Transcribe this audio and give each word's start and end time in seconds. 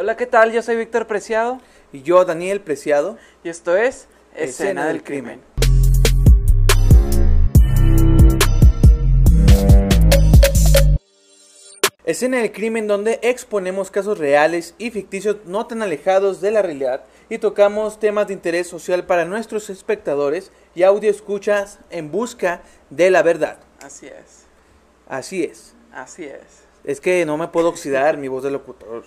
Hola, 0.00 0.16
¿qué 0.16 0.24
tal? 0.24 0.50
Yo 0.50 0.62
soy 0.62 0.76
Víctor 0.76 1.06
Preciado 1.06 1.60
Y 1.92 2.00
yo, 2.00 2.24
Daniel 2.24 2.62
Preciado. 2.62 3.18
y 3.44 3.50
esto 3.50 3.76
es 3.76 4.08
Escena, 4.34 4.44
Escena 4.44 4.86
del 4.86 4.94
del 4.94 5.04
Crimen. 5.04 5.40
Escena 12.06 12.38
del 12.38 12.50
crimen 12.50 12.86
donde 12.86 13.20
exponemos 13.22 13.90
casos 13.90 14.16
reales 14.16 14.74
y 14.78 14.90
ficticios 14.90 15.36
no 15.44 15.66
tan 15.66 15.82
alejados 15.82 16.40
de 16.40 16.50
la 16.50 16.62
realidad 16.62 17.04
y 17.28 17.36
tocamos 17.36 18.00
temas 18.00 18.26
de 18.28 18.32
interés 18.32 18.68
social 18.68 19.04
para 19.04 19.26
nuestros 19.26 19.68
espectadores 19.68 20.50
y 20.74 20.82
audio 20.84 21.10
escuchas 21.10 21.78
en 21.90 22.10
busca 22.10 22.62
de 22.88 23.10
la 23.10 23.22
verdad. 23.22 23.58
Así 23.82 24.06
es, 24.06 24.46
Así 25.06 25.44
es. 25.44 25.74
así 25.92 26.24
es. 26.24 26.64
Es 26.84 27.02
que 27.02 27.26
no 27.26 27.36
me 27.36 27.48
puedo 27.48 27.68
oxidar 27.68 28.16
mi 28.16 28.28
voz 28.28 28.42
de 28.42 28.50
locutor. 28.50 29.04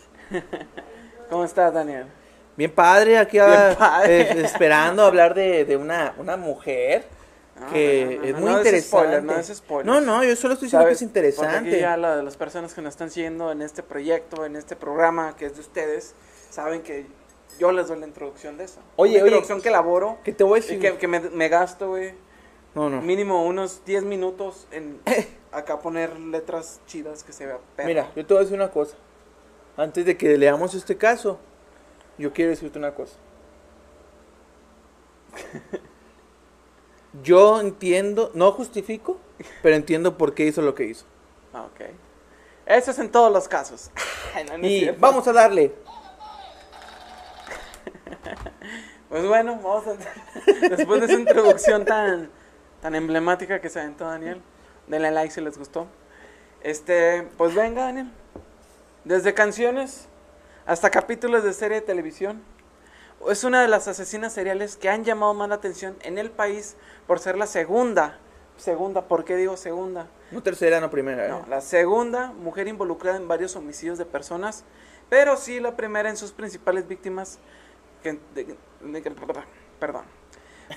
¿Cómo 1.29 1.43
estás, 1.45 1.73
Daniel? 1.73 2.05
Bien 2.55 2.71
padre, 2.71 3.17
aquí 3.17 3.37
Bien 3.37 3.49
ah, 3.49 3.75
padre. 3.77 4.21
eh, 4.21 4.41
esperando 4.43 5.03
hablar 5.03 5.33
de, 5.33 5.65
de 5.65 5.75
una, 5.75 6.13
una 6.19 6.37
mujer 6.37 7.05
No, 7.59 7.67
que 7.71 8.05
no, 8.05 8.21
no, 8.21 8.27
es 8.27 8.35
muy 8.41 8.51
interesante. 8.51 8.81
spoiler, 8.87 9.23
no 9.23 9.33
des 9.33 9.47
spoilers. 9.47 9.85
no, 9.87 10.01
no, 10.01 10.23
yo 10.23 10.35
solo 10.35 10.53
estoy 10.53 10.67
diciendo 10.67 10.85
que 10.87 10.93
es 10.93 10.99
¿Sabes? 10.99 11.11
Porque 11.11 11.19
interesante. 11.19 11.69
aquí 11.69 11.79
ya 11.79 11.97
la- 11.97 12.21
las 12.21 12.37
personas 12.37 12.73
que 12.75 12.81
nos 12.81 12.93
están 12.93 13.09
siguiendo 13.09 13.51
en 13.51 13.61
este 13.63 13.81
proyecto, 13.81 14.45
en 14.45 14.55
este 14.55 14.75
programa 14.75 15.35
que 15.35 15.47
es 15.47 15.55
de 15.55 15.61
ustedes, 15.61 16.13
saben 16.51 16.83
que 16.83 17.07
yo 17.59 17.71
les 17.71 17.87
doy 17.87 17.99
la 17.99 18.05
introducción 18.07 18.57
de 18.57 18.65
eso. 18.65 18.79
Oye, 18.97 19.13
Una 19.13 19.21
oye, 19.23 19.25
introducción 19.29 19.61
que 19.61 19.69
elaboro 19.69 20.17
¿Qué 20.23 20.31
te 20.33 20.43
voy 20.43 20.55
a 20.55 20.59
y 20.59 20.61
decir? 20.61 20.79
que, 20.79 20.97
que 20.97 21.07
me, 21.07 21.19
me 21.21 21.49
gasto, 21.49 21.89
güey, 21.89 22.13
No, 22.75 22.89
no. 22.89 23.01
mínimo 23.01 23.45
unos 23.47 23.83
10 23.85 24.03
minutos 24.03 24.67
en 24.71 24.99
acá 25.51 25.79
poner 25.79 26.19
letras 26.19 26.81
chidas 26.85 27.23
que 27.23 27.31
se 27.33 27.47
vea 27.47 27.57
perro. 27.75 27.87
Mira, 27.87 28.11
yo 28.15 28.23
te 28.25 28.33
voy 28.33 28.41
a 28.41 28.43
decir 28.43 28.55
una 28.59 28.69
cosa. 28.69 28.95
Antes 29.75 30.05
de 30.05 30.17
que 30.17 30.37
leamos 30.37 30.73
este 30.73 30.97
caso, 30.97 31.39
yo 32.17 32.31
quiero 32.33 32.51
decirte 32.51 32.77
una 32.77 32.93
cosa. 32.93 33.15
Yo 37.21 37.61
entiendo, 37.61 38.31
no 38.33 38.51
justifico, 38.53 39.19
pero 39.61 39.75
entiendo 39.75 40.17
por 40.17 40.33
qué 40.33 40.45
hizo 40.45 40.63
lo 40.63 40.73
que 40.73 40.85
hizo. 40.85 41.05
Ah, 41.53 41.65
Ok. 41.65 41.81
Eso 42.65 42.91
es 42.91 42.99
en 42.99 43.11
todos 43.11 43.31
los 43.31 43.47
casos. 43.47 43.91
No, 44.47 44.57
no 44.57 44.67
Y 44.67 44.89
vamos 44.97 45.27
a 45.27 45.33
darle. 45.33 45.73
Pues 49.09 49.27
bueno, 49.27 49.59
vamos 49.61 49.85
a... 49.85 49.95
Después 50.69 51.01
de 51.01 51.05
esa 51.05 51.19
introducción 51.19 51.85
tan, 51.85 52.31
tan 52.81 52.95
emblemática 52.95 53.61
que 53.61 53.69
se 53.69 53.79
aventó 53.79 54.05
Daniel, 54.05 54.41
denle 54.87 55.11
like 55.11 55.31
si 55.31 55.39
les 55.39 55.55
gustó. 55.55 55.85
Este, 56.61 57.21
pues 57.37 57.53
venga, 57.53 57.83
Daniel. 57.83 58.11
Desde 59.03 59.33
canciones 59.33 60.07
hasta 60.65 60.89
capítulos 60.89 61.43
de 61.43 61.53
serie 61.53 61.81
de 61.81 61.85
televisión. 61.85 62.41
Es 63.29 63.43
una 63.43 63.61
de 63.61 63.67
las 63.67 63.87
asesinas 63.87 64.33
seriales 64.33 64.75
que 64.75 64.89
han 64.89 65.03
llamado 65.03 65.33
más 65.33 65.47
la 65.49 65.55
atención 65.55 65.95
en 66.01 66.17
el 66.17 66.29
país 66.31 66.75
por 67.07 67.19
ser 67.19 67.37
la 67.37 67.47
segunda. 67.47 68.17
Segunda, 68.57 69.07
¿por 69.07 69.25
qué 69.25 69.35
digo 69.35 69.57
segunda? 69.57 70.07
No 70.31 70.43
tercera, 70.43 70.79
no 70.79 70.89
primera. 70.89 71.25
¿eh? 71.25 71.29
No, 71.29 71.45
la 71.49 71.61
segunda 71.61 72.31
mujer 72.31 72.67
involucrada 72.67 73.17
en 73.17 73.27
varios 73.27 73.55
homicidios 73.55 73.97
de 73.97 74.05
personas, 74.05 74.63
pero 75.09 75.37
sí 75.37 75.59
la 75.59 75.75
primera 75.75 76.09
en 76.09 76.17
sus 76.17 76.31
principales 76.31 76.87
víctimas. 76.87 77.39
que- 78.03 78.19
de- 78.35 78.57
de 78.81 79.01
que- 79.01 79.11
perdón. 79.79 80.03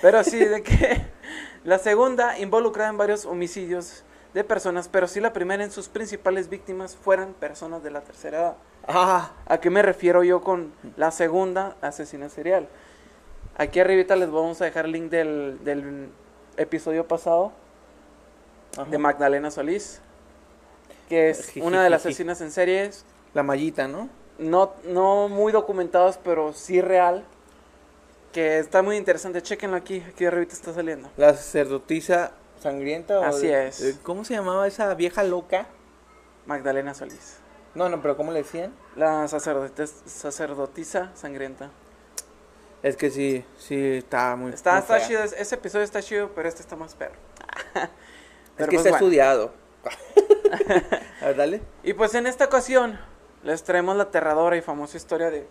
Pero 0.01 0.23
sí 0.23 0.39
de 0.39 0.63
que 0.63 1.01
la 1.65 1.77
segunda 1.77 2.39
involucrada 2.39 2.89
en 2.89 2.97
varios 2.97 3.25
homicidios 3.25 4.03
de 4.33 4.43
personas, 4.43 4.87
pero 4.87 5.07
sí 5.07 5.19
la 5.19 5.33
primera 5.33 5.63
en 5.63 5.71
sus 5.71 5.87
principales 5.87 6.49
víctimas 6.49 6.95
fueran 6.95 7.33
personas 7.33 7.83
de 7.83 7.91
la 7.91 8.01
tercera 8.01 8.39
edad. 8.39 8.55
Ah, 8.87 9.31
¿A 9.47 9.59
qué 9.59 9.69
me 9.69 9.81
refiero 9.81 10.23
yo 10.23 10.41
con 10.41 10.71
la 10.95 11.11
segunda 11.11 11.75
asesina 11.81 12.29
serial? 12.29 12.67
Aquí 13.57 13.79
arribita 13.79 14.15
les 14.15 14.29
vamos 14.29 14.61
a 14.61 14.65
dejar 14.65 14.85
el 14.85 14.91
link 14.91 15.09
del, 15.09 15.63
del 15.63 16.09
episodio 16.57 17.07
pasado 17.07 17.51
ajá. 18.77 18.89
de 18.89 18.97
Magdalena 18.97 19.49
Solís, 19.51 19.99
que 21.09 21.31
es 21.31 21.53
una 21.57 21.83
de 21.83 21.89
las 21.89 22.01
asesinas 22.05 22.39
en 22.41 22.51
series, 22.51 23.03
La 23.33 23.43
mallita, 23.43 23.87
¿no? 23.87 24.09
no, 24.37 24.73
no 24.85 25.27
muy 25.29 25.51
documentadas, 25.51 26.19
pero 26.23 26.53
sí 26.53 26.81
real, 26.81 27.23
que 28.31 28.59
está 28.59 28.81
muy 28.81 28.97
interesante. 28.97 29.41
Chequenlo 29.41 29.77
aquí, 29.77 30.03
aquí 30.07 30.25
arribita 30.25 30.53
está 30.53 30.73
saliendo. 30.73 31.09
La 31.17 31.33
sacerdotisa 31.33 32.31
sangrienta. 32.59 33.19
o 33.19 33.23
Así 33.23 33.47
de- 33.47 33.67
es. 33.67 33.99
¿Cómo 34.03 34.23
se 34.25 34.33
llamaba 34.33 34.67
esa 34.67 34.93
vieja 34.95 35.23
loca? 35.23 35.67
Magdalena 36.45 36.93
Solís, 36.93 37.37
No, 37.75 37.89
no, 37.89 38.01
pero 38.01 38.15
¿cómo 38.15 38.31
le 38.31 38.39
decían? 38.43 38.73
la 38.95 39.27
sacerdotisa 39.27 41.11
sangrienta. 41.15 41.69
Es 42.83 42.95
que 42.95 43.09
sí, 43.09 43.43
sí, 43.57 43.97
está 43.97 44.35
muy. 44.35 44.51
Está, 44.53 44.73
muy 44.73 44.79
está 44.81 45.01
chido, 45.05 45.23
ese 45.23 45.55
episodio 45.55 45.83
está 45.83 46.01
chido, 46.01 46.31
pero 46.35 46.47
este 46.47 46.61
está 46.61 46.75
más 46.75 46.95
perro. 46.95 47.15
Es 48.57 48.65
Pero 48.65 48.69
que 48.71 48.77
pues 48.77 48.85
está 48.87 48.97
bueno. 48.97 49.05
estudiado. 49.05 49.53
A 51.21 51.25
ver, 51.27 51.35
dale. 51.35 51.61
Y 51.83 51.93
pues 51.93 52.15
en 52.15 52.25
esta 52.25 52.45
ocasión 52.45 52.99
les 53.43 53.63
traemos 53.63 53.95
la 53.95 54.03
aterradora 54.03 54.57
y 54.57 54.61
famosa 54.61 54.97
historia 54.97 55.29
de 55.29 55.47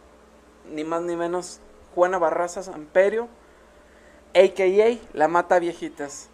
ni 0.73 0.83
más 0.83 1.03
ni 1.03 1.15
menos 1.15 1.61
Juana 1.95 2.19
Barraza 2.19 2.65
Samperio, 2.65 3.29
a.k.a. 4.35 4.99
la 5.17 5.29
mata 5.29 5.61
viejitas. 5.61 6.29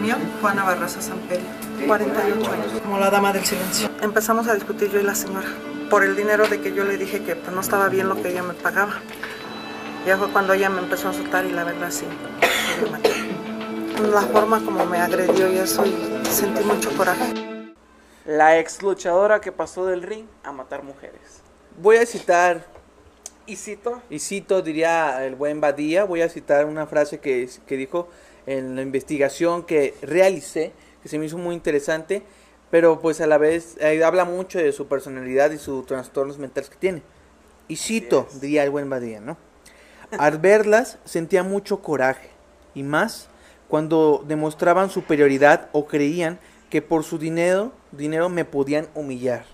Mío, 0.00 0.16
Juana 0.40 0.64
Barraza 0.64 1.00
Samperio, 1.00 1.46
48 1.86 2.52
años, 2.52 2.82
como 2.82 2.98
la 2.98 3.10
dama 3.10 3.32
del 3.32 3.44
silencio. 3.44 3.90
Empezamos 4.00 4.48
a 4.48 4.54
discutir 4.54 4.90
yo 4.90 5.00
y 5.00 5.02
la 5.02 5.14
señora 5.14 5.48
por 5.88 6.04
el 6.04 6.16
dinero 6.16 6.46
de 6.46 6.60
que 6.60 6.72
yo 6.72 6.84
le 6.84 6.96
dije 6.96 7.22
que 7.22 7.34
pues, 7.36 7.52
no 7.52 7.60
estaba 7.60 7.88
bien 7.88 8.08
lo 8.08 8.20
que 8.20 8.30
ella 8.30 8.42
me 8.42 8.54
pagaba. 8.54 9.00
Ya 10.06 10.16
fue 10.16 10.30
cuando 10.30 10.52
ella 10.52 10.70
me 10.70 10.80
empezó 10.80 11.08
a 11.08 11.12
soltar 11.12 11.44
y 11.44 11.50
la 11.50 11.64
verdad 11.64 11.90
sí, 11.90 12.06
me 12.82 12.90
maté. 12.90 13.12
La 14.10 14.22
forma 14.22 14.64
como 14.64 14.86
me 14.86 14.98
agredió 14.98 15.52
y 15.52 15.58
eso, 15.58 15.84
y 15.84 16.24
sentí 16.26 16.62
mucho 16.64 16.90
coraje. 16.96 17.34
La 18.24 18.58
ex 18.58 18.82
luchadora 18.82 19.40
que 19.40 19.50
pasó 19.50 19.86
del 19.86 20.02
ring 20.02 20.26
a 20.44 20.52
matar 20.52 20.82
mujeres. 20.82 21.42
Voy 21.80 21.96
a 21.96 22.06
citar, 22.06 22.64
Y 23.46 23.56
cito, 23.56 24.02
y 24.10 24.18
cito, 24.18 24.60
diría 24.60 25.24
el 25.24 25.34
buen 25.34 25.60
Badía, 25.60 26.04
voy 26.04 26.20
a 26.20 26.28
citar 26.28 26.66
una 26.66 26.86
frase 26.86 27.18
que, 27.18 27.48
que 27.66 27.76
dijo 27.76 28.08
en 28.48 28.76
la 28.76 28.82
investigación 28.82 29.62
que 29.64 29.94
realicé, 30.00 30.72
que 31.02 31.08
se 31.10 31.18
me 31.18 31.26
hizo 31.26 31.36
muy 31.36 31.54
interesante, 31.54 32.22
pero 32.70 32.98
pues 33.00 33.20
a 33.20 33.26
la 33.26 33.36
vez 33.36 33.76
eh, 33.78 34.02
habla 34.02 34.24
mucho 34.24 34.58
de 34.58 34.72
su 34.72 34.86
personalidad 34.88 35.50
y 35.50 35.58
sus 35.58 35.84
trastornos 35.84 36.38
mentales 36.38 36.70
que 36.70 36.76
tiene. 36.76 37.02
Y 37.68 37.76
cito, 37.76 38.26
diría 38.40 38.64
el 38.64 38.70
buen 38.70 38.88
Badía, 38.88 39.20
¿no? 39.20 39.36
Al 40.18 40.38
verlas 40.38 40.98
sentía 41.04 41.42
mucho 41.42 41.82
coraje, 41.82 42.30
y 42.74 42.82
más 42.82 43.28
cuando 43.68 44.24
demostraban 44.26 44.88
superioridad 44.88 45.68
o 45.72 45.86
creían 45.86 46.38
que 46.70 46.80
por 46.80 47.04
su 47.04 47.18
dinero, 47.18 47.72
dinero 47.92 48.30
me 48.30 48.46
podían 48.46 48.88
humillar. 48.94 49.44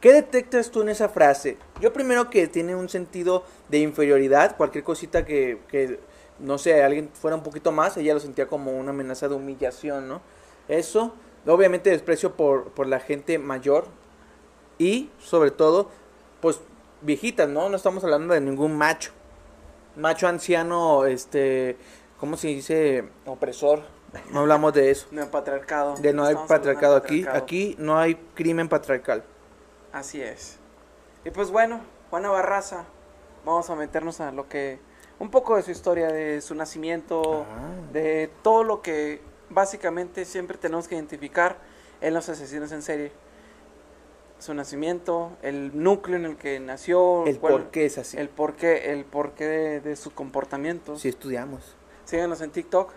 ¿Qué 0.00 0.14
detectas 0.14 0.70
tú 0.70 0.80
en 0.80 0.88
esa 0.88 1.10
frase? 1.10 1.58
Yo 1.80 1.92
primero 1.92 2.30
que 2.30 2.48
tiene 2.48 2.74
un 2.74 2.88
sentido 2.88 3.44
de 3.68 3.80
inferioridad, 3.80 4.56
cualquier 4.56 4.82
cosita 4.82 5.26
que, 5.26 5.60
que, 5.68 6.00
no 6.38 6.56
sé, 6.56 6.82
alguien 6.82 7.10
fuera 7.12 7.36
un 7.36 7.42
poquito 7.42 7.70
más, 7.70 7.98
ella 7.98 8.14
lo 8.14 8.20
sentía 8.20 8.46
como 8.46 8.72
una 8.72 8.90
amenaza 8.90 9.28
de 9.28 9.34
humillación, 9.34 10.08
¿no? 10.08 10.22
Eso, 10.68 11.12
obviamente 11.46 11.90
desprecio 11.90 12.34
por, 12.34 12.70
por 12.70 12.86
la 12.86 13.00
gente 13.00 13.38
mayor 13.38 13.88
y 14.78 15.10
sobre 15.18 15.50
todo, 15.50 15.90
pues 16.40 16.60
viejitas, 17.02 17.50
¿no? 17.50 17.68
No 17.68 17.76
estamos 17.76 18.02
hablando 18.02 18.32
de 18.32 18.40
ningún 18.40 18.78
macho. 18.78 19.12
Macho 19.96 20.28
anciano, 20.28 21.04
este, 21.04 21.76
¿cómo 22.18 22.38
se 22.38 22.48
dice? 22.48 23.04
Opresor. 23.26 23.82
No 24.32 24.40
hablamos 24.40 24.72
de 24.72 24.90
eso. 24.90 25.08
no 25.10 25.30
patriarcado. 25.30 25.94
De 25.96 26.14
no 26.14 26.24
hay 26.24 26.34
patriarcado 26.48 26.96
aquí. 26.96 27.18
patriarcado. 27.18 27.44
Aquí 27.44 27.76
no 27.78 27.98
hay 27.98 28.14
crimen 28.34 28.68
patriarcal. 28.68 29.24
Así 29.92 30.20
es. 30.22 30.58
Y 31.24 31.30
pues 31.30 31.50
bueno, 31.50 31.80
Juana 32.10 32.30
Barraza, 32.30 32.84
vamos 33.44 33.68
a 33.70 33.74
meternos 33.74 34.20
a 34.20 34.32
lo 34.32 34.48
que... 34.48 34.78
Un 35.18 35.30
poco 35.30 35.56
de 35.56 35.62
su 35.62 35.70
historia, 35.70 36.08
de 36.08 36.40
su 36.40 36.54
nacimiento, 36.54 37.44
Ah. 37.50 37.92
de 37.92 38.30
todo 38.42 38.64
lo 38.64 38.80
que 38.80 39.20
básicamente 39.50 40.24
siempre 40.24 40.56
tenemos 40.56 40.88
que 40.88 40.94
identificar 40.94 41.58
en 42.00 42.14
los 42.14 42.28
asesinos 42.30 42.72
en 42.72 42.80
serie. 42.80 43.12
Su 44.38 44.54
nacimiento, 44.54 45.32
el 45.42 45.82
núcleo 45.82 46.16
en 46.16 46.24
el 46.24 46.36
que 46.38 46.58
nació, 46.60 47.26
El 47.26 47.38
cuál- 47.38 47.52
por 47.52 47.70
qué 47.70 47.84
es 47.84 47.98
así. 47.98 48.16
el 48.16 48.30
porqué, 48.30 48.92
el 48.92 49.04
porqué 49.04 49.44
de, 49.44 49.80
de 49.82 49.96
su 49.96 50.14
comportamiento. 50.14 50.96
Si 50.96 51.10
estudiamos. 51.10 51.76
Síganos 52.06 52.40
en 52.40 52.50
TikTok, 52.50 52.90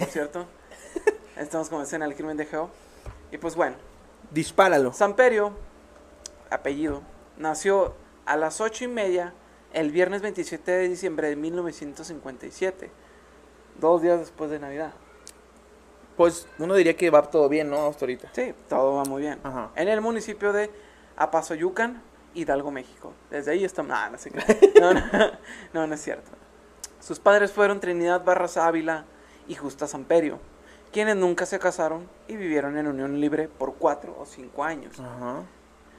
por 0.00 0.08
cierto. 0.08 0.46
Estamos 1.36 1.68
como 1.68 1.82
escena 1.82 2.06
del 2.06 2.16
crimen 2.16 2.36
de 2.36 2.46
Geo. 2.46 2.70
Y 3.30 3.38
pues 3.38 3.54
bueno, 3.54 3.76
Dispáralo. 4.32 4.92
Samperio, 4.92 5.52
apellido, 6.50 7.02
nació 7.36 7.94
a 8.26 8.36
las 8.36 8.60
ocho 8.60 8.84
y 8.84 8.88
media 8.88 9.32
el 9.72 9.90
viernes 9.90 10.22
27 10.22 10.70
de 10.70 10.88
diciembre 10.88 11.28
de 11.28 11.36
1957, 11.36 12.90
dos 13.80 14.02
días 14.02 14.18
después 14.18 14.50
de 14.50 14.58
Navidad. 14.58 14.92
Pues 16.16 16.48
uno 16.58 16.74
diría 16.74 16.96
que 16.96 17.10
va 17.10 17.22
todo 17.22 17.48
bien, 17.48 17.70
¿no? 17.70 17.86
Hasta 17.86 18.04
ahorita. 18.04 18.30
Sí, 18.32 18.52
todo 18.68 18.96
va 18.96 19.04
muy 19.04 19.22
bien. 19.22 19.38
Ajá. 19.44 19.70
En 19.76 19.88
el 19.88 20.00
municipio 20.00 20.52
de 20.52 20.70
Apazoyucan, 21.16 22.02
Hidalgo, 22.34 22.70
México. 22.72 23.12
Desde 23.30 23.52
ahí 23.52 23.64
está... 23.64 23.82
No, 23.84 24.10
no, 24.10 24.18
sé 24.18 24.32
no, 24.80 24.94
no, 24.94 25.00
no, 25.72 25.86
no 25.86 25.94
es 25.94 26.02
cierto. 26.02 26.30
Sus 27.00 27.20
padres 27.20 27.52
fueron 27.52 27.78
Trinidad 27.78 28.24
Barraza 28.24 28.66
Ávila 28.66 29.04
y 29.46 29.54
Justa 29.54 29.86
Samperio, 29.86 30.40
quienes 30.92 31.16
nunca 31.16 31.46
se 31.46 31.60
casaron 31.60 32.08
y 32.26 32.36
vivieron 32.36 32.76
en 32.76 32.88
unión 32.88 33.20
libre 33.20 33.48
por 33.48 33.74
cuatro 33.76 34.16
o 34.18 34.26
cinco 34.26 34.64
años. 34.64 34.98
Ajá. 34.98 35.44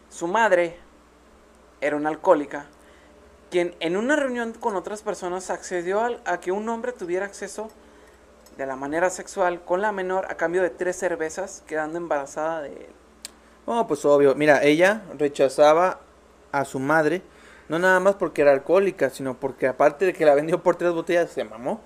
Su 0.09 0.27
madre 0.27 0.77
era 1.81 1.95
una 1.95 2.09
alcohólica, 2.09 2.65
quien 3.51 3.75
en 3.79 3.95
una 3.95 4.15
reunión 4.15 4.53
con 4.53 4.75
otras 4.75 5.01
personas 5.01 5.49
accedió 5.49 6.01
a 6.25 6.39
que 6.39 6.51
un 6.51 6.67
hombre 6.69 6.93
tuviera 6.93 7.25
acceso 7.25 7.69
de 8.57 8.65
la 8.65 8.75
manera 8.75 9.09
sexual 9.09 9.61
con 9.63 9.81
la 9.81 9.91
menor 9.91 10.25
a 10.29 10.35
cambio 10.35 10.61
de 10.61 10.69
tres 10.69 10.97
cervezas, 10.97 11.63
quedando 11.65 11.97
embarazada 11.97 12.61
de 12.61 12.69
él. 12.69 12.93
Oh, 13.65 13.87
pues 13.87 14.03
obvio. 14.03 14.35
Mira, 14.35 14.63
ella 14.63 15.03
rechazaba 15.17 15.99
a 16.51 16.65
su 16.65 16.79
madre, 16.79 17.21
no 17.69 17.79
nada 17.79 17.99
más 17.99 18.15
porque 18.15 18.41
era 18.41 18.51
alcohólica, 18.51 19.09
sino 19.11 19.35
porque 19.35 19.67
aparte 19.67 20.05
de 20.05 20.13
que 20.13 20.25
la 20.25 20.33
vendió 20.35 20.61
por 20.63 20.75
tres 20.75 20.91
botellas, 20.91 21.29
se 21.29 21.43
mamó. 21.43 21.81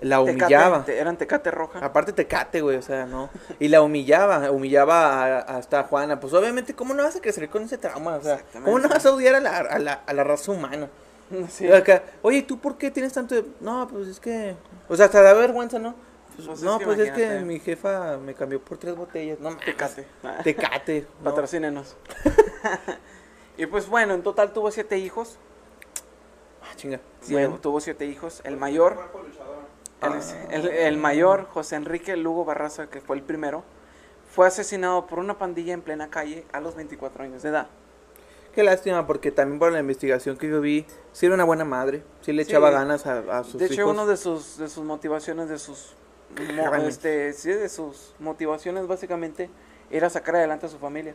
La 0.00 0.18
Tecate, 0.24 0.44
humillaba. 0.44 0.84
te- 0.84 0.98
eran 0.98 1.16
tecate 1.16 1.50
roja. 1.50 1.78
Aparte 1.84 2.12
tecate, 2.12 2.60
güey, 2.60 2.76
o 2.76 2.82
sea, 2.82 3.06
no. 3.06 3.30
Y 3.58 3.68
la 3.68 3.82
humillaba, 3.82 4.50
humillaba 4.50 5.38
a- 5.38 5.38
hasta 5.40 5.80
a 5.80 5.84
Juana. 5.84 6.20
Pues 6.20 6.32
obviamente, 6.34 6.74
¿cómo 6.74 6.94
no 6.94 7.02
vas 7.02 7.16
a 7.16 7.20
crecer 7.20 7.48
con 7.48 7.62
ese 7.64 7.78
trauma? 7.78 8.16
O 8.16 8.22
sea. 8.22 8.40
¿cómo 8.64 8.78
no 8.78 8.88
vas 8.88 9.04
a 9.06 9.12
odiar 9.12 9.34
a 9.34 9.40
la, 9.40 9.56
a 9.58 9.78
la, 9.78 9.92
a 10.06 10.12
la 10.12 10.24
raza 10.24 10.52
humana? 10.52 10.88
Sí. 11.50 11.70
Acá, 11.70 12.02
Oye, 12.22 12.40
¿tú 12.42 12.58
por 12.58 12.78
qué 12.78 12.90
tienes 12.90 13.12
tanto 13.12 13.34
de... 13.34 13.44
No, 13.60 13.86
pues 13.86 14.08
es 14.08 14.18
que... 14.18 14.56
O 14.88 14.96
sea, 14.96 15.04
hasta 15.06 15.20
da 15.20 15.34
vergüenza, 15.34 15.78
¿no? 15.78 15.94
Pues, 16.34 16.46
Pues 16.48 16.58
es 16.60 16.64
no, 16.64 16.78
que 16.78 16.84
pues 16.86 16.98
es 17.00 17.10
que 17.10 17.40
mi 17.40 17.58
jefa 17.60 18.16
me 18.16 18.32
cambió 18.32 18.62
por 18.64 18.78
tres 18.78 18.96
botellas. 18.96 19.38
No. 19.38 19.54
Tecate. 19.58 20.06
Tecate. 20.44 21.06
no. 21.18 21.24
Patrocínenos. 21.24 21.96
y 23.58 23.66
pues 23.66 23.88
bueno, 23.88 24.14
en 24.14 24.22
total 24.22 24.52
tuvo 24.54 24.70
siete 24.70 24.96
hijos. 24.98 25.36
Ah, 26.62 26.74
chinga. 26.76 27.00
Sí, 27.20 27.32
Bueno. 27.34 27.58
tuvo 27.60 27.80
siete 27.80 28.06
hijos. 28.06 28.40
El 28.44 28.56
mayor, 28.56 28.96
el, 30.02 30.50
el- 30.50 30.68
el 30.68 30.96
mayor, 30.96 31.46
José 31.50 31.76
Enrique 31.76 32.16
Lugo 32.16 32.44
Barraza, 32.44 32.88
que 32.88 33.00
fue 33.00 33.16
el 33.16 33.22
primero, 33.22 33.64
fue 34.30 34.46
asesinado 34.46 35.06
por 35.06 35.18
una 35.18 35.38
pandilla 35.38 35.72
en 35.74 35.82
plena 35.82 36.08
calle 36.10 36.44
a 36.52 36.60
los 36.60 36.74
24 36.76 37.24
años 37.24 37.42
de 37.42 37.48
edad. 37.48 37.66
Qué 38.54 38.62
lástima, 38.62 39.06
porque 39.06 39.30
también 39.30 39.58
por 39.58 39.72
la 39.72 39.80
investigación 39.80 40.36
que 40.36 40.48
yo 40.48 40.60
vi, 40.60 40.84
sí 41.12 41.26
era 41.26 41.34
una 41.34 41.44
buena 41.44 41.64
madre. 41.64 42.02
Sí 42.22 42.32
le 42.32 42.44
Sí. 42.44 42.50
echaba 42.50 42.70
ganas 42.70 43.06
a, 43.06 43.18
a 43.38 43.44
sus 43.44 43.58
De 43.58 43.66
hecho, 43.66 43.82
hijos. 43.82 43.92
uno 43.92 44.06
de 44.06 44.16
sus, 44.16 44.58
de 44.58 44.68
sus 44.68 44.84
motivaciones, 44.84 45.48
de 45.48 45.58
sus, 45.58 45.94
mo- 46.56 46.74
este, 46.76 47.32
sí, 47.34 47.50
de 47.50 47.68
sus 47.68 48.14
motivaciones 48.18 48.86
básicamente 48.86 49.48
era 49.90 50.10
sacar 50.10 50.36
adelante 50.36 50.66
a 50.66 50.68
su 50.68 50.78
familia. 50.78 51.14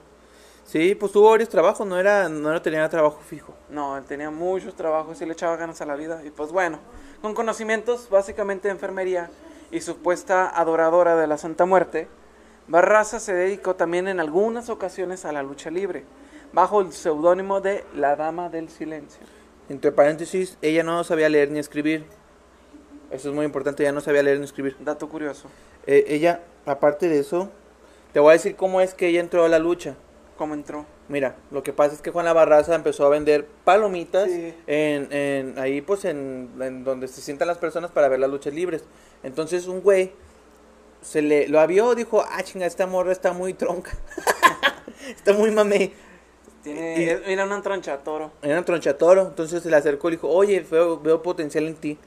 Sí, 0.65 0.95
pues 0.95 1.12
tuvo 1.12 1.31
varios 1.31 1.50
trabajos, 1.50 1.86
no 1.86 2.00
era, 2.00 2.29
no 2.29 2.50
era- 2.50 2.62
tenía 2.62 2.88
trabajo 2.88 3.19
fijo. 3.27 3.53
No, 3.69 3.97
él 3.97 4.06
tenía 4.06 4.29
muchos 4.29 4.75
trabajos 4.75 5.21
y 5.21 5.25
le 5.25 5.33
echaba 5.33 5.57
ganas 5.57 5.81
a 5.81 5.86
la 5.86 5.95
vida. 5.95 6.21
Y 6.25 6.29
pues 6.29 6.51
bueno, 6.53 6.79
con 7.24 7.36
conocimientos 7.36 8.10
básicamente 8.10 8.68
de 8.68 8.74
enfermería 8.74 9.30
y 9.72 9.80
supuesta 9.80 10.50
adoradora 10.50 11.16
de 11.16 11.25
la 11.25 11.38
Santa 11.38 11.66
Muerte, 11.66 12.10
Barraza 12.68 13.22
se 13.22 13.34
dedicó 13.34 13.78
también 13.78 14.10
en 14.10 14.20
algunas 14.20 14.68
ocasiones 14.68 15.24
a 15.24 15.31
la 15.31 15.42
lucha 15.42 15.72
libre, 15.72 16.04
bajo 16.52 16.81
el 16.81 16.92
seudónimo 16.92 17.62
de 17.62 17.86
La 17.96 18.18
Dama 18.18 18.50
del 18.50 18.68
Silencio. 18.68 19.22
Entre 19.70 19.94
paréntesis, 19.94 20.58
ella 20.62 20.84
no 20.84 21.02
sabía 21.06 21.30
leer 21.30 21.50
ni 21.50 21.60
escribir. 21.60 22.04
Eso 23.10 23.30
es 23.30 23.36
muy 23.36 23.46
importante, 23.46 23.84
ella 23.84 23.94
no 23.94 24.02
sabía 24.02 24.22
leer 24.22 24.40
ni 24.40 24.44
escribir. 24.44 24.75
Dato 24.81 25.08
curioso, 25.08 25.48
Eh, 25.88 26.04
ella, 26.10 26.42
aparte 26.66 27.08
de 27.08 27.20
eso, 27.20 27.50
te 28.12 28.20
voy 28.20 28.31
a 28.31 28.34
decir 28.34 28.58
cómo 28.58 28.81
es 28.81 28.94
que 28.94 29.08
ella 29.08 29.22
entró 29.22 29.46
a 29.46 29.50
la 29.50 29.60
lucha. 29.60 29.96
¿cómo 30.38 30.56
entró? 30.56 30.86
Mira, 31.09 31.35
lo 31.51 31.63
que 31.63 31.73
pasa 31.73 31.94
es 31.95 32.01
que 32.01 32.11
Juana 32.11 32.31
Barraza 32.33 32.73
empezó 32.75 33.05
a 33.05 33.09
vender 33.09 33.45
palomitas 33.65 34.29
Sí. 34.31 34.53
en, 34.67 35.11
en 35.11 35.59
ahí 35.59 35.81
pues 35.81 36.05
en, 36.05 36.50
en 36.61 36.83
donde 36.83 37.07
se 37.09 37.21
sientan 37.21 37.47
las 37.50 37.57
personas 37.57 37.91
para 37.91 38.07
ver 38.07 38.19
las 38.19 38.29
luchas 38.29 38.53
libres. 38.53 38.83
Entonces 39.21 39.67
un 39.67 39.81
güey 39.81 40.11
se 41.01 41.21
le 41.21 41.47
lo 41.50 41.65
vio, 41.67 41.94
dijo, 41.95 42.23
ah 42.27 42.41
chinga, 42.44 42.65
esta 42.65 42.88
morra 42.88 43.11
está 43.11 43.33
muy 43.33 43.53
tronca. 43.53 43.91
está 45.09 45.33
muy 45.33 45.51
mame. 45.51 45.91
Tiene, 46.63 47.19
Y- 47.25 47.31
Era 47.33 47.44
una 47.45 47.61
troncha 47.61 47.97
toro. 47.97 48.31
Era 48.41 48.59
un 48.59 48.63
tronchatoro, 48.65 49.23
entonces 49.27 49.61
se 49.61 49.69
le 49.69 49.75
acercó 49.75 50.07
y 50.07 50.11
le 50.11 50.17
dijo, 50.17 50.29
oye, 50.29 50.65
veo, 50.71 51.00
veo 51.01 51.21
potencial 51.21 51.67
en 51.67 51.75
ti. 51.75 51.97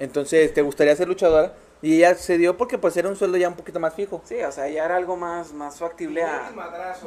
Entonces, 0.00 0.52
¿te 0.52 0.62
gustaría 0.62 0.96
ser 0.96 1.06
luchadora? 1.06 1.54
Y 1.84 1.96
ella 1.98 2.14
se 2.14 2.38
dio 2.38 2.56
porque 2.56 2.78
pues 2.78 2.96
era 2.96 3.10
un 3.10 3.16
sueldo 3.16 3.36
ya 3.36 3.46
un 3.46 3.56
poquito 3.56 3.78
más 3.78 3.92
fijo. 3.92 4.22
Sí, 4.24 4.36
o 4.42 4.50
sea, 4.50 4.68
ya 4.70 4.86
era 4.86 4.96
algo 4.96 5.16
más, 5.16 5.52
más 5.52 5.78
factible 5.78 6.22
a... 6.22 6.50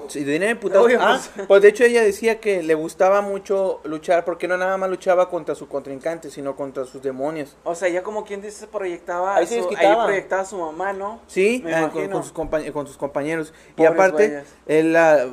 Sí, 0.07 0.23
de 0.23 0.33
dinero. 0.33 0.59
Obvio, 0.81 0.99
Ah, 1.01 1.19
pues. 1.35 1.47
pues 1.47 1.61
de 1.63 1.69
hecho 1.69 1.83
ella 1.83 2.03
decía 2.03 2.39
que 2.39 2.61
le 2.61 2.75
gustaba 2.75 3.21
mucho 3.21 3.81
luchar 3.85 4.23
porque 4.23 4.47
no 4.47 4.55
nada 4.55 4.77
más 4.77 4.87
luchaba 4.89 5.29
contra 5.31 5.55
su 5.55 5.67
contrincante, 5.67 6.29
sino 6.29 6.55
contra 6.55 6.85
sus 6.85 7.01
demonios. 7.01 7.57
O 7.63 7.73
sea, 7.73 7.89
ya 7.89 8.03
como 8.03 8.23
quien 8.23 8.39
dice, 8.41 8.59
se 8.59 8.67
proyectaba... 8.67 9.35
Ahí 9.37 9.47
se 9.47 9.55
su- 9.63 9.67
desquitaba. 9.67 10.05
proyectaba 10.05 10.41
a 10.43 10.45
su 10.45 10.57
mamá, 10.57 10.93
¿no? 10.93 11.21
Sí, 11.25 11.61
Me 11.65 11.73
ah, 11.73 11.89
con, 11.91 12.07
con 12.09 12.23
sus 12.23 12.31
con 12.71 12.85
sus 12.87 12.97
compañeros. 12.97 13.53
y 13.77 13.83
aparte, 13.85 14.43
él, 14.67 14.93
la- 14.93 15.25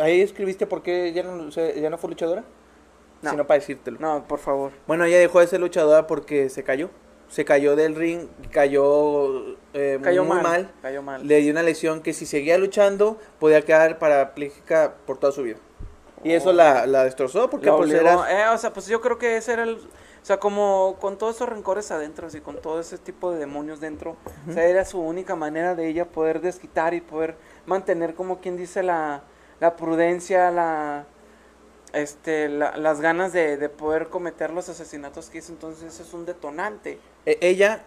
ahí 0.00 0.20
escribiste 0.22 0.66
por 0.66 0.82
qué 0.82 1.06
ella 1.06 1.22
no, 1.22 1.52
se- 1.52 1.78
ella 1.78 1.88
no 1.88 1.98
fue 1.98 2.10
luchadora. 2.10 2.42
No. 3.22 3.30
Sino 3.30 3.46
para 3.46 3.60
decírtelo. 3.60 3.98
No, 4.00 4.26
por 4.26 4.40
favor. 4.40 4.72
Bueno, 4.88 5.04
ella 5.04 5.18
dejó 5.18 5.38
de 5.38 5.46
ser 5.46 5.60
luchadora 5.60 6.06
porque 6.08 6.48
se 6.50 6.64
cayó. 6.64 6.90
Se 7.28 7.44
cayó 7.44 7.76
del 7.76 7.94
ring, 7.94 8.26
cayó, 8.50 9.56
eh, 9.74 9.98
Cayó 10.02 10.24
muy 10.24 10.36
mal, 10.36 10.42
mal. 10.42 10.70
Cayó 10.82 11.02
mal. 11.02 11.26
Le 11.26 11.40
dio 11.40 11.52
una 11.52 11.62
lesión 11.62 12.00
que 12.00 12.12
si 12.14 12.24
seguía 12.26 12.56
luchando 12.58 13.18
podía 13.38 13.62
quedar 13.62 13.98
parapléjica 13.98 14.94
por 15.06 15.18
toda 15.18 15.32
su 15.32 15.42
vida. 15.42 15.58
Y 16.24 16.32
eso 16.32 16.52
la, 16.52 16.86
la 16.86 17.04
destrozó 17.04 17.48
porque 17.48 17.70
pues 17.70 17.92
era... 17.92 18.14
eh, 18.30 18.48
o 18.52 18.58
sea, 18.58 18.72
pues 18.72 18.86
yo 18.86 19.00
creo 19.00 19.18
que 19.18 19.36
ese 19.36 19.52
era 19.52 19.62
el... 19.64 19.74
O 19.74 20.24
sea, 20.28 20.38
como 20.38 20.96
con 21.00 21.16
todos 21.16 21.36
esos 21.36 21.48
rencores 21.48 21.90
adentro, 21.90 22.26
así, 22.26 22.40
con 22.40 22.60
todo 22.60 22.80
ese 22.80 22.98
tipo 22.98 23.30
de 23.30 23.38
demonios 23.38 23.80
dentro, 23.80 24.16
o 24.48 24.52
sea, 24.52 24.66
era 24.66 24.84
su 24.84 25.00
única 25.00 25.36
manera 25.36 25.74
de 25.74 25.88
ella 25.88 26.06
poder 26.06 26.40
desquitar 26.40 26.92
y 26.92 27.00
poder 27.00 27.36
mantener, 27.66 28.14
como 28.14 28.40
quien 28.40 28.56
dice, 28.56 28.82
la, 28.82 29.22
la 29.60 29.76
prudencia, 29.76 30.50
la, 30.50 31.06
este, 31.92 32.48
la- 32.48 32.76
las 32.76 33.00
ganas 33.00 33.32
de, 33.32 33.56
de 33.56 33.68
poder 33.68 34.08
cometer 34.08 34.50
los 34.50 34.68
asesinatos 34.68 35.30
que 35.30 35.38
hizo. 35.38 35.52
Entonces 35.52 36.00
es 36.00 36.12
un 36.14 36.26
detonante, 36.26 36.98
E- 37.26 37.38
ella, 37.40 37.82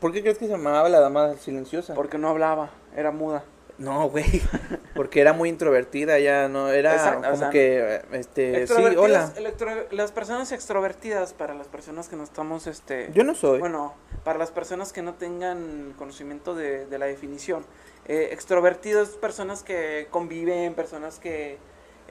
¿por 0.00 0.12
qué 0.12 0.22
crees 0.22 0.38
que 0.38 0.46
se 0.46 0.52
llamaba 0.52 0.88
la 0.88 1.00
dama 1.00 1.34
silenciosa? 1.34 1.94
porque 1.94 2.18
no 2.18 2.28
hablaba, 2.28 2.70
era 2.96 3.10
muda. 3.10 3.44
No, 3.78 4.10
güey, 4.10 4.26
porque 4.94 5.22
era 5.22 5.32
muy 5.32 5.48
introvertida, 5.48 6.18
ya 6.18 6.48
no, 6.48 6.68
era 6.70 6.92
Exacto, 6.96 7.20
o 7.20 7.30
como 7.30 7.36
sea, 7.38 7.48
que, 7.50 8.02
este, 8.12 8.66
sí, 8.66 8.74
hola. 8.98 9.32
electro- 9.36 9.86
las 9.90 10.12
personas 10.12 10.52
extrovertidas, 10.52 11.32
para 11.32 11.54
las 11.54 11.66
personas 11.66 12.06
que 12.10 12.16
no 12.16 12.22
estamos, 12.24 12.66
este... 12.66 13.08
Yo 13.14 13.24
no 13.24 13.34
soy. 13.34 13.58
Bueno, 13.58 13.94
para 14.22 14.38
las 14.38 14.50
personas 14.50 14.92
que 14.92 15.00
no 15.00 15.14
tengan 15.14 15.94
conocimiento 15.96 16.54
de, 16.54 16.84
de 16.84 16.98
la 16.98 17.06
definición, 17.06 17.64
eh, 18.06 18.28
extrovertidos 18.32 19.10
personas 19.10 19.62
que 19.62 20.08
conviven, 20.10 20.74
personas 20.74 21.18
que 21.18 21.56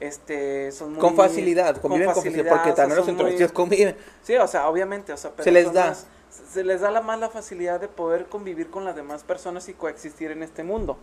este 0.00 0.72
son 0.72 0.92
muy 0.92 1.00
con 1.00 1.14
facilidad, 1.16 1.76
conviven 1.76 2.06
con 2.06 2.16
facilidad, 2.16 2.48
porque 2.48 2.70
o 2.70 2.74
sea, 2.74 2.74
también 2.74 2.96
los 2.96 3.06
son 3.06 3.14
muy- 3.14 3.20
introvertidos 3.22 3.52
conviven. 3.52 3.96
Sí, 4.22 4.36
o 4.36 4.46
sea, 4.48 4.68
obviamente, 4.68 5.12
o 5.12 5.16
sea, 5.16 5.30
pero 5.32 5.44
Se 5.44 5.50
les 5.52 5.64
son 5.66 5.74
da. 5.74 5.86
más- 5.88 6.06
se 6.52 6.62
les 6.64 6.80
da 6.80 6.90
la 6.90 7.00
más 7.00 7.18
la 7.18 7.28
facilidad 7.28 7.80
de 7.80 7.88
poder 7.88 8.26
convivir 8.26 8.70
con 8.70 8.84
las 8.84 8.94
demás 8.96 9.24
personas 9.24 9.68
y 9.68 9.74
coexistir 9.74 10.30
en 10.30 10.42
este 10.42 10.62
mundo. 10.62 10.96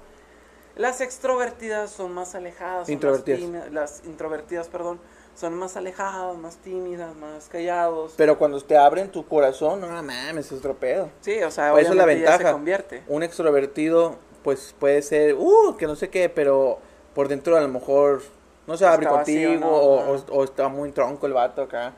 Las 0.75 1.01
extrovertidas 1.01 1.89
son 1.89 2.13
más 2.13 2.35
alejadas, 2.35 2.85
son 2.87 2.93
Introvertidas. 2.93 3.39
más 3.41 3.47
tímidas, 3.49 3.71
las 3.73 4.01
introvertidas, 4.05 4.67
perdón, 4.67 4.99
son 5.35 5.55
más 5.55 5.75
alejadas, 5.75 6.37
más 6.37 6.57
tímidas, 6.57 7.15
más 7.15 7.47
callados. 7.49 8.13
Pero 8.15 8.37
cuando 8.37 8.61
te 8.61 8.77
abren 8.77 9.11
tu 9.11 9.25
corazón, 9.27 9.81
no 9.81 9.87
mames, 9.87 10.45
es 10.45 10.51
otro 10.51 10.75
pedo. 10.75 11.09
sí, 11.21 11.41
o 11.43 11.49
sea, 11.51 11.69
eso 11.79 11.89
es 11.91 11.95
la 11.95 12.05
ya 12.05 12.11
se 12.11 12.15
ventaja. 12.15 12.51
convierte. 12.53 13.03
Un 13.07 13.23
extrovertido, 13.23 14.17
pues 14.43 14.75
puede 14.79 15.01
ser, 15.01 15.33
uh, 15.35 15.75
que 15.77 15.87
no 15.87 15.95
sé 15.95 16.09
qué, 16.09 16.29
pero 16.29 16.77
por 17.15 17.27
dentro 17.27 17.57
a 17.57 17.61
lo 17.61 17.67
mejor 17.69 18.21
no 18.67 18.77
se 18.77 18.85
abre 18.85 19.05
Está 19.05 19.15
contigo 19.17 19.49
vacío, 19.51 19.59
¿no? 19.59 19.69
o, 19.71 19.99
Ajá. 20.01 20.11
o- 20.29 20.35
o 20.39 20.43
está 20.43 20.67
muy 20.67 20.91
tronco 20.91 21.25
el 21.25 21.33
vato 21.33 21.61
acá, 21.63 21.93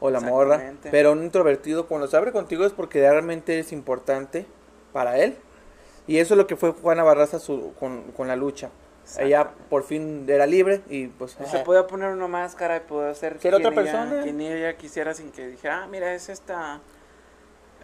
o 0.00 0.08
la 0.10 0.20
morra. 0.20 0.72
Pero 0.90 1.12
un 1.12 1.22
introvertido 1.22 1.86
cuando 1.86 2.06
se 2.06 2.16
abre 2.16 2.32
contigo 2.32 2.64
es 2.64 2.72
porque 2.72 3.00
realmente 3.00 3.52
eres 3.54 3.72
importante 3.72 4.46
para 4.92 5.18
él. 5.18 5.36
Y 6.06 6.18
eso 6.18 6.34
es 6.34 6.38
lo 6.38 6.46
que 6.46 6.56
fue 6.56 6.70
Juana 6.72 7.02
Barraza 7.04 7.38
su- 7.38 7.74
con, 7.78 8.10
con 8.12 8.26
la 8.28 8.36
lucha. 8.36 8.70
Ella 9.18 9.50
por 9.68 9.82
fin 9.82 10.24
era 10.28 10.46
libre 10.46 10.80
y 10.88 11.08
pues... 11.08 11.36
Y 11.40 11.46
se 11.48 11.58
podía 11.60 11.86
poner 11.88 12.10
una 12.12 12.28
máscara 12.28 12.76
y 12.76 12.80
poder 12.80 13.14
ser 13.16 13.38
Ser 13.40 13.54
otra 13.54 13.70
quien 13.70 13.82
ella- 13.82 13.92
persona. 14.00 14.22
quien 14.22 14.40
ella 14.40 14.76
quisiera 14.76 15.12
sin 15.12 15.32
que 15.32 15.48
dijera, 15.48 15.82
ah, 15.82 15.86
mira, 15.88 16.14
es 16.14 16.28
esta, 16.28 16.80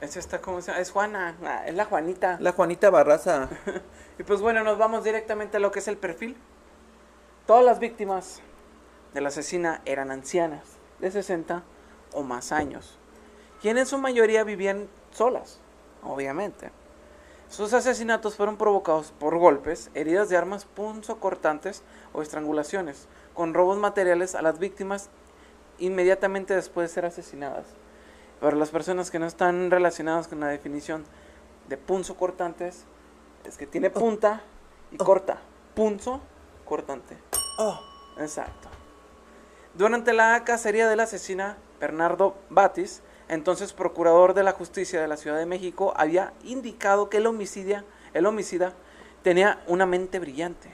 es 0.00 0.16
esta, 0.16 0.40
¿cómo 0.40 0.60
se 0.60 0.68
llama? 0.70 0.80
Es 0.80 0.90
Juana, 0.92 1.36
ah, 1.44 1.64
es 1.66 1.74
la 1.74 1.84
Juanita. 1.86 2.36
La 2.40 2.52
Juanita 2.52 2.90
Barraza. 2.90 3.48
Y 4.18 4.24
pues 4.24 4.40
bueno, 4.40 4.64
nos 4.64 4.78
vamos 4.78 5.04
directamente 5.04 5.58
a 5.58 5.60
lo 5.60 5.70
que 5.70 5.78
es 5.78 5.86
el 5.86 5.96
perfil. 5.96 6.36
Todas 7.48 7.64
las 7.64 7.78
víctimas 7.78 8.42
de 9.14 9.22
la 9.22 9.28
asesina 9.28 9.80
eran 9.86 10.10
ancianas, 10.10 10.76
de 10.98 11.10
60 11.10 11.62
o 12.12 12.22
más 12.22 12.52
años, 12.52 12.98
quienes 13.62 13.84
en 13.84 13.86
su 13.86 13.96
mayoría 13.96 14.44
vivían 14.44 14.86
solas, 15.12 15.58
obviamente. 16.02 16.70
Sus 17.48 17.72
asesinatos 17.72 18.36
fueron 18.36 18.58
provocados 18.58 19.14
por 19.18 19.38
golpes, 19.38 19.90
heridas 19.94 20.28
de 20.28 20.36
armas 20.36 20.66
punzocortantes 20.66 21.84
o 22.12 22.20
estrangulaciones, 22.20 23.08
con 23.32 23.54
robos 23.54 23.78
materiales 23.78 24.34
a 24.34 24.42
las 24.42 24.58
víctimas 24.58 25.08
inmediatamente 25.78 26.54
después 26.54 26.90
de 26.90 26.94
ser 26.94 27.06
asesinadas. 27.06 27.64
Para 28.42 28.56
las 28.56 28.68
personas 28.68 29.10
que 29.10 29.20
no 29.20 29.26
están 29.26 29.70
relacionadas 29.70 30.28
con 30.28 30.40
la 30.40 30.48
definición 30.48 31.06
de 31.70 31.78
punzo 31.78 32.14
cortantes, 32.14 32.84
es 33.46 33.56
que 33.56 33.66
tiene 33.66 33.88
punta 33.88 34.42
y 34.90 34.98
corta. 34.98 35.38
Punzo 35.74 36.20
cortante. 36.66 37.27
Oh. 37.58 37.80
Exacto. 38.18 38.68
Durante 39.74 40.12
la 40.12 40.42
cacería 40.44 40.88
de 40.88 40.96
la 40.96 41.04
asesina, 41.04 41.56
Bernardo 41.80 42.36
Batis, 42.50 43.02
entonces 43.28 43.72
procurador 43.72 44.34
de 44.34 44.42
la 44.42 44.52
justicia 44.52 45.00
de 45.00 45.06
la 45.06 45.16
Ciudad 45.16 45.38
de 45.38 45.46
México, 45.46 45.92
había 45.96 46.32
indicado 46.42 47.08
que 47.08 47.18
el 47.18 47.26
homicida, 47.26 47.84
el 48.14 48.26
homicida 48.26 48.72
tenía 49.22 49.62
una 49.66 49.86
mente 49.86 50.18
brillante. 50.18 50.70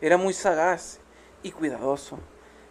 Era 0.00 0.16
muy 0.16 0.34
sagaz 0.34 1.00
y 1.42 1.50
cuidadoso, 1.50 2.18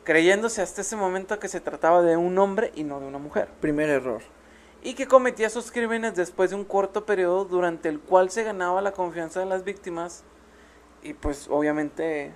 creyéndose 0.03 0.61
hasta 0.61 0.81
ese 0.81 0.95
momento 0.95 1.39
que 1.39 1.49
se 1.49 1.59
trataba 1.59 2.01
de 2.01 2.15
un 2.15 2.37
hombre 2.37 2.71
y 2.75 2.83
no 2.83 2.99
de 2.99 3.07
una 3.07 3.17
mujer 3.17 3.49
Primer 3.59 3.89
error. 3.89 4.21
y 4.81 4.93
que 4.93 5.07
cometía 5.07 5.49
sus 5.49 5.71
crímenes 5.71 6.15
después 6.15 6.51
de 6.51 6.55
un 6.55 6.63
corto 6.63 7.05
periodo 7.05 7.43
durante 7.43 7.89
el 7.89 7.99
cual 7.99 8.29
se 8.29 8.43
ganaba 8.43 8.81
la 8.81 8.93
confianza 8.93 9.41
de 9.41 9.47
las 9.47 9.65
víctimas 9.65 10.23
y 11.01 11.13
pues 11.13 11.47
obviamente 11.49 12.33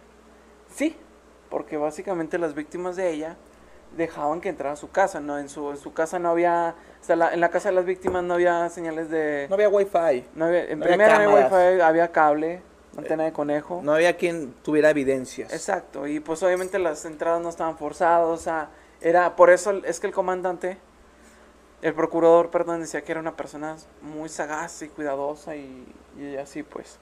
sí, 0.73 0.95
porque 1.49 1.77
básicamente 1.77 2.37
las 2.37 2.53
víctimas 2.55 2.95
de 2.95 3.09
ella 3.11 3.35
dejaban 3.97 4.39
que 4.39 4.49
entrara 4.49 4.73
a 4.73 4.77
su 4.77 4.89
casa, 4.89 5.19
no 5.19 5.37
en 5.37 5.49
su 5.49 5.69
en 5.69 5.77
su 5.77 5.93
casa 5.93 6.17
no 6.17 6.29
había, 6.29 6.75
o 7.01 7.03
sea, 7.03 7.15
la- 7.17 7.33
en 7.33 7.41
la 7.41 7.49
casa 7.49 7.69
de 7.69 7.75
las 7.75 7.85
víctimas 7.85 8.23
no 8.23 8.35
había 8.35 8.69
señales 8.69 9.09
de 9.09 9.47
No 9.49 9.55
había 9.55 9.67
wifi. 9.69 10.25
no 10.33 10.45
había, 10.45 10.63
en 10.65 10.79
no 10.79 10.85
primera 10.85 11.19
no 11.19 11.31
había 11.31 11.45
wifi, 11.47 11.81
había 11.81 12.11
cable, 12.11 12.61
antena 12.97 13.25
de 13.25 13.33
conejo. 13.33 13.81
No 13.83 13.93
había 13.93 14.15
quien 14.15 14.53
tuviera 14.63 14.89
evidencias. 14.89 15.51
Exacto, 15.51 16.07
y 16.07 16.21
pues 16.21 16.41
obviamente 16.41 16.79
las 16.79 17.03
entradas 17.03 17.41
no 17.41 17.49
estaban 17.49 17.77
forzadas, 17.77 18.27
o 18.27 18.37
sea, 18.37 18.69
era 19.01 19.35
por 19.35 19.49
eso 19.49 19.71
es 19.83 19.99
que 19.99 20.07
el 20.07 20.13
comandante, 20.13 20.77
el 21.81 21.93
procurador, 21.93 22.49
perdón, 22.49 22.79
decía 22.81 23.01
que 23.03 23.11
era 23.11 23.19
una 23.19 23.35
persona 23.35 23.75
muy 24.01 24.29
sagaz 24.29 24.83
y 24.83 24.87
cuidadosa 24.87 25.55
y, 25.57 25.85
y 26.17 26.37
así 26.37 26.63
pues. 26.63 26.97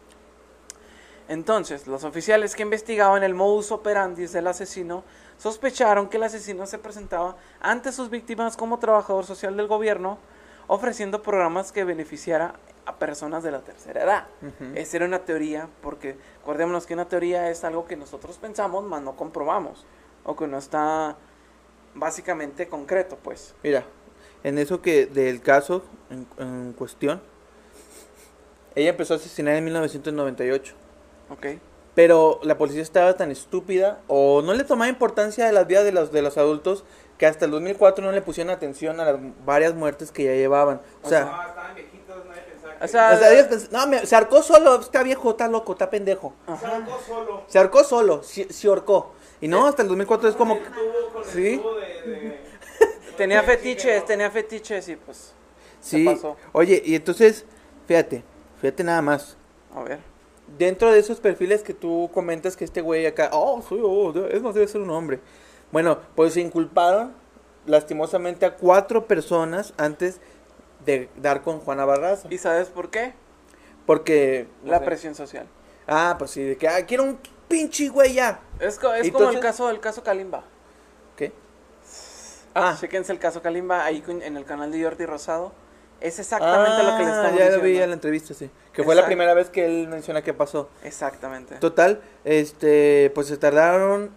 Entonces, 1.30 1.86
los 1.86 2.04
oficiales 2.04 2.56
que 2.56 2.64
investigaban 2.64 3.22
el 3.22 3.36
modus 3.36 3.72
operandi 3.72 4.26
del 4.26 4.48
asesino 4.48 5.04
sospecharon 5.38 6.10
que 6.10 6.18
el 6.18 6.24
asesino 6.24 6.66
se 6.66 6.80
presentaba 6.80 7.38
ante 7.62 7.92
sus 7.92 8.10
víctimas 8.10 8.58
como 8.58 8.80
trabajador 8.80 9.26
social 9.26 9.56
del 9.56 9.68
gobierno, 9.68 10.18
ofreciendo 10.66 11.22
programas 11.22 11.72
que 11.72 11.84
beneficiara 11.84 12.56
a 12.88 12.96
personas 12.96 13.44
de 13.44 13.52
la 13.52 13.60
tercera 13.60 14.04
edad. 14.04 14.28
Esa 14.74 14.98
era 14.98 15.06
una 15.06 15.20
teoría, 15.20 15.70
porque 15.84 16.18
acordémonos 16.42 16.88
que 16.88 16.96
una 16.96 17.08
teoría 17.08 17.52
es 17.52 17.64
algo 17.64 17.86
que 17.86 17.96
nosotros 17.96 18.40
pensamos, 18.40 18.84
mas 18.84 19.04
no 19.04 19.16
comprobamos, 19.16 19.86
o 20.24 20.36
que 20.36 20.48
no 20.48 20.58
está 20.58 21.16
básicamente 21.94 22.68
concreto, 22.68 23.20
pues. 23.22 23.54
Mira, 23.62 23.86
en 24.44 24.58
eso 24.58 24.82
que 24.82 25.06
del 25.06 25.42
caso 25.42 25.84
en, 26.10 26.26
en 26.40 26.74
cuestión, 26.74 27.22
ella 28.74 28.90
empezó 28.90 29.14
a 29.14 29.18
asesinar 29.18 29.54
en 29.54 29.66
1998. 29.66 30.79
¿Ok? 31.30 31.46
Pero 31.96 32.40
la 32.44 32.58
policía 32.58 32.82
estaba 32.82 33.16
tan 33.18 33.32
estúpida 33.32 34.00
o 34.08 34.42
no 34.42 34.54
le 34.54 34.64
tomaba 34.64 34.90
importancia 34.90 35.50
a 35.50 35.52
las 35.52 35.68
vidas 35.68 35.84
de 35.84 35.92
los, 35.92 36.12
de 36.12 36.22
los 36.22 36.38
adultos 36.38 36.86
que 37.18 37.26
hasta 37.26 37.46
el 37.46 37.52
2004 37.52 38.04
no 38.06 38.12
le 38.14 38.22
pusieron 38.22 38.52
atención 38.54 39.00
a 39.02 39.06
las 39.06 39.16
varias 39.46 39.74
muertes 39.74 40.12
que 40.12 40.24
ya 40.24 40.32
llevaban. 40.34 40.82
O 41.04 41.10
sea, 41.10 41.26
No, 41.26 41.42
estaban 41.48 41.76
viejitos, 41.76 42.26
nadie 42.26 42.42
pensaba 42.50 42.78
que... 42.78 42.86
O 42.86 42.88
sea, 42.88 43.12
o 43.14 43.18
sea, 43.18 43.34
ellos 43.34 43.48
pens- 43.48 43.70
no, 43.72 43.88
me- 43.88 44.06
se 44.06 44.16
arcó 44.16 44.42
solo, 44.42 44.80
está 44.80 45.04
viejo, 45.04 45.32
está 45.32 45.48
loco, 45.50 45.74
está 45.74 45.90
pendejo. 45.90 46.34
Se 46.58 46.66
ahorcó 46.66 47.00
solo. 47.06 47.44
Se 47.48 47.60
arcó 47.60 47.84
solo, 47.84 48.24
se, 48.24 48.54
se 48.54 48.68
ahorcó. 48.70 49.12
Y 49.42 49.50
no, 49.50 49.68
hasta 49.68 49.82
el 49.82 49.90
2004 49.90 50.30
es 50.30 50.36
como... 50.36 50.56
El 50.56 50.64
tubo 50.64 51.10
con 51.14 51.24
el 51.24 51.30
Sí. 51.30 51.58
tubo 51.58 51.76
de- 51.76 52.02
de- 52.10 52.40
tenía 53.18 53.44
fetiches, 53.44 54.06
tenía 54.06 54.32
fetiches 54.32 54.88
y 54.88 54.96
pues... 54.96 55.34
se 55.82 55.98
Sí, 55.98 56.06
pasó. 56.06 56.38
oye, 56.54 56.82
y 56.86 56.96
entonces, 56.96 57.44
fíjate, 57.88 58.24
fíjate 58.62 58.84
nada 58.86 59.02
más. 59.02 59.36
A 59.76 59.84
ver. 59.84 60.00
Dentro 60.58 60.92
de 60.92 61.00
esos 61.00 61.20
perfiles 61.20 61.62
que 61.64 61.74
tú 61.74 62.10
comentas 62.14 62.58
que 62.58 62.66
este 62.66 62.82
güey 62.82 63.06
acá, 63.06 63.30
oh, 63.34 63.62
soy, 63.62 63.80
oh, 63.84 64.12
es 64.28 64.42
más, 64.42 64.54
debe 64.56 64.68
ser 64.68 64.82
un 64.82 64.90
hombre. 64.90 65.20
Bueno, 65.72 66.00
pues 66.16 66.34
se 66.34 66.42
inculparon 66.42 67.14
lastimosamente 67.66 68.46
a 68.46 68.56
cuatro 68.56 69.06
personas 69.06 69.74
antes 69.78 70.20
de 70.86 71.10
dar 71.18 71.42
con 71.44 71.60
Juana 71.60 71.86
Barraza. 71.86 72.28
¿Y 72.32 72.38
sabes 72.38 72.70
por 72.70 72.90
qué? 72.90 73.14
Porque... 73.86 74.48
La 74.66 74.82
presión 74.84 75.14
social. 75.16 75.48
Ah, 75.88 76.16
pues 76.18 76.32
sí, 76.32 76.44
de 76.44 76.58
que, 76.58 76.68
ah, 76.68 76.86
quiero 76.86 77.04
un 77.04 77.20
pinche 77.48 77.90
güey 77.90 78.14
ya. 78.14 78.40
Es, 78.60 78.80
co- 78.80 78.94
es 78.94 79.12
como 79.12 79.30
el 79.30 79.40
caso 79.40 79.70
el 79.70 79.80
caso 79.80 80.04
Kalimba. 80.04 80.44
¿Qué? 81.16 81.32
Ah, 82.56 82.76
Chequense 82.80 83.12
el 83.12 83.20
caso 83.20 83.42
Kalimba 83.42 83.84
ahí 83.86 84.04
en 84.08 84.36
el 84.38 84.46
canal 84.46 84.72
de 84.72 84.84
Jordi 84.84 85.06
Rosado. 85.06 85.52
Es 86.02 86.18
exactamente 86.18 86.84
lo 86.84 86.98
que 86.98 87.04
le 87.04 87.10
Ah, 87.12 87.16
estamos 87.16 87.32
ya 87.32 87.46
diciendo. 87.46 87.58
lo 87.58 87.64
vi 87.64 87.78
en 87.82 87.90
la 87.90 87.94
entrevista, 87.96 88.34
sí. 88.34 88.50
Que 88.82 88.86
fue 88.86 88.96
la 88.96 89.06
primera 89.06 89.34
vez 89.34 89.50
que 89.50 89.66
él 89.66 89.88
menciona 89.88 90.22
que 90.22 90.34
pasó. 90.34 90.70
Exactamente. 90.84 91.56
Total, 91.56 92.02
este, 92.26 93.12
pues 93.16 93.28
se 93.28 93.38
tardaron 93.38 94.10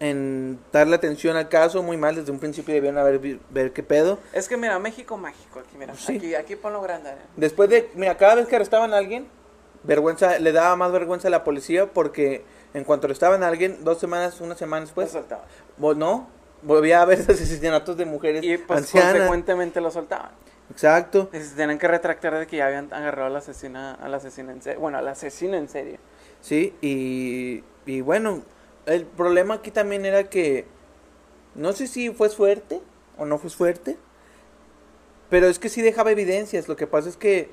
en 0.00 0.58
darle 0.72 0.94
atención 0.96 1.36
al 1.36 1.48
caso 1.48 1.82
muy 1.82 1.96
mal. 1.96 2.14
Desde 2.14 2.30
un 2.30 2.38
principio 2.38 2.72
debían 2.74 2.98
haber 2.98 3.18
ver 3.50 3.72
qué 3.72 3.82
pedo. 3.82 4.18
Es 4.32 4.48
que 4.48 4.56
mira, 4.56 4.78
México 4.78 5.16
mágico 5.16 5.58
aquí, 5.60 5.76
mira. 5.76 5.94
Sí. 5.94 6.16
Aquí, 6.16 6.34
aquí 6.34 6.56
ponlo 6.56 6.80
grande. 6.80 7.10
Después 7.36 7.68
de, 7.68 7.90
mira, 7.94 8.16
cada 8.16 8.36
vez 8.36 8.46
que 8.46 8.56
arrestaban 8.56 8.94
a 8.94 8.98
alguien, 8.98 9.26
vergüenza, 9.82 10.38
le 10.38 10.52
daba 10.52 10.76
más 10.76 10.92
vergüenza 10.92 11.28
a 11.28 11.30
la 11.30 11.44
policía 11.44 11.86
porque 11.92 12.44
en 12.74 12.84
cuanto 12.84 13.06
arrestaban 13.06 13.42
a 13.42 13.48
alguien, 13.48 13.78
dos 13.84 13.98
semanas, 13.98 14.40
una 14.40 14.54
semana 14.54 14.80
Lo 14.80 14.86
después, 14.86 15.10
soltaban. 15.10 15.44
vo- 15.80 15.96
no, 15.96 16.28
volvía 16.62 16.98
a 17.00 17.02
haber 17.02 17.18
asesinatos 17.28 17.96
de 17.96 18.04
mujeres 18.04 18.44
Y 18.44 18.56
pues 18.58 18.80
ancianas. 18.80 19.12
consecuentemente 19.14 19.80
lo 19.80 19.90
soltaban. 19.90 20.30
Exacto. 20.70 21.30
Y 21.32 21.38
se 21.38 21.54
tenían 21.54 21.78
que 21.78 21.88
retractar 21.88 22.38
de 22.38 22.46
que 22.46 22.58
ya 22.58 22.66
habían 22.66 22.92
agarrado 22.92 23.28
a 23.28 23.30
la 23.30 23.38
asesina, 23.38 23.94
a 23.94 24.08
la 24.08 24.18
asesina 24.18 24.52
en 24.52 24.62
serio. 24.62 24.80
Bueno, 24.80 24.98
al 24.98 25.08
asesino 25.08 25.56
en 25.56 25.68
serio. 25.68 25.98
Sí, 26.40 26.74
y, 26.80 27.64
y 27.86 28.00
bueno, 28.00 28.42
el 28.86 29.04
problema 29.04 29.54
aquí 29.54 29.70
también 29.70 30.04
era 30.04 30.24
que 30.24 30.66
no 31.54 31.72
sé 31.72 31.86
si 31.86 32.10
fue 32.10 32.28
suerte 32.28 32.80
o 33.16 33.24
no 33.24 33.38
fue 33.38 33.50
suerte, 33.50 33.96
pero 35.30 35.46
es 35.48 35.58
que 35.58 35.68
sí 35.68 35.82
dejaba 35.82 36.10
evidencias. 36.12 36.68
Lo 36.68 36.76
que 36.76 36.86
pasa 36.86 37.08
es 37.08 37.16
que 37.16 37.50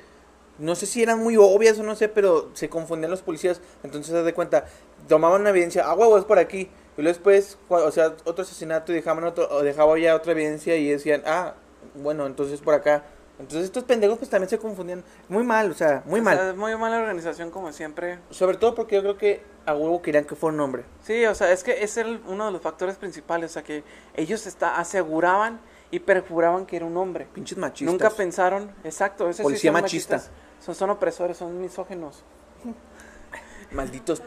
no 0.59 0.75
sé 0.75 0.85
si 0.85 1.03
eran 1.03 1.19
muy 1.19 1.35
obvias 1.37 1.79
o 1.79 1.83
no 1.83 1.95
sé, 1.95 2.07
pero 2.07 2.49
se 2.53 2.69
confundían 2.69 3.11
los 3.11 3.21
policías. 3.21 3.59
Entonces, 3.83 4.13
se 4.13 4.23
de 4.23 4.33
cuenta, 4.33 4.65
tomaban 5.07 5.41
una 5.41 5.49
evidencia, 5.49 5.83
ah, 5.85 5.93
huevo, 5.95 6.17
es 6.17 6.25
por 6.25 6.39
aquí. 6.39 6.69
Y 6.97 7.01
luego 7.01 7.09
después, 7.09 7.57
o 7.67 7.91
sea, 7.91 8.15
otro 8.23 8.43
asesinato 8.43 8.91
y 8.93 8.95
dejaban, 8.95 9.25
otro, 9.25 9.49
o 9.49 9.63
dejaba 9.63 9.99
ya 9.99 10.15
otra 10.15 10.31
evidencia 10.31 10.77
y 10.77 10.89
decían, 10.89 11.23
ah, 11.25 11.55
bueno, 11.97 12.25
entonces 12.25 12.61
por 12.61 12.73
acá. 12.73 13.03
Entonces 13.37 13.65
estos 13.65 13.83
pendejos 13.83 14.17
pues 14.17 14.29
también 14.29 14.49
se 14.49 14.57
confundían. 14.57 15.03
Muy 15.27 15.43
mal, 15.43 15.69
o 15.69 15.73
sea, 15.73 16.03
muy 16.05 16.21
O 16.21 16.23
mal. 16.23 16.37
sea, 16.37 16.49
es 16.51 16.55
muy 16.55 16.75
mala 16.77 16.99
organización 16.99 17.51
como 17.51 17.71
siempre. 17.73 18.19
Sobre 18.29 18.55
todo 18.57 18.73
porque 18.75 18.95
yo 18.95 19.01
creo 19.01 19.17
que 19.17 19.43
a 19.65 19.73
huevo 19.75 20.01
querían 20.01 20.23
que 20.23 20.35
fuera 20.35 20.53
un 20.53 20.61
hombre. 20.61 20.85
Sí, 21.03 21.25
o 21.25 21.35
sea, 21.35 21.51
es 21.51 21.63
que 21.63 21.83
era 21.83 22.07
el- 22.07 22.21
uno 22.27 22.45
de 22.45 22.51
los 22.53 22.61
factores 22.61 22.95
principales. 22.95 23.51
O 23.51 23.53
sea, 23.55 23.63
que 23.63 23.83
ellos 24.15 24.47
está, 24.47 24.77
aseguraban 24.79 25.59
y 25.91 25.99
perjuraban 25.99 26.65
que 26.65 26.77
era 26.77 26.85
un 26.85 26.95
hombre. 26.95 27.27
Pinches 27.33 27.57
machistas. 27.57 27.91
Nunca 27.91 28.09
pensaron, 28.09 28.71
exacto, 28.85 29.25
ese 29.29 29.37
sí 29.37 29.43
Policía 29.43 29.71
son 29.73 29.81
machista. 29.81 30.15
machistas. 30.15 30.35
Son, 30.65 30.73
son 30.73 30.89
opresores, 30.91 31.35
son 31.35 31.59
misógenos. 31.59 32.23
Malditos. 33.71 34.21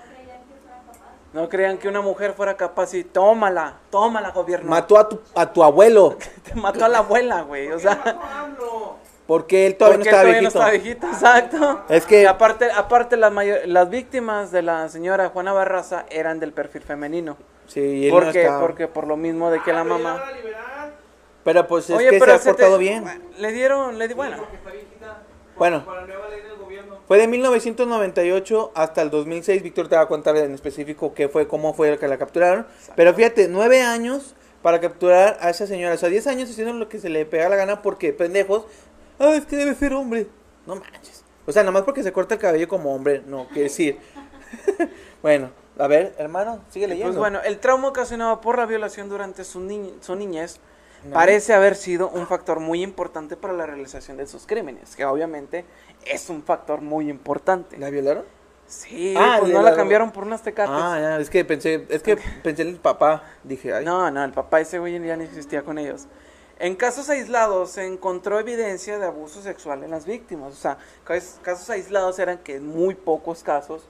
No 1.33 1.49
creían 1.49 1.77
que 1.79 1.89
una 1.89 2.01
mujer 2.01 2.33
fuera 2.33 2.57
capaz 2.57 2.95
y 2.95 3.05
tómala, 3.05 3.75
tómala, 3.91 4.31
gobierno. 4.31 4.71
Mató 4.71 4.99
a 4.99 5.09
tu, 5.09 5.21
a 5.35 5.53
tu 5.53 5.63
abuelo. 5.63 6.17
Te 6.43 6.55
mató 6.55 6.85
a 6.85 6.89
la 6.89 6.99
abuela, 6.99 7.43
güey. 7.43 7.71
O 7.71 7.79
sea, 7.79 7.97
mató 8.05 8.21
a 8.23 8.41
AMLO? 8.41 8.97
Porque 9.27 9.67
él 9.67 9.77
todavía 9.77 9.99
no 9.99 10.05
porque 10.05 10.09
estaba 10.09 10.23
todavía 10.23 10.41
viejito. 10.41 10.59
no 10.59 10.65
estaba 10.65 10.71
viejito, 10.71 11.07
exacto. 11.09 11.85
Es 11.91 12.07
que- 12.07 12.23
Y 12.23 12.25
aparte, 12.25 12.71
aparte 12.73 13.17
las, 13.19 13.31
las 13.67 13.91
víctimas 13.91 14.51
de 14.53 14.63
la 14.63 14.89
señora 14.89 15.29
Juana 15.29 15.53
Barraza 15.53 16.07
eran 16.09 16.41
del 16.41 16.53
perfil 16.55 16.81
femenino. 16.83 17.37
Sí, 17.67 17.81
y 17.81 18.05
él 18.07 18.15
no 18.15 18.21
Porque, 18.21 18.41
estaba. 18.41 18.61
porque 18.61 18.89
por 18.89 19.07
lo 19.07 19.19
mismo 19.19 19.51
de 19.51 19.63
que 19.63 19.75
la 19.75 19.81
Ah, 19.81 19.85
mamá. 19.85 20.15
la. 20.15 20.91
Pero 21.45 21.67
pues 21.67 21.91
es 21.91 21.97
Oye, 21.97 22.09
que 22.09 22.15
se 22.15 22.21
pero 22.21 22.33
ha 22.33 22.39
se 22.39 22.45
te- 22.45 22.51
portado 22.55 22.79
bien. 22.79 23.05
Le 23.37 23.53
dieron, 23.53 23.99
le 23.99 24.09
di, 24.09 24.15
bueno. 24.15 24.39
Bueno. 25.59 25.85
Por 25.85 25.95
la 25.97 26.07
nueva 26.07 26.29
ley 26.29 26.41
del 26.41 26.57
gobierno. 26.57 26.58
Fue 27.09 27.17
de 27.19 27.27
1998 27.27 28.73
hasta 28.75 29.03
el 29.03 29.11
2006. 29.11 29.63
Víctor 29.63 29.89
te 29.89 29.97
va 29.97 30.03
a 30.03 30.09
contar 30.09 30.37
en 30.37 30.53
específico 30.55 31.15
qué 31.15 31.29
fue, 31.29 31.49
cómo 31.49 31.73
fue 31.75 31.89
el 31.89 31.99
que 31.99 32.07
la 32.07 32.19
capturaron. 32.19 32.67
Pero 32.97 33.15
fíjate, 33.15 33.49
nueve 33.49 33.83
años 33.83 34.35
para 34.63 34.81
capturar 34.81 35.39
a 35.41 35.49
esa 35.51 35.67
señora. 35.67 35.95
O 35.95 35.99
sea, 35.99 36.09
10 36.11 36.27
años 36.27 36.51
haciendo 36.51 36.75
lo 36.75 36.89
que 36.89 36.99
se 36.99 37.09
le 37.09 37.25
pega 37.25 37.49
la 37.49 37.57
gana 37.57 37.81
porque 37.83 38.13
pendejos. 38.13 38.65
Ah, 39.19 39.35
es 39.35 39.47
que 39.47 39.57
debe 39.57 39.75
ser 39.75 39.95
hombre. 39.95 40.27
No 40.67 40.77
manches. 40.77 41.25
O 41.47 41.53
sea, 41.53 41.63
nada 41.63 41.73
más 41.73 41.83
porque 41.83 42.03
se 42.03 42.13
corta 42.13 42.35
el 42.35 42.41
cabello 42.41 42.69
como 42.69 42.95
hombre. 42.95 43.23
No, 43.27 43.47
quiere 43.49 43.63
decir. 43.65 43.99
bueno, 45.23 45.51
a 45.79 45.87
ver, 45.87 46.15
hermano, 46.19 46.61
sigue 46.69 46.87
leyendo. 46.89 47.09
Pues 47.13 47.19
bueno, 47.19 47.41
el 47.43 47.59
trauma 47.59 47.89
ocasionado 47.89 48.41
por 48.43 48.59
la 48.59 48.67
violación 48.67 49.09
durante 49.09 49.45
su, 49.45 49.61
ni- 49.61 49.95
su 50.01 50.15
niñez 50.15 50.61
No. 51.05 51.15
parece 51.15 51.55
haber 51.55 51.77
sido 51.77 52.09
un 52.09 52.27
factor 52.27 52.59
muy 52.61 52.83
importante 52.83 53.37
para 53.37 53.53
la 53.55 53.67
realización 53.67 54.17
de 54.17 54.27
sus 54.27 54.47
crímenes, 54.47 54.97
que 54.97 55.05
obviamente 55.05 55.65
es 56.05 56.29
un 56.29 56.43
factor 56.43 56.81
muy 56.81 57.09
importante. 57.09 57.77
¿La 57.79 57.91
violaron? 57.91 58.25
Sí, 58.67 59.15
Ah, 59.17 59.37
pues 59.41 59.53
no 59.53 59.63
la- 59.63 59.71
la 59.71 59.77
cambiaron 59.77 60.11
por 60.11 60.25
unas 60.25 60.43
tecates. 60.43 60.75
Ah, 60.77 60.99
ya, 61.01 61.19
es 61.21 61.31
que 61.31 61.45
pensé, 61.45 61.87
es 61.89 62.03
que 62.03 62.17
pensé 62.43 62.63
en 62.63 62.69
el 62.69 62.77
papá. 62.77 63.23
Dije, 63.45 63.73
ay. 63.73 63.85
No, 63.85 64.11
no, 64.11 64.23
el 64.25 64.33
papá 64.33 64.61
ese 64.61 64.79
güey 64.79 65.01
ya 65.07 65.17
no 65.17 65.23
existía 65.23 65.63
con 65.63 65.79
ellos. 65.79 66.07
En 66.59 66.75
casos 66.75 67.09
aislados 67.09 67.71
se 67.71 67.87
encontró 67.87 68.39
evidencia 68.41 68.99
de 68.99 69.07
abuso 69.07 69.41
sexual 69.41 69.85
en 69.85 69.91
las 69.93 70.05
víctimas. 70.05 70.53
O 70.53 70.57
sea, 70.57 70.77
cas- 71.05 71.39
casos 71.43 71.71
aislados 71.71 72.19
eran 72.19 72.39
que 72.39 72.57
en 72.57 72.67
muy 72.67 72.95
pocos 72.97 73.43
casos 73.45 73.87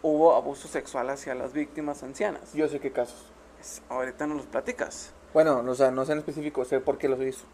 hubo 0.00 0.34
abuso 0.36 0.68
sexual 0.68 1.10
hacia 1.10 1.34
las 1.34 1.52
víctimas 1.52 2.02
ancianas. 2.02 2.52
Yo 2.54 2.68
sé 2.68 2.78
qué 2.78 2.92
casos. 2.92 3.26
Es- 3.64 3.80
Ahorita 3.88 4.26
nos 4.26 4.36
los 4.36 4.46
platicas. 4.46 5.12
Bueno, 5.32 5.64
o 5.66 5.74
sea, 5.74 5.90
no 5.90 6.04
sé 6.04 6.12
en 6.12 6.18
específico, 6.18 6.64
sé 6.66 6.80
por 6.80 6.98
qué 6.98 7.08
los 7.08 7.20
hizo. 7.22 7.46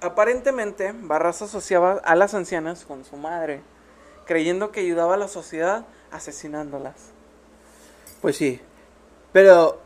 Aparentemente, 0.00 0.94
Barraza 0.98 1.44
asociaba 1.44 2.00
a 2.02 2.14
las 2.16 2.32
ancianas 2.34 2.84
con 2.86 3.04
su 3.04 3.16
madre, 3.16 3.60
creyendo 4.24 4.72
que 4.72 4.80
ayudaba 4.80 5.14
a 5.14 5.18
la 5.18 5.28
sociedad 5.28 5.84
asesinándolas. 6.10 6.94
Pues 8.22 8.36
sí. 8.36 8.58
Pero 9.32 9.78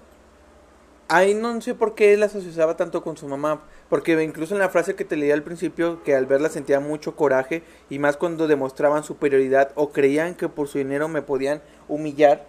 ahí 1.08 1.34
no 1.34 1.60
sé 1.60 1.74
por 1.74 1.94
qué 1.96 2.16
las 2.16 2.36
asociaba 2.36 2.76
tanto 2.76 3.02
con 3.02 3.16
su 3.16 3.26
mamá. 3.26 3.62
Porque 3.88 4.22
incluso 4.22 4.54
en 4.54 4.60
la 4.60 4.68
frase 4.68 4.94
que 4.94 5.04
te 5.04 5.16
leí 5.16 5.30
al 5.30 5.42
principio, 5.42 6.02
que 6.04 6.14
al 6.14 6.26
verla 6.26 6.50
sentía 6.50 6.78
mucho 6.78 7.16
coraje, 7.16 7.62
y 7.90 7.98
más 7.98 8.16
cuando 8.16 8.46
demostraban 8.46 9.02
superioridad 9.02 9.72
o 9.74 9.90
creían 9.90 10.34
que 10.34 10.48
por 10.48 10.68
su 10.68 10.78
dinero 10.78 11.08
me 11.08 11.22
podían 11.22 11.62
humillar. 11.88 12.44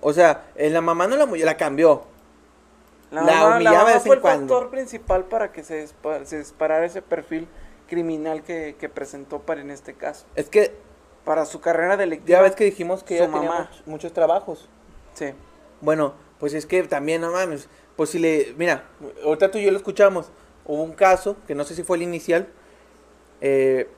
O 0.00 0.12
sea, 0.12 0.44
eh, 0.56 0.68
la 0.70 0.80
mamá 0.80 1.06
no 1.06 1.16
la, 1.16 1.26
la 1.26 1.56
cambió. 1.56 2.04
La, 3.10 3.22
La 3.22 3.32
mamá, 3.32 3.48
la 3.50 3.56
humillaba 3.56 3.76
mamá 3.78 3.88
de 3.88 3.94
vez 3.94 4.02
fue 4.02 4.12
en 4.12 4.18
el 4.18 4.20
cuando. 4.22 4.54
factor 4.54 4.70
principal 4.70 5.24
para 5.24 5.52
que 5.52 5.64
se, 5.64 5.88
se 6.24 6.38
disparara 6.38 6.84
ese 6.84 7.00
perfil 7.02 7.48
criminal 7.88 8.42
que, 8.42 8.76
que 8.78 8.88
presentó 8.88 9.40
para 9.40 9.60
en 9.62 9.70
este 9.70 9.94
caso. 9.94 10.26
Es 10.34 10.48
que 10.50 10.74
Para 11.24 11.44
su 11.46 11.60
carrera 11.60 11.96
delictiva. 11.96 12.38
ya 12.38 12.42
ves 12.42 12.54
que 12.54 12.64
dijimos 12.64 13.02
que 13.02 13.16
ella 13.16 13.26
tenía 13.26 13.48
mamá. 13.48 13.70
much- 13.70 13.82
muchos 13.86 14.12
trabajos. 14.12 14.68
Sí. 15.14 15.32
Bueno, 15.80 16.14
pues 16.38 16.52
es 16.54 16.66
que 16.66 16.82
también, 16.84 17.20
no 17.22 17.32
mames, 17.32 17.68
pues 17.96 18.10
si 18.10 18.18
le, 18.18 18.54
mira, 18.58 18.84
ahorita 19.24 19.50
tú 19.50 19.58
y 19.58 19.64
yo 19.64 19.70
lo 19.70 19.76
escuchamos, 19.78 20.30
hubo 20.66 20.82
un 20.82 20.92
caso, 20.92 21.36
que 21.46 21.54
no 21.54 21.64
sé 21.64 21.74
si 21.74 21.82
fue 21.82 21.96
el 21.96 22.02
inicial, 22.02 22.46
eh, 23.40 23.88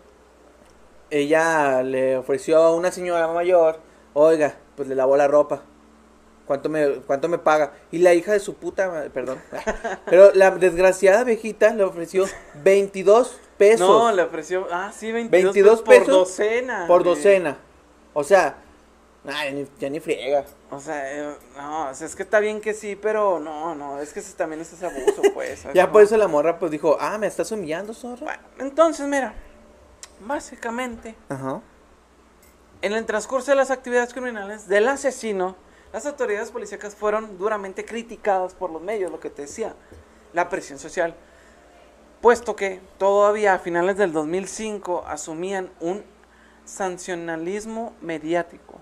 ella 1.10 1.82
le 1.82 2.16
ofreció 2.16 2.58
a 2.58 2.74
una 2.74 2.92
señora 2.92 3.26
mayor, 3.28 3.80
oiga, 4.14 4.54
pues 4.76 4.88
le 4.88 4.94
lavó 4.94 5.16
la 5.16 5.26
ropa, 5.28 5.62
¿cuánto 6.46 6.68
me, 6.68 6.86
cuánto 7.06 7.28
me 7.28 7.38
paga? 7.38 7.72
Y 7.90 7.98
la 7.98 8.14
hija 8.14 8.32
de 8.32 8.40
su 8.40 8.54
puta, 8.54 8.88
madre- 8.88 9.10
perdón, 9.10 9.40
pero 10.06 10.32
la 10.34 10.50
desgraciada 10.52 11.24
viejita 11.24 11.72
le 11.74 11.84
ofreció 11.84 12.26
22 12.62 13.38
pesos 13.56 13.80
No, 13.88 14.10
le 14.12 14.22
ofreció. 14.22 14.66
Ah, 14.70 14.90
sí, 14.96 15.12
22, 15.12 15.54
22 15.54 15.82
pesos 15.82 16.04
por 16.06 16.12
docena. 16.14 16.84
por 16.86 17.02
güey. 17.02 17.14
docena, 17.14 17.58
o 18.14 18.24
sea, 18.24 18.56
ay, 19.26 19.52
ni- 19.54 19.68
ya 19.78 19.90
ni 19.90 20.00
friega. 20.00 20.44
O 20.70 20.78
sea, 20.80 21.12
eh, 21.12 21.34
no, 21.56 21.90
o 21.90 21.94
sea, 21.94 22.06
es 22.06 22.14
que 22.14 22.22
está 22.22 22.38
bien 22.40 22.60
que 22.60 22.74
sí, 22.74 22.96
pero 22.96 23.40
no, 23.40 23.74
no, 23.74 23.98
es 24.00 24.12
que 24.12 24.20
ese 24.20 24.32
también 24.34 24.60
es 24.60 24.72
ese 24.72 24.86
abuso, 24.86 25.20
pues. 25.34 25.58
¿sabes 25.62 25.74
Ya 25.74 25.90
por 25.90 26.02
eso 26.02 26.16
la 26.16 26.28
morra 26.28 26.58
pues 26.58 26.70
dijo, 26.70 26.96
ah, 27.00 27.18
me 27.18 27.26
estás 27.26 27.50
humillando, 27.52 27.92
zorra. 27.92 28.24
Bueno, 28.24 28.42
entonces, 28.60 29.06
mira, 29.06 29.34
básicamente, 30.20 31.14
Ajá. 31.28 31.60
en 32.82 32.92
el 32.92 33.04
transcurso 33.04 33.50
de 33.50 33.56
las 33.56 33.70
actividades 33.70 34.12
criminales 34.12 34.68
del 34.68 34.88
asesino, 34.88 35.56
las 35.92 36.06
autoridades 36.06 36.50
policíacas 36.50 36.94
fueron 36.94 37.38
duramente 37.38 37.84
criticadas 37.84 38.54
por 38.54 38.70
los 38.70 38.80
medios, 38.80 39.10
lo 39.10 39.20
que 39.20 39.30
te 39.30 39.42
decía, 39.42 39.74
la 40.32 40.48
presión 40.48 40.78
social, 40.78 41.14
puesto 42.20 42.54
que 42.54 42.80
todavía 42.98 43.54
a 43.54 43.58
finales 43.58 43.96
del 43.96 44.12
2005 44.12 45.04
asumían 45.06 45.70
un 45.80 46.04
sancionalismo 46.64 47.94
mediático. 48.00 48.80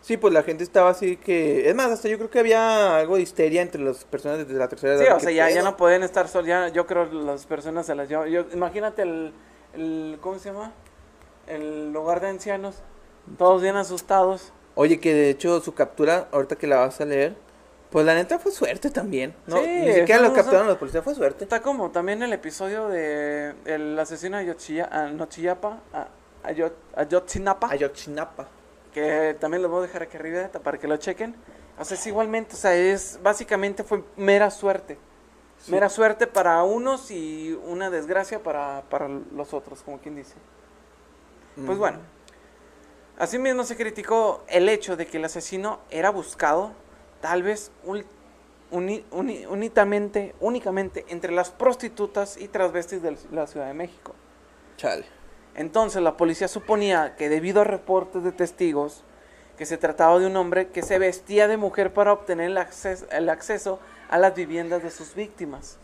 Sí, 0.00 0.18
pues 0.18 0.34
la 0.34 0.42
gente 0.42 0.64
estaba 0.64 0.90
así 0.90 1.16
que... 1.16 1.68
Es 1.68 1.74
más, 1.74 1.90
hasta 1.90 2.08
yo 2.08 2.18
creo 2.18 2.28
que 2.28 2.38
había 2.38 2.98
algo 2.98 3.16
de 3.16 3.22
histeria 3.22 3.62
entre 3.62 3.82
las 3.82 4.04
personas 4.04 4.46
de 4.46 4.54
la 4.54 4.68
tercera 4.68 4.94
edad. 4.94 5.02
Sí, 5.02 5.10
o 5.10 5.16
¿Qué 5.16 5.32
sea, 5.32 5.50
ya, 5.50 5.62
no 5.62 5.78
pueden 5.78 6.02
estar 6.02 6.28
solos, 6.28 6.46
ya, 6.46 6.68
yo 6.68 6.86
creo 6.86 7.06
las 7.06 7.46
personas 7.46 7.86
se 7.86 7.94
las 7.94 8.08
llevan, 8.08 8.28
yo, 8.28 8.44
imagínate 8.52 9.00
el, 9.00 9.32
el, 9.72 10.18
¿cómo 10.20 10.38
se 10.38 10.50
llama? 10.50 10.72
El 11.46 11.90
lugar 11.92 12.20
de 12.20 12.28
ancianos, 12.28 12.76
todos 13.38 13.62
bien 13.62 13.76
asustados. 13.76 14.52
Oye, 14.76 14.98
que 15.00 15.14
de 15.14 15.30
hecho 15.30 15.60
su 15.60 15.74
captura, 15.74 16.28
ahorita 16.32 16.56
que 16.56 16.66
la 16.66 16.78
vas 16.78 17.00
a 17.00 17.04
leer, 17.04 17.36
pues 17.90 18.04
la 18.04 18.14
neta 18.14 18.38
fue 18.40 18.50
suerte 18.50 18.90
también. 18.90 19.34
¿no? 19.46 19.58
Sí, 19.58 19.66
Ni 19.68 19.92
siquiera 19.92 20.20
lo 20.20 20.32
capturaron 20.32 20.66
los 20.66 20.78
policías, 20.78 21.04
fue 21.04 21.14
suerte. 21.14 21.44
Está 21.44 21.62
como 21.62 21.90
también 21.92 22.22
el 22.22 22.32
episodio 22.32 22.88
de 22.88 23.54
el 23.66 23.96
asesino 23.98 24.36
de 24.36 24.44
Ayotziya- 24.52 24.88
ah, 24.90 25.06
Nochiyapa, 25.12 25.78
a- 25.92 26.08
Ayot- 26.44 26.72
Ayotzinapa, 26.96 27.70
Ayotzinapa. 27.70 28.48
que 28.92 29.36
también 29.40 29.62
lo 29.62 29.68
voy 29.68 29.78
a 29.84 29.86
dejar 29.86 30.02
aquí 30.02 30.16
arriba 30.16 30.48
para 30.62 30.78
que 30.78 30.88
lo 30.88 30.96
chequen. 30.96 31.36
O 31.78 31.84
sea, 31.84 31.96
es 31.96 32.06
igualmente, 32.06 32.54
o 32.54 32.58
sea, 32.58 32.74
es 32.74 33.18
básicamente 33.22 33.84
fue 33.84 34.02
mera 34.16 34.50
suerte. 34.50 34.98
Sí. 35.58 35.70
Mera 35.70 35.88
suerte 35.88 36.26
para 36.26 36.62
unos 36.64 37.10
y 37.12 37.58
una 37.66 37.90
desgracia 37.90 38.40
para, 38.42 38.82
para 38.90 39.08
los 39.08 39.54
otros, 39.54 39.82
como 39.82 39.98
quien 39.98 40.16
dice. 40.16 40.34
Pues 41.64 41.76
Mm. 41.76 41.80
bueno, 41.80 41.98
asimismo 43.18 43.64
se 43.64 43.76
criticó 43.76 44.42
el 44.48 44.68
hecho 44.68 44.96
de 44.96 45.06
que 45.06 45.18
el 45.18 45.24
asesino 45.24 45.80
era 45.90 46.10
buscado, 46.10 46.72
tal 47.20 47.42
vez 47.42 47.70
ul- 47.86 48.04
uni- 48.70 49.04
uni- 49.10 49.46
unitamente, 49.46 50.34
únicamente 50.40 51.04
entre 51.08 51.32
las 51.32 51.50
prostitutas 51.50 52.36
y 52.36 52.48
transvestis 52.48 53.02
de 53.02 53.16
la 53.30 53.46
Ciudad 53.46 53.66
de 53.66 53.74
México. 53.74 54.14
Chale. 54.76 55.04
Entonces 55.54 56.02
la 56.02 56.16
policía 56.16 56.48
suponía 56.48 57.14
que 57.16 57.28
debido 57.28 57.60
a 57.60 57.64
reportes 57.64 58.24
de 58.24 58.32
testigos 58.32 59.04
que 59.56 59.66
se 59.66 59.78
trataba 59.78 60.18
de 60.18 60.26
un 60.26 60.36
hombre 60.36 60.68
que 60.68 60.82
se 60.82 60.98
vestía 60.98 61.46
de 61.46 61.56
mujer 61.56 61.92
para 61.94 62.12
obtener 62.12 62.50
el, 62.50 62.56
acces- 62.56 63.06
el 63.12 63.28
acceso 63.28 63.78
a 64.10 64.18
las 64.18 64.34
viviendas 64.34 64.82
de 64.82 64.90
sus 64.90 65.14
víctimas. 65.14 65.78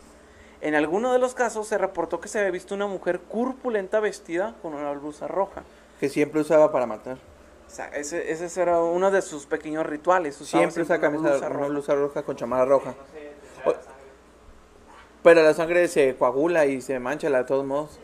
En 0.60 0.74
alguno 0.74 1.12
de 1.12 1.20
los 1.20 1.34
casos 1.34 1.68
se 1.68 1.78
reportó 1.78 2.20
que 2.20 2.28
se 2.28 2.40
había 2.40 2.50
visto 2.50 2.74
una 2.74 2.88
mujer 2.88 3.20
corpulenta 3.20 4.00
vestida 4.00 4.56
con 4.60 4.74
una 4.74 4.90
blusa 4.90 5.28
roja. 5.28 5.62
Que 6.00 6.08
siempre 6.08 6.40
usaba 6.40 6.72
para 6.72 6.86
matar. 6.86 7.18
O 7.66 7.70
sea, 7.70 7.86
ese, 7.88 8.32
ese 8.32 8.60
era 8.60 8.80
uno 8.80 9.10
de 9.12 9.22
sus 9.22 9.46
pequeños 9.46 9.86
rituales. 9.86 10.34
Siempre 10.34 10.82
usa 10.82 10.96
una 10.96 11.00
camisa 11.02 11.22
blusa 11.30 11.46
una 11.46 11.48
roja. 11.56 11.66
blusa 11.68 11.94
roja 11.94 12.22
con 12.24 12.34
chamarra 12.36 12.64
roja. 12.64 12.94
O- 13.64 13.74
Pero 15.22 15.42
la 15.42 15.54
sangre 15.54 15.86
se 15.88 16.16
coagula 16.16 16.66
y 16.66 16.80
se 16.80 16.98
mancha 16.98 17.28
de 17.30 17.44
todos 17.44 17.64
modos. 17.64 18.00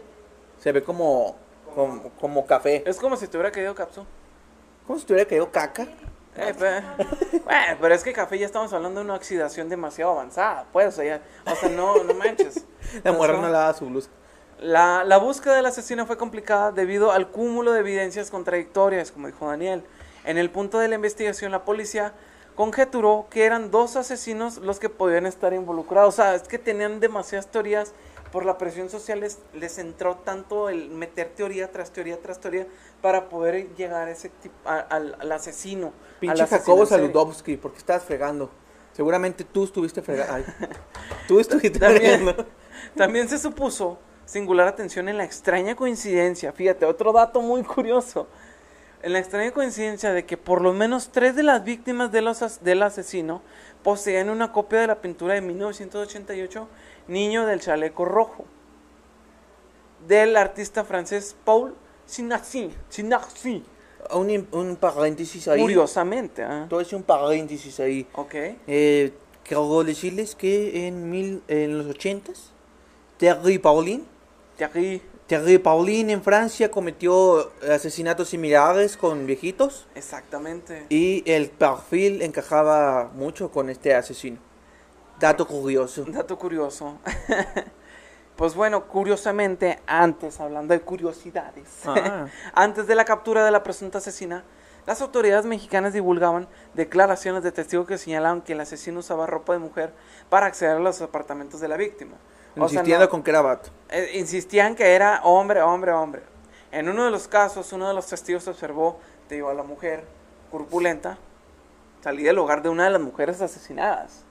Se 0.61 0.71
ve 0.73 0.83
como, 0.83 1.37
como, 1.75 2.11
como 2.21 2.47
café. 2.47 2.85
Es 2.87 2.99
como 2.99 3.17
si 3.17 3.27
te 3.27 3.37
hubiera 3.39 3.51
caído 3.51 3.75
capsu. 3.75 4.05
Como 4.87 4.99
si 4.99 5.07
tuviera 5.07 5.27
caído 5.29 5.51
caca. 5.51 5.89
Eh, 6.37 6.53
pe- 6.57 7.39
bueno, 7.45 7.79
pero 7.81 7.95
es 7.95 8.05
que 8.05 8.13
café 8.13 8.39
ya 8.39 8.45
estamos 8.47 8.71
hablando 8.75 9.01
de 9.01 9.07
una 9.07 9.15
oxidación 9.15 9.69
demasiado 9.71 10.13
avanzada. 10.13 10.67
Pues, 10.73 10.89
o 10.89 10.93
sea, 10.93 11.05
ya- 11.05 11.51
o 11.51 11.57
sea, 11.57 11.71
no, 11.71 12.05
no 12.05 12.15
manches. 12.15 12.65
La 13.03 13.13
mujer 13.13 13.35
no 13.39 13.49
lavaba 13.49 13.73
su 13.75 13.87
blusa. 13.87 14.11
La, 14.61 15.05
la 15.05 15.19
búsqueda 15.19 15.55
del 15.57 15.67
asesino 15.67 16.07
fue 16.07 16.17
complicada 16.17 16.73
debido 16.73 17.13
al 17.13 17.29
cúmulo 17.31 17.73
de 17.73 17.81
evidencias 17.81 18.31
contradictorias, 18.31 19.13
como 19.13 19.27
dijo 19.27 19.47
Daniel. 19.49 19.83
En 20.25 20.39
el 20.39 20.51
punto 20.51 20.79
de 20.79 20.89
la 20.89 20.95
investigación, 20.95 21.53
la 21.53 21.65
policía 21.65 22.13
conjeturó 22.55 23.27
que 23.31 23.45
eran 23.45 23.71
dos 23.71 23.97
asesinos 23.97 24.57
los 24.59 24.79
que 24.81 24.89
podían 24.89 25.27
estar 25.27 25.53
involucrados. 25.53 26.15
O 26.15 26.17
sea, 26.17 26.35
es 26.35 26.43
que 26.49 26.59
tenían 26.59 27.01
demasiadas 27.01 27.49
teorías. 27.49 27.93
Por 28.33 28.45
la 28.45 28.59
presión 28.59 28.91
social 28.91 29.21
les, 29.21 29.39
les 29.55 29.79
entró 29.79 30.17
tanto 30.17 30.69
el 30.69 30.91
meter 30.91 31.29
teoría 31.37 31.71
tras 31.71 31.93
teoría 31.93 32.21
tras 32.21 32.41
teoría 32.41 32.67
para 33.01 33.29
poder 33.29 33.75
llegar 33.77 34.09
a 34.09 34.11
ese 34.11 34.31
tipo, 34.31 34.55
a- 34.69 34.81
al, 34.81 35.17
al 35.21 35.33
asesino. 35.33 35.87
al 35.87 36.19
Pinche 36.21 36.43
asesino 36.43 36.59
Jacobo. 36.59 36.87
Saludowski, 36.87 37.57
porque 37.57 37.79
estabas 37.79 38.03
fregando. 38.03 38.51
Seguramente 38.93 39.45
tú 39.45 39.65
estuviste 39.65 40.03
fregando. 40.03 40.49
Tú 41.29 41.39
estuviste 41.41 41.79
También, 41.79 42.25
fregando. 42.25 42.47
también 42.97 43.29
se 43.29 43.39
supuso 43.39 43.99
singular 44.27 44.69
atención 44.69 45.09
en 45.09 45.17
la 45.17 45.25
extraña 45.25 45.75
coincidencia, 45.77 46.53
fíjate, 46.53 46.85
otro 46.85 47.13
dato 47.13 47.41
muy 47.41 47.63
curioso, 47.63 48.27
en 49.03 49.13
la 49.13 49.19
extraña 49.21 49.53
coincidencia 49.53 50.13
de 50.13 50.27
que 50.27 50.37
por 50.37 50.61
lo 50.61 50.73
menos 50.73 51.11
tres 51.11 51.35
de 51.37 51.43
las 51.45 51.65
víctimas 51.65 52.11
de 52.13 52.21
los 52.23 52.43
as- 52.43 52.63
del 52.63 52.83
asesino 52.83 53.41
poseían 53.83 54.29
una 54.31 54.53
copia 54.53 54.81
de 54.81 54.87
la 54.89 55.01
pintura 55.01 55.35
de 55.35 55.41
1988, 55.41 56.69
Niño 57.09 57.47
del 57.47 57.61
Chaleco 57.61 58.05
Rojo, 58.05 58.45
del 60.09 60.37
artista 60.37 60.85
francés 60.85 61.37
Paul 61.45 61.75
Sinacci, 62.07 62.73
Un, 64.13 64.47
un 64.53 64.77
paréntesis 64.77 65.49
ahí. 65.49 65.61
curiosamente, 65.61 66.43
¿ah? 66.43 66.67
Todo 66.69 66.81
es 66.81 66.93
un 66.93 67.03
paréntesis 67.03 67.79
ahí. 67.81 68.07
ok, 68.15 68.35
Eh, 68.67 69.13
quiero 69.45 69.83
decirles 69.85 70.35
que 70.35 70.87
en, 70.89 71.11
mil, 71.11 71.43
en 71.49 71.79
los 71.79 71.87
ochentas, 71.89 72.51
Terry 73.19 73.59
Paulin, 73.59 74.05
Thierry, 74.57 75.03
Terry 75.27 75.59
Paulin 75.59 76.11
en 76.11 76.23
Francia 76.23 76.71
cometió 76.71 77.51
asesinatos 77.71 78.29
similares 78.29 78.97
con 78.97 79.27
viejitos 79.27 79.87
exactamente. 79.95 80.87
y 80.89 81.23
el 81.31 81.51
perfil 81.51 82.23
encajaba 82.23 83.11
mucho 83.15 83.51
con 83.51 83.69
este 83.71 83.95
asesino. 83.95 84.39
Dato 85.19 85.47
curioso. 85.47 86.05
Dato 86.09 86.39
curioso. 86.39 86.99
pues 88.37 88.55
bueno, 88.55 88.87
curiosamente, 88.87 89.79
antes, 89.87 90.41
hablando 90.41 90.75
de 90.75 90.81
curiosidades, 90.81 91.69
Ah. 91.87 92.27
antes 92.55 92.87
de 92.87 92.95
la 92.95 93.05
captura 93.05 93.45
de 93.45 93.51
la 93.51 93.63
presunta 93.63 93.99
asesina, 93.99 94.45
las 94.87 95.01
autoridades 95.01 95.47
mexicanas 95.47 95.93
divulgaban 95.95 96.47
declaraciones 96.75 97.43
de 97.43 97.51
testigos 97.51 97.89
que 97.89 97.99
señalaban 97.99 98.43
que 98.43 98.53
el 98.53 98.61
asesino 98.61 99.01
usaba 99.01 99.27
ropa 99.27 99.53
de 99.55 99.59
mujer 99.59 99.93
para 100.29 100.47
acceder 100.47 100.77
a 100.77 100.81
los 100.81 101.01
apartamentos 101.01 101.61
de 101.61 101.69
la 101.69 101.77
víctima. 101.77 102.17
O 102.57 102.69
sea, 102.69 102.81
Insistiendo 102.81 103.05
no- 103.05 103.11
con 103.11 103.23
que 103.23 103.31
era 103.31 103.43
vato. 103.43 103.71
eh, 103.91 104.13
insistían 104.15 104.75
que 104.75 104.95
era 104.95 105.21
hombre, 105.25 105.61
hombre, 105.63 105.93
hombre. 105.93 106.23
En 106.73 106.89
uno 106.89 107.05
de 107.05 107.11
los 107.11 107.29
casos, 107.29 107.73
uno 107.73 107.87
de 107.89 107.95
los 107.95 108.07
testigos 108.07 108.47
observó, 108.49 108.99
te 109.29 109.37
digo, 109.37 109.49
a 109.51 109.55
la 109.55 109.63
mujer 109.63 110.05
corpulenta 110.51 111.19
salir 112.03 112.27
del 112.27 112.39
hogar 112.39 112.63
de 112.63 112.69
una 112.69 112.85
de 112.85 112.91
las 112.91 113.01
mujeres 113.01 113.41
asesinadas. 113.41 114.23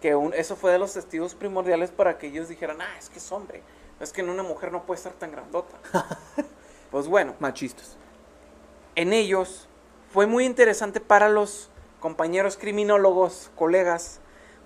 Que 0.00 0.14
un- 0.14 0.32
eso 0.34 0.54
fue 0.56 0.70
de 0.72 0.78
los 0.78 0.92
testigos 0.94 1.34
primordiales 1.34 1.90
para 1.90 2.18
que 2.18 2.28
ellos 2.28 2.48
dijeran, 2.48 2.80
ah, 2.80 2.98
es 2.98 3.10
que 3.10 3.18
es 3.18 3.32
hombre. 3.32 3.62
Es 4.00 4.12
que 4.12 4.20
en 4.20 4.28
una 4.30 4.42
mujer 4.44 4.70
no 4.72 4.84
puede 4.84 4.98
estar 4.98 5.12
tan 5.12 5.32
grandota. 5.32 5.76
pues 6.90 7.06
bueno, 7.08 7.34
Machistas. 7.40 7.96
en 8.94 9.12
ellos 9.12 9.68
fue 10.12 10.26
muy 10.26 10.44
interesante 10.46 11.00
para 11.00 11.28
los 11.28 11.68
compañeros 12.00 12.56
criminólogos, 12.56 13.50
colegas 13.56 14.20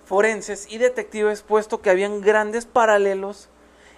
forenses 0.05 0.67
y 0.71 0.77
detectives, 0.77 1.41
puesto 1.41 1.81
que 1.81 1.89
habían 1.89 2.21
grandes 2.21 2.65
paralelos 2.65 3.49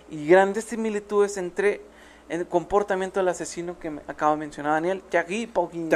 y 0.09 0.27
grandes 0.27 0.65
similitudes 0.65 1.37
entre 1.37 1.81
el 2.29 2.47
comportamiento 2.47 3.19
del 3.19 3.29
asesino 3.29 3.77
que 3.79 3.89
me 3.91 4.01
acaba 4.07 4.31
de 4.31 4.37
mencionar 4.37 4.73
Daniel, 4.73 5.01
Thierry 5.09 5.47
Paulin. 5.47 5.89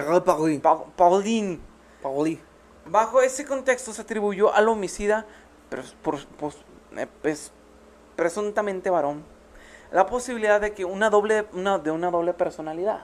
Paulin. 0.96 1.62
Paris. 2.02 2.40
Bajo 2.86 3.22
ese 3.22 3.46
contexto 3.46 3.94
se 3.94 4.02
atribuyó 4.02 4.54
al 4.54 4.68
homicida, 4.70 5.26
pres- 5.70 5.94
por- 6.02 6.26
pos- 6.38 6.64
eh, 6.98 7.08
pues, 7.22 7.52
presuntamente 8.16 8.90
varón, 8.90 9.24
la 9.92 10.06
posibilidad 10.06 10.60
de 10.62 10.74
que 10.74 10.86
una 10.86 11.10
doble, 11.10 11.46
una, 11.54 11.78
de 11.78 11.92
una 11.92 12.10
doble 12.12 12.34
personalidad. 12.34 13.02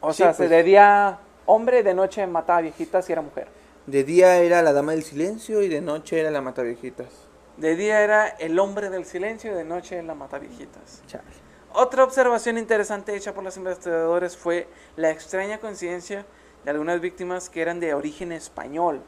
O 0.00 0.12
Sí, 0.12 0.18
sea, 0.18 0.32
se 0.32 0.38
pues. 0.38 0.50
de 0.50 0.62
día 0.62 1.18
hombre, 1.46 1.82
de 1.82 1.92
noche 1.94 2.26
mataba 2.26 2.60
viejitas 2.62 3.08
y 3.08 3.12
era 3.12 3.20
mujer. 3.22 3.48
De 3.90 4.04
día 4.04 4.36
era 4.36 4.62
la 4.62 4.72
dama 4.72 4.92
del 4.92 5.02
silencio 5.02 5.62
y 5.62 5.68
de 5.68 5.80
noche 5.80 6.20
era 6.20 6.30
la 6.30 6.40
mataviejitas. 6.40 7.08
De 7.56 7.74
día 7.74 8.02
era 8.02 8.28
el 8.28 8.56
hombre 8.60 8.88
del 8.88 9.04
silencio 9.04 9.50
y 9.50 9.54
de 9.54 9.64
noche 9.64 10.00
la 10.04 10.14
mata 10.14 10.38
viejitas. 10.38 11.02
Chale. 11.08 11.24
Otra 11.72 12.04
observación 12.04 12.56
interesante 12.56 13.16
hecha 13.16 13.34
por 13.34 13.42
los 13.42 13.56
investigadores 13.56 14.36
fue 14.36 14.68
la 14.94 15.10
extraña 15.10 15.58
coincidencia 15.58 16.24
de 16.64 16.70
algunas 16.70 17.00
víctimas 17.00 17.50
que 17.50 17.62
eran 17.62 17.80
de 17.80 17.92
origen 17.92 18.30
español. 18.30 19.02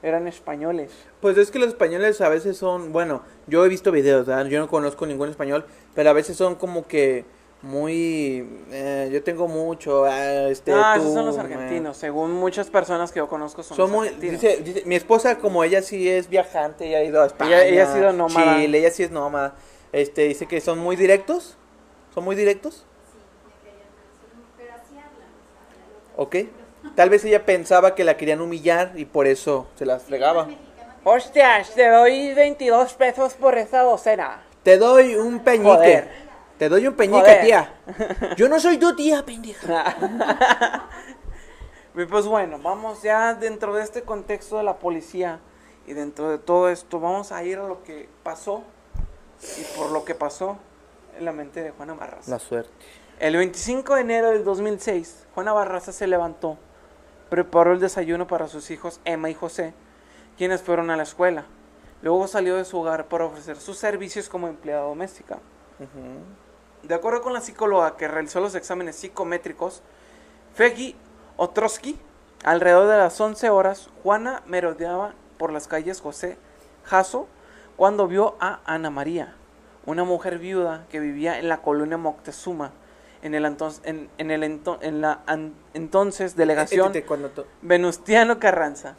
Eran 0.00 0.28
españoles. 0.28 0.92
Pues 1.20 1.36
es 1.36 1.50
que 1.50 1.58
los 1.58 1.66
españoles 1.66 2.20
a 2.20 2.28
veces 2.28 2.56
son, 2.56 2.92
bueno, 2.92 3.24
yo 3.48 3.66
he 3.66 3.68
visto 3.68 3.90
videos, 3.90 4.28
¿verdad? 4.28 4.46
yo 4.46 4.60
no 4.60 4.68
conozco 4.68 5.06
ningún 5.06 5.30
español, 5.30 5.66
pero 5.96 6.08
a 6.08 6.12
veces 6.12 6.36
son 6.36 6.54
como 6.54 6.86
que 6.86 7.24
muy, 7.62 8.48
eh, 8.70 9.10
yo 9.12 9.22
tengo 9.22 9.46
mucho, 9.46 10.04
ah, 10.06 10.48
este, 10.48 10.72
Ah, 10.72 10.92
tú, 10.96 11.02
esos 11.02 11.12
son 11.14 11.26
los 11.26 11.36
eh. 11.36 11.40
argentinos. 11.40 11.96
Según 11.96 12.32
muchas 12.32 12.70
personas 12.70 13.12
que 13.12 13.18
yo 13.18 13.28
conozco 13.28 13.62
son, 13.62 13.76
Son 13.76 13.90
los 13.90 13.96
muy, 13.98 14.08
argentinos. 14.08 14.40
dice, 14.40 14.56
dice- 14.62 14.82
mi 14.86 14.94
esposa 14.94 15.36
como 15.38 15.62
ella 15.62 15.82
sí 15.82 16.08
es 16.08 16.28
viajante, 16.28 16.86
ella 16.88 16.98
ha 16.98 17.04
ido 17.04 17.22
a 17.22 17.26
España, 17.26 17.62
Ella- 17.62 17.66
ella 17.66 17.82
ha 17.90 17.94
sido 17.94 18.12
nómada. 18.14 18.56
Chile, 18.60 18.78
ella 18.78 18.90
sí 18.90 19.02
es 19.02 19.10
nómada, 19.10 19.54
este, 19.92 20.22
dice 20.22 20.46
que 20.46 20.60
son 20.62 20.78
muy 20.78 20.96
directos, 20.96 21.56
son 22.14 22.24
muy 22.24 22.34
directos, 22.34 22.86
¿ok? 26.16 26.36
Tal 26.94 27.10
vez 27.10 27.24
ella 27.24 27.44
pensaba 27.44 27.94
que 27.94 28.04
la 28.04 28.16
querían 28.16 28.40
humillar 28.40 28.92
y 28.96 29.04
por 29.04 29.26
eso 29.26 29.66
se 29.74 29.84
las 29.86 30.02
fregaba. 30.02 30.48
Hostias, 31.04 31.74
te 31.74 31.88
doy 31.88 32.34
22 32.34 32.94
pesos 32.94 33.34
por 33.34 33.56
esa 33.56 33.82
docena. 33.82 34.42
Te 34.62 34.76
doy 34.76 35.14
un 35.14 35.40
peñique. 35.40 35.68
Joder. 35.70 36.29
Te 36.60 36.68
doy 36.68 36.86
un 36.86 36.94
peñique, 36.94 37.22
Joder. 37.22 37.40
tía. 37.40 37.74
Yo 38.36 38.46
no 38.46 38.60
soy 38.60 38.76
tu 38.76 38.94
tía, 38.94 39.24
pendeja. 39.24 39.96
Pues 41.92 42.24
bueno, 42.26 42.58
vamos 42.62 43.02
ya 43.02 43.34
dentro 43.34 43.74
de 43.74 43.82
este 43.82 44.02
contexto 44.02 44.56
de 44.58 44.62
la 44.62 44.78
policía 44.78 45.40
y 45.86 45.92
dentro 45.92 46.30
de 46.30 46.38
todo 46.38 46.68
esto, 46.68 47.00
vamos 47.00 47.32
a 47.32 47.42
ir 47.42 47.58
a 47.58 47.66
lo 47.66 47.82
que 47.82 48.08
pasó 48.22 48.62
y 49.58 49.76
por 49.76 49.90
lo 49.90 50.04
que 50.04 50.14
pasó 50.14 50.56
en 51.18 51.24
la 51.24 51.32
mente 51.32 51.62
de 51.62 51.72
Juana 51.72 51.94
Barraza. 51.94 52.30
La 52.30 52.38
suerte. 52.38 52.70
El 53.18 53.36
25 53.36 53.96
de 53.96 54.00
enero 54.02 54.30
del 54.30 54.44
2006, 54.44 55.26
Juana 55.34 55.52
Barraza 55.52 55.92
se 55.92 56.06
levantó, 56.06 56.58
preparó 57.28 57.72
el 57.72 57.80
desayuno 57.80 58.28
para 58.28 58.46
sus 58.46 58.70
hijos 58.70 59.00
Emma 59.04 59.28
y 59.28 59.34
José, 59.34 59.74
quienes 60.38 60.62
fueron 60.62 60.90
a 60.90 60.96
la 60.96 61.02
escuela. 61.02 61.44
Luego 62.02 62.28
salió 62.28 62.56
de 62.56 62.64
su 62.64 62.78
hogar 62.78 63.08
para 63.08 63.26
ofrecer 63.26 63.56
sus 63.56 63.78
servicios 63.78 64.28
como 64.28 64.46
empleada 64.46 64.82
doméstica. 64.82 65.38
De 66.82 66.94
acuerdo 66.94 67.22
con 67.22 67.32
la 67.32 67.40
psicóloga 67.40 67.96
que 67.96 68.08
realizó 68.08 68.40
los 68.40 68.54
exámenes 68.54 68.96
psicométricos, 68.96 69.82
Feggy 70.54 70.96
Otrosky, 71.36 71.98
alrededor 72.44 72.88
de 72.88 72.96
las 72.98 73.20
11 73.20 73.50
horas, 73.50 73.88
Juana 74.02 74.42
merodeaba 74.46 75.14
por 75.38 75.52
las 75.52 75.68
calles 75.68 76.00
José 76.00 76.36
Jasso 76.84 77.28
cuando 77.76 78.06
vio 78.08 78.36
a 78.40 78.60
Ana 78.64 78.90
María, 78.90 79.34
una 79.86 80.04
mujer 80.04 80.38
viuda 80.38 80.86
que 80.90 81.00
vivía 81.00 81.38
en 81.38 81.48
la 81.48 81.62
colonia 81.62 81.96
Moctezuma, 81.98 82.72
en, 83.22 83.34
el 83.34 83.44
entonces, 83.44 83.82
en, 83.84 84.08
en 84.18 84.30
el 84.30 84.42
ento- 84.42 84.78
en 84.80 85.00
la 85.02 85.20
an- 85.26 85.54
entonces 85.74 86.36
delegación 86.36 86.86
to- 87.02 87.06
Venustiano 87.62 88.38
Carranza, 88.38 88.96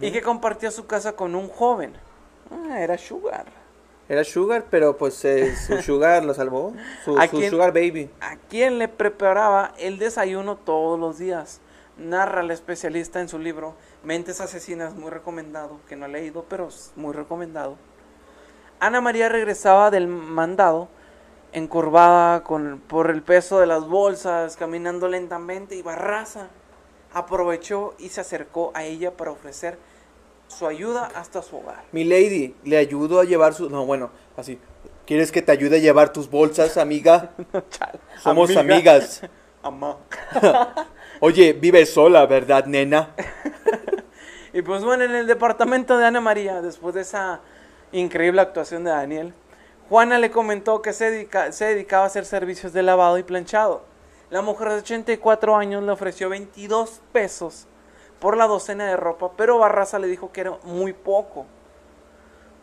y 0.00 0.10
que 0.12 0.22
compartía 0.22 0.70
su 0.70 0.86
casa 0.86 1.12
con 1.12 1.34
un 1.34 1.48
joven. 1.48 1.94
Ah, 2.50 2.80
era 2.80 2.96
Sugar. 2.98 3.46
Era 4.08 4.24
Sugar, 4.24 4.64
pero 4.70 4.96
pues 4.96 5.22
eh, 5.24 5.54
su 5.54 5.82
Sugar 5.82 6.24
lo 6.24 6.32
salvó. 6.34 6.72
Su, 7.04 7.18
¿A 7.18 7.28
su 7.28 7.36
quién? 7.36 7.50
Sugar 7.50 7.72
Baby. 7.72 8.10
a 8.20 8.36
quien 8.36 8.78
le 8.78 8.88
preparaba 8.88 9.74
el 9.78 9.98
desayuno 9.98 10.56
todos 10.56 10.98
los 10.98 11.18
días. 11.18 11.60
Narra 11.98 12.42
el 12.42 12.50
especialista 12.50 13.20
en 13.20 13.28
su 13.28 13.38
libro 13.38 13.74
Mentes 14.04 14.40
Asesinas, 14.40 14.94
muy 14.94 15.10
recomendado, 15.10 15.80
que 15.88 15.96
no 15.96 16.06
he 16.06 16.08
leído, 16.08 16.44
pero 16.48 16.68
es 16.68 16.92
muy 16.96 17.12
recomendado. 17.12 17.76
Ana 18.80 19.00
María 19.00 19.28
regresaba 19.28 19.90
del 19.90 20.06
mandado, 20.06 20.88
encorvada 21.52 22.44
con, 22.44 22.80
por 22.86 23.10
el 23.10 23.22
peso 23.22 23.58
de 23.58 23.66
las 23.66 23.84
bolsas, 23.88 24.56
caminando 24.56 25.08
lentamente, 25.08 25.74
y 25.74 25.82
Barraza 25.82 26.48
aprovechó 27.12 27.94
y 27.98 28.10
se 28.10 28.20
acercó 28.20 28.70
a 28.74 28.84
ella 28.84 29.16
para 29.16 29.32
ofrecer 29.32 29.76
su 30.48 30.66
ayuda 30.66 31.08
hasta 31.14 31.42
su 31.42 31.56
hogar. 31.58 31.84
Mi 31.92 32.04
lady, 32.04 32.54
le 32.64 32.76
ayudo 32.78 33.20
a 33.20 33.24
llevar 33.24 33.54
su... 33.54 33.70
No, 33.70 33.86
bueno, 33.86 34.10
así. 34.36 34.58
¿Quieres 35.06 35.30
que 35.32 35.40
te 35.42 35.52
ayude 35.52 35.76
a 35.76 35.80
llevar 35.80 36.12
tus 36.12 36.28
bolsas, 36.28 36.76
amiga? 36.76 37.30
Somos 38.22 38.50
Amiga. 38.56 38.60
amigas. 38.74 39.22
Amá. 39.62 39.96
Oye, 41.20 41.52
vives 41.52 41.92
sola, 41.92 42.26
¿verdad, 42.26 42.66
nena? 42.66 43.10
Y 44.52 44.62
pues 44.62 44.82
bueno, 44.84 45.04
en 45.04 45.14
el 45.14 45.26
departamento 45.26 45.98
de 45.98 46.06
Ana 46.06 46.20
María, 46.20 46.60
después 46.62 46.94
de 46.94 47.02
esa 47.02 47.40
increíble 47.92 48.40
actuación 48.40 48.84
de 48.84 48.90
Daniel, 48.90 49.34
Juana 49.88 50.18
le 50.18 50.30
comentó 50.30 50.80
que 50.82 50.92
se, 50.92 51.10
dedica- 51.10 51.52
se 51.52 51.66
dedicaba 51.66 52.04
a 52.04 52.06
hacer 52.06 52.24
servicios 52.24 52.72
de 52.72 52.82
lavado 52.82 53.18
y 53.18 53.22
planchado. 53.22 53.82
La 54.30 54.42
mujer 54.42 54.68
de 54.68 54.74
84 54.76 55.56
años 55.56 55.82
le 55.82 55.90
ofreció 55.92 56.28
22 56.28 57.00
pesos 57.12 57.66
por 58.20 58.36
la 58.36 58.46
docena 58.46 58.86
de 58.86 58.96
ropa, 58.96 59.30
pero 59.36 59.58
Barraza 59.58 59.98
le 59.98 60.06
dijo 60.08 60.32
que 60.32 60.42
era 60.42 60.52
muy 60.64 60.92
poco. 60.92 61.46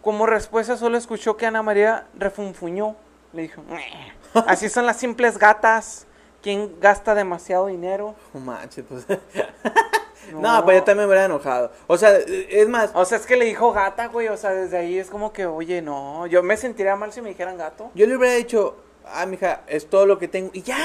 Como 0.01 0.25
respuesta 0.25 0.77
solo 0.77 0.97
escuchó 0.97 1.35
que 1.37 1.45
Ana 1.45 1.63
María 1.63 2.07
refunfuñó. 2.17 2.95
Le 3.33 3.43
dijo, 3.43 3.61
"Meh, 3.63 4.13
así 4.45 4.69
son 4.69 4.85
las 4.85 4.97
simples 4.97 5.37
gatas. 5.37 6.05
¿Quién 6.41 6.79
gasta 6.79 7.15
demasiado 7.15 7.65
dinero? 7.67 8.13
No 8.33 8.39
manches, 8.39 8.85
pues. 8.87 9.05
no, 10.33 10.63
pues 10.63 10.77
yo 10.77 10.83
también 10.83 10.97
me 10.99 11.05
hubiera 11.07 11.25
enojado. 11.25 11.71
O 11.87 11.97
sea, 11.97 12.15
es 12.17 12.69
más, 12.69 12.91
O 12.93 13.03
sea, 13.03 13.17
es 13.17 13.25
que 13.25 13.35
le 13.35 13.45
dijo 13.45 13.71
gata, 13.73 14.07
güey. 14.09 14.27
O 14.27 14.37
sea, 14.37 14.51
desde 14.51 14.77
ahí 14.77 14.99
es 14.99 15.09
como 15.09 15.33
que, 15.33 15.47
oye, 15.47 15.81
no. 15.81 16.27
Yo 16.27 16.43
me 16.43 16.55
sentiría 16.55 16.95
mal 16.95 17.11
si 17.11 17.21
me 17.21 17.29
dijeran 17.29 17.57
gato. 17.57 17.89
yo 17.95 18.05
le 18.05 18.15
hubiera 18.15 18.35
dicho, 18.35 18.75
ah, 19.05 19.25
mija, 19.25 19.61
es 19.65 19.89
todo 19.89 20.05
lo 20.05 20.19
que 20.19 20.27
tengo. 20.27 20.51
Y 20.53 20.61
ya. 20.61 20.77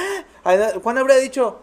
Juan 0.83 0.96
habría 0.96 1.16
dicho, 1.16 1.61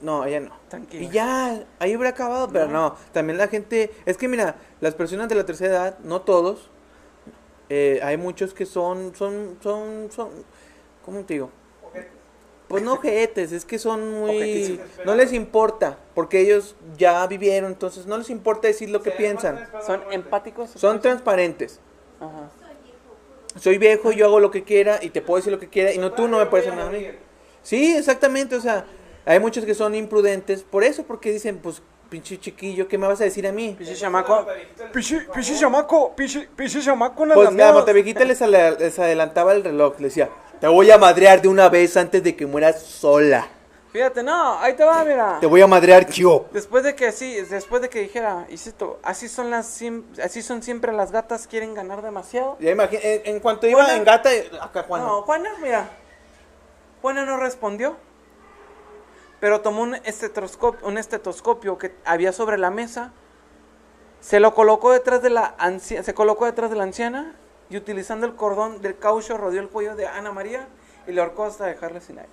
no, 0.00 0.24
ella 0.24 0.40
no. 0.40 0.52
Tranquila. 0.68 1.02
Y 1.02 1.08
ya, 1.10 1.64
ahí 1.78 1.96
hubiera 1.96 2.10
acabado, 2.10 2.48
pero 2.52 2.68
no. 2.68 2.96
También 3.12 3.38
la 3.38 3.48
gente, 3.48 3.90
es 4.06 4.16
que 4.16 4.28
mira, 4.28 4.56
las 4.80 4.94
personas 4.94 5.28
de 5.28 5.34
la 5.34 5.46
tercera 5.46 5.74
edad, 5.74 5.98
no 6.00 6.22
todos, 6.22 6.70
eh, 7.68 8.00
hay 8.02 8.16
muchos 8.16 8.54
que 8.54 8.66
son, 8.66 9.14
son, 9.14 9.58
son, 9.62 10.08
son, 10.10 10.30
¿cómo 11.04 11.24
te 11.24 11.34
digo? 11.34 11.50
Pues 12.68 12.82
no 12.82 12.94
ojetes, 12.94 13.52
es 13.52 13.64
que 13.64 13.78
son 13.78 14.20
muy... 14.20 14.80
No 15.04 15.14
les 15.14 15.32
importa, 15.32 15.98
porque 16.14 16.40
ellos 16.40 16.74
ya 16.96 17.26
vivieron, 17.26 17.72
entonces 17.72 18.06
no 18.06 18.16
les 18.16 18.30
importa 18.30 18.68
decir 18.68 18.90
lo 18.90 19.02
que 19.02 19.10
Sí, 19.10 19.16
piensan. 19.18 19.68
Son 19.86 20.00
empáticos. 20.10 20.70
Son 20.70 21.00
transparentes. 21.00 21.78
Ajá. 22.20 22.50
Soy 23.60 23.78
viejo, 23.78 24.10
yo 24.10 24.26
hago 24.26 24.40
lo 24.40 24.50
que 24.50 24.64
quiera 24.64 24.98
y 25.00 25.10
te 25.10 25.22
puedo 25.22 25.36
decir 25.36 25.52
lo 25.52 25.60
que 25.60 25.68
quiera 25.68 25.92
y 25.92 25.98
no 25.98 26.12
tú 26.12 26.26
no 26.26 26.38
me 26.38 26.46
puedes 26.46 26.66
hacer 26.66 26.76
nada 26.76 26.90
a 26.90 26.92
mí. 26.92 27.06
Sí, 27.62 27.94
exactamente, 27.96 28.56
o 28.56 28.60
sea, 28.60 28.84
hay 29.26 29.40
muchos 29.40 29.64
que 29.64 29.74
son 29.74 29.94
imprudentes 29.94 30.62
por 30.62 30.84
eso, 30.84 31.04
porque 31.04 31.32
dicen, 31.32 31.58
pues, 31.58 31.82
pinche 32.10 32.38
chiquillo, 32.38 32.86
¿qué 32.86 32.98
me 32.98 33.06
vas 33.08 33.20
a 33.20 33.24
decir 33.24 33.46
a 33.46 33.52
mí? 33.52 33.74
Pichi 33.78 33.94
chamaco. 33.96 34.46
Pichi, 34.92 35.18
pichi 35.34 35.58
chamaco, 35.58 36.14
pichi 36.14 36.48
chamaco, 36.82 37.24
Pues 37.34 37.44
lameo. 37.48 37.72
Montevejita 37.74 38.24
les, 38.24 38.40
les 38.40 38.98
adelantaba 38.98 39.52
el 39.52 39.64
reloj, 39.64 39.98
le 39.98 40.08
decía, 40.08 40.28
te 40.60 40.68
voy 40.68 40.90
a 40.90 40.98
madrear 40.98 41.40
de 41.42 41.48
una 41.48 41.68
vez 41.68 41.96
antes 41.96 42.22
de 42.22 42.36
que 42.36 42.46
mueras 42.46 42.80
sola. 42.82 43.48
Fíjate, 43.90 44.24
no, 44.24 44.58
ahí 44.58 44.72
te 44.74 44.82
va, 44.84 45.04
mira. 45.04 45.38
Te 45.40 45.46
voy 45.46 45.60
a 45.62 45.68
madrear 45.68 46.08
yo. 46.10 46.46
Después 46.52 46.82
de 46.82 46.96
que 46.96 47.12
sí, 47.12 47.40
después 47.42 47.80
de 47.80 47.88
que 47.88 48.00
dijera, 48.00 48.44
y 48.50 48.56
cito, 48.56 48.98
así 49.04 49.28
son 49.28 49.50
las 49.50 49.80
así 50.22 50.42
son 50.42 50.64
siempre 50.64 50.92
las 50.92 51.12
gatas, 51.12 51.46
quieren 51.46 51.74
ganar 51.74 52.02
demasiado. 52.02 52.56
Ya 52.58 52.72
imagi- 52.72 52.98
en, 53.00 53.22
en 53.36 53.40
cuanto 53.40 53.68
iba 53.68 53.84
Juana. 53.84 53.96
en 53.96 54.04
gata, 54.04 54.34
eh, 54.34 54.50
acá 54.60 54.82
Juana. 54.82 55.04
No, 55.04 55.22
Juana, 55.22 55.50
mira. 55.62 55.88
Juana 57.02 57.24
no 57.24 57.36
respondió. 57.36 57.96
Pero 59.44 59.60
tomó 59.60 59.82
un 59.82 59.94
estetoscopio, 59.94 60.88
un 60.88 60.96
estetoscopio 60.96 61.76
que 61.76 61.94
había 62.06 62.32
sobre 62.32 62.56
la 62.56 62.70
mesa. 62.70 63.12
Se 64.22 64.40
lo 64.40 64.54
colocó 64.54 64.90
detrás 64.90 65.20
de 65.20 65.28
la 65.28 65.54
anciana, 65.58 66.02
se 66.02 66.14
colocó 66.14 66.46
detrás 66.46 66.70
de 66.70 66.76
la 66.76 66.84
anciana 66.84 67.36
y 67.68 67.76
utilizando 67.76 68.24
el 68.26 68.36
cordón 68.36 68.80
del 68.80 68.98
caucho 68.98 69.36
rodeó 69.36 69.60
el 69.60 69.68
cuello 69.68 69.96
de 69.96 70.06
Ana 70.06 70.32
María 70.32 70.66
y 71.06 71.12
le 71.12 71.20
ahorcó 71.20 71.44
hasta 71.44 71.66
dejarla 71.66 72.00
sin 72.00 72.20
aire. 72.20 72.32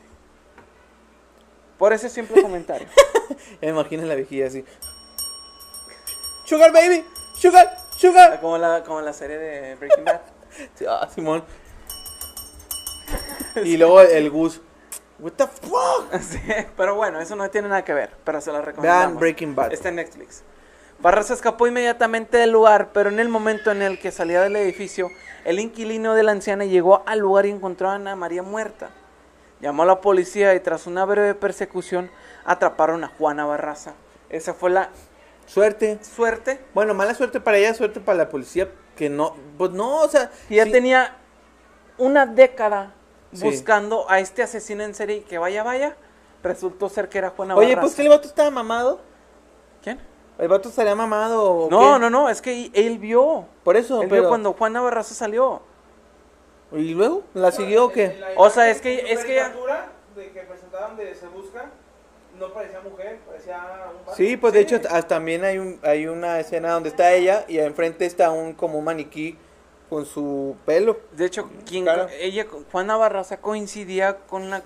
Por 1.77 1.91
ese 1.91 2.07
simple 2.07 2.41
comentario. 2.43 2.87
Imagino 3.61 4.05
la 4.05 4.15
viejilla 4.15 4.47
así. 4.47 4.63
Sugar 6.45 6.71
baby, 6.71 7.03
sugar, 7.35 7.75
sugar. 7.97 8.39
como 8.39 8.57
la 8.57 8.85
como 8.85 9.01
la 9.01 9.11
serie 9.11 9.37
de 9.37 9.75
Breaking 9.75 10.05
Bad. 10.05 10.21
Ah, 10.87 11.09
Simón. 11.13 11.43
Y 13.65 13.75
luego 13.75 13.99
el 13.99 14.29
Gus. 14.29 14.61
What 15.21 15.33
the 15.33 15.47
fuck? 15.47 16.11
Sí, 16.21 16.39
pero 16.75 16.95
bueno, 16.95 17.21
eso 17.21 17.35
no 17.35 17.49
tiene 17.49 17.69
nada 17.69 17.85
que 17.85 17.93
ver, 17.93 18.09
pero 18.23 18.41
se 18.41 18.51
lo 18.51 18.61
recomendamos. 18.61 19.05
Vean 19.07 19.19
Breaking 19.19 19.55
Bad. 19.55 19.71
Está 19.71 19.89
en 19.89 19.95
Netflix. 19.95 20.43
Barraza 20.99 21.33
escapó 21.33 21.67
inmediatamente 21.67 22.37
del 22.37 22.51
lugar, 22.51 22.89
pero 22.93 23.09
en 23.09 23.19
el 23.19 23.29
momento 23.29 23.71
en 23.71 23.81
el 23.81 23.99
que 23.99 24.11
salía 24.11 24.41
del 24.41 24.55
edificio, 24.55 25.09
el 25.45 25.59
inquilino 25.59 26.13
de 26.13 26.23
la 26.23 26.31
anciana 26.31 26.65
llegó 26.65 27.03
al 27.05 27.19
lugar 27.19 27.45
y 27.45 27.49
encontró 27.49 27.89
a 27.89 27.95
Ana 27.95 28.15
María 28.15 28.43
muerta. 28.43 28.89
Llamó 29.61 29.83
a 29.83 29.85
la 29.85 30.01
policía 30.01 30.53
y 30.55 30.59
tras 30.59 30.87
una 30.87 31.05
breve 31.05 31.33
persecución 31.35 32.11
atraparon 32.45 33.03
a 33.03 33.07
Juana 33.07 33.45
Barraza. 33.45 33.93
Esa 34.29 34.53
fue 34.53 34.69
la 34.71 34.89
Suerte. 35.45 35.99
suerte. 36.03 36.59
Bueno, 36.73 36.93
mala 36.93 37.13
suerte 37.13 37.39
para 37.39 37.57
ella, 37.57 37.73
suerte 37.73 37.99
para 37.99 38.17
la 38.17 38.29
policía. 38.29 38.69
Que 38.95 39.09
no, 39.09 39.35
pues 39.57 39.71
no, 39.71 39.97
o 40.01 40.07
sea. 40.07 40.31
Y 40.49 40.55
ya 40.55 40.65
tenía 40.65 41.15
una 41.97 42.25
década 42.25 42.93
Sí. 43.33 43.43
buscando 43.45 44.09
a 44.09 44.19
este 44.19 44.43
asesino 44.43 44.83
en 44.83 44.93
serie 44.93 45.17
y 45.17 45.21
que 45.21 45.37
vaya, 45.37 45.63
vaya. 45.63 45.95
Resultó 46.43 46.89
ser 46.89 47.07
que 47.09 47.17
era 47.19 47.29
Juana 47.29 47.55
Oye, 47.55 47.69
Barraza. 47.69 47.81
pues 47.81 47.95
que 47.95 48.01
el 48.01 48.09
vato 48.09 48.27
estaba 48.27 48.49
mamado. 48.49 48.99
¿Quién? 49.83 49.99
¿El 50.39 50.47
vato 50.47 50.69
estaría 50.69 50.95
mamado 50.95 51.43
o 51.51 51.69
No, 51.69 51.79
qué? 51.93 51.99
no, 51.99 52.09
no, 52.09 52.29
es 52.29 52.41
que 52.41 52.71
él 52.73 52.97
vio. 52.99 53.45
Por 53.63 53.77
eso, 53.77 54.01
Él 54.01 54.09
pero. 54.09 54.23
vio 54.23 54.29
cuando 54.29 54.53
Juana 54.53 54.81
Barraza 54.81 55.13
salió. 55.13 55.61
¿Y 56.71 56.93
luego? 56.93 57.23
¿La 57.33 57.51
siguió 57.51 57.85
o 57.85 57.91
qué? 57.91 58.19
O 58.37 58.49
sea, 58.49 58.69
es 58.69 58.81
que- 58.81 59.11
es 59.11 59.23
que 59.23 59.35
ya- 59.35 59.49
de 60.15 60.31
que 60.31 60.41
presentaban 60.41 60.95
de 60.97 61.13
Se 61.15 61.27
Busca, 61.27 61.65
no 62.39 62.51
parecía 62.53 62.79
mujer, 62.81 63.19
parecía 63.27 63.57
un 63.91 64.05
vato. 64.05 64.15
Sí, 64.17 64.35
pues 64.37 64.53
de 64.53 64.61
hecho 64.61 64.75
hasta 64.77 65.01
también 65.07 65.43
hay 65.43 65.57
un 65.57 65.79
hay 65.83 66.07
una 66.07 66.39
escena 66.39 66.71
donde 66.71 66.89
está 66.89 67.11
ella 67.13 67.45
y 67.47 67.59
enfrente 67.59 68.05
está 68.05 68.31
un 68.31 68.53
como 68.53 68.79
un 68.79 68.85
maniquí 68.85 69.37
con 69.91 70.05
su 70.05 70.55
pelo. 70.65 70.97
De 71.11 71.25
hecho, 71.25 71.49
quien, 71.67 71.85
ella, 72.17 72.47
Juana 72.71 72.95
Barraza 72.95 73.41
coincidía 73.41 74.19
con, 74.19 74.49
la, 74.49 74.63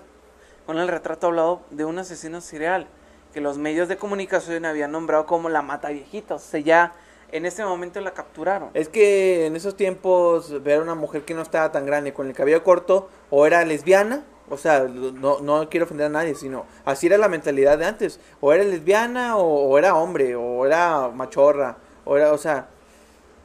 con 0.66 0.78
el 0.78 0.86
retrato 0.86 1.26
hablado 1.26 1.62
de 1.72 1.84
un 1.84 1.98
asesino 1.98 2.40
serial 2.40 2.86
que 3.34 3.40
los 3.40 3.58
medios 3.58 3.88
de 3.88 3.96
comunicación 3.96 4.64
habían 4.64 4.92
nombrado 4.92 5.26
como 5.26 5.48
la 5.48 5.62
mata 5.62 5.88
viejitos. 5.88 6.44
O 6.44 6.48
sea, 6.48 6.60
ya 6.60 6.92
en 7.32 7.44
ese 7.44 7.64
momento 7.64 8.00
la 8.00 8.12
capturaron. 8.12 8.70
Es 8.72 8.88
que 8.88 9.46
en 9.46 9.56
esos 9.56 9.76
tiempos 9.76 10.62
ver 10.62 10.78
a 10.78 10.82
una 10.82 10.94
mujer 10.94 11.24
que 11.24 11.34
no 11.34 11.42
estaba 11.42 11.72
tan 11.72 11.86
grande 11.86 12.14
con 12.14 12.28
el 12.28 12.32
cabello 12.32 12.62
corto 12.62 13.08
o 13.28 13.46
era 13.46 13.64
lesbiana, 13.64 14.22
o 14.48 14.56
sea, 14.56 14.84
no, 14.84 15.40
no 15.40 15.68
quiero 15.68 15.86
ofender 15.86 16.06
a 16.06 16.10
nadie, 16.10 16.36
sino 16.36 16.66
así 16.84 17.08
era 17.08 17.18
la 17.18 17.28
mentalidad 17.28 17.78
de 17.78 17.86
antes, 17.86 18.20
o 18.40 18.52
era 18.52 18.62
lesbiana 18.62 19.36
o, 19.36 19.70
o 19.70 19.76
era 19.76 19.96
hombre, 19.96 20.36
o 20.36 20.64
era 20.64 21.08
machorra, 21.08 21.78
o 22.04 22.16
era, 22.16 22.32
o 22.32 22.38
sea, 22.38 22.68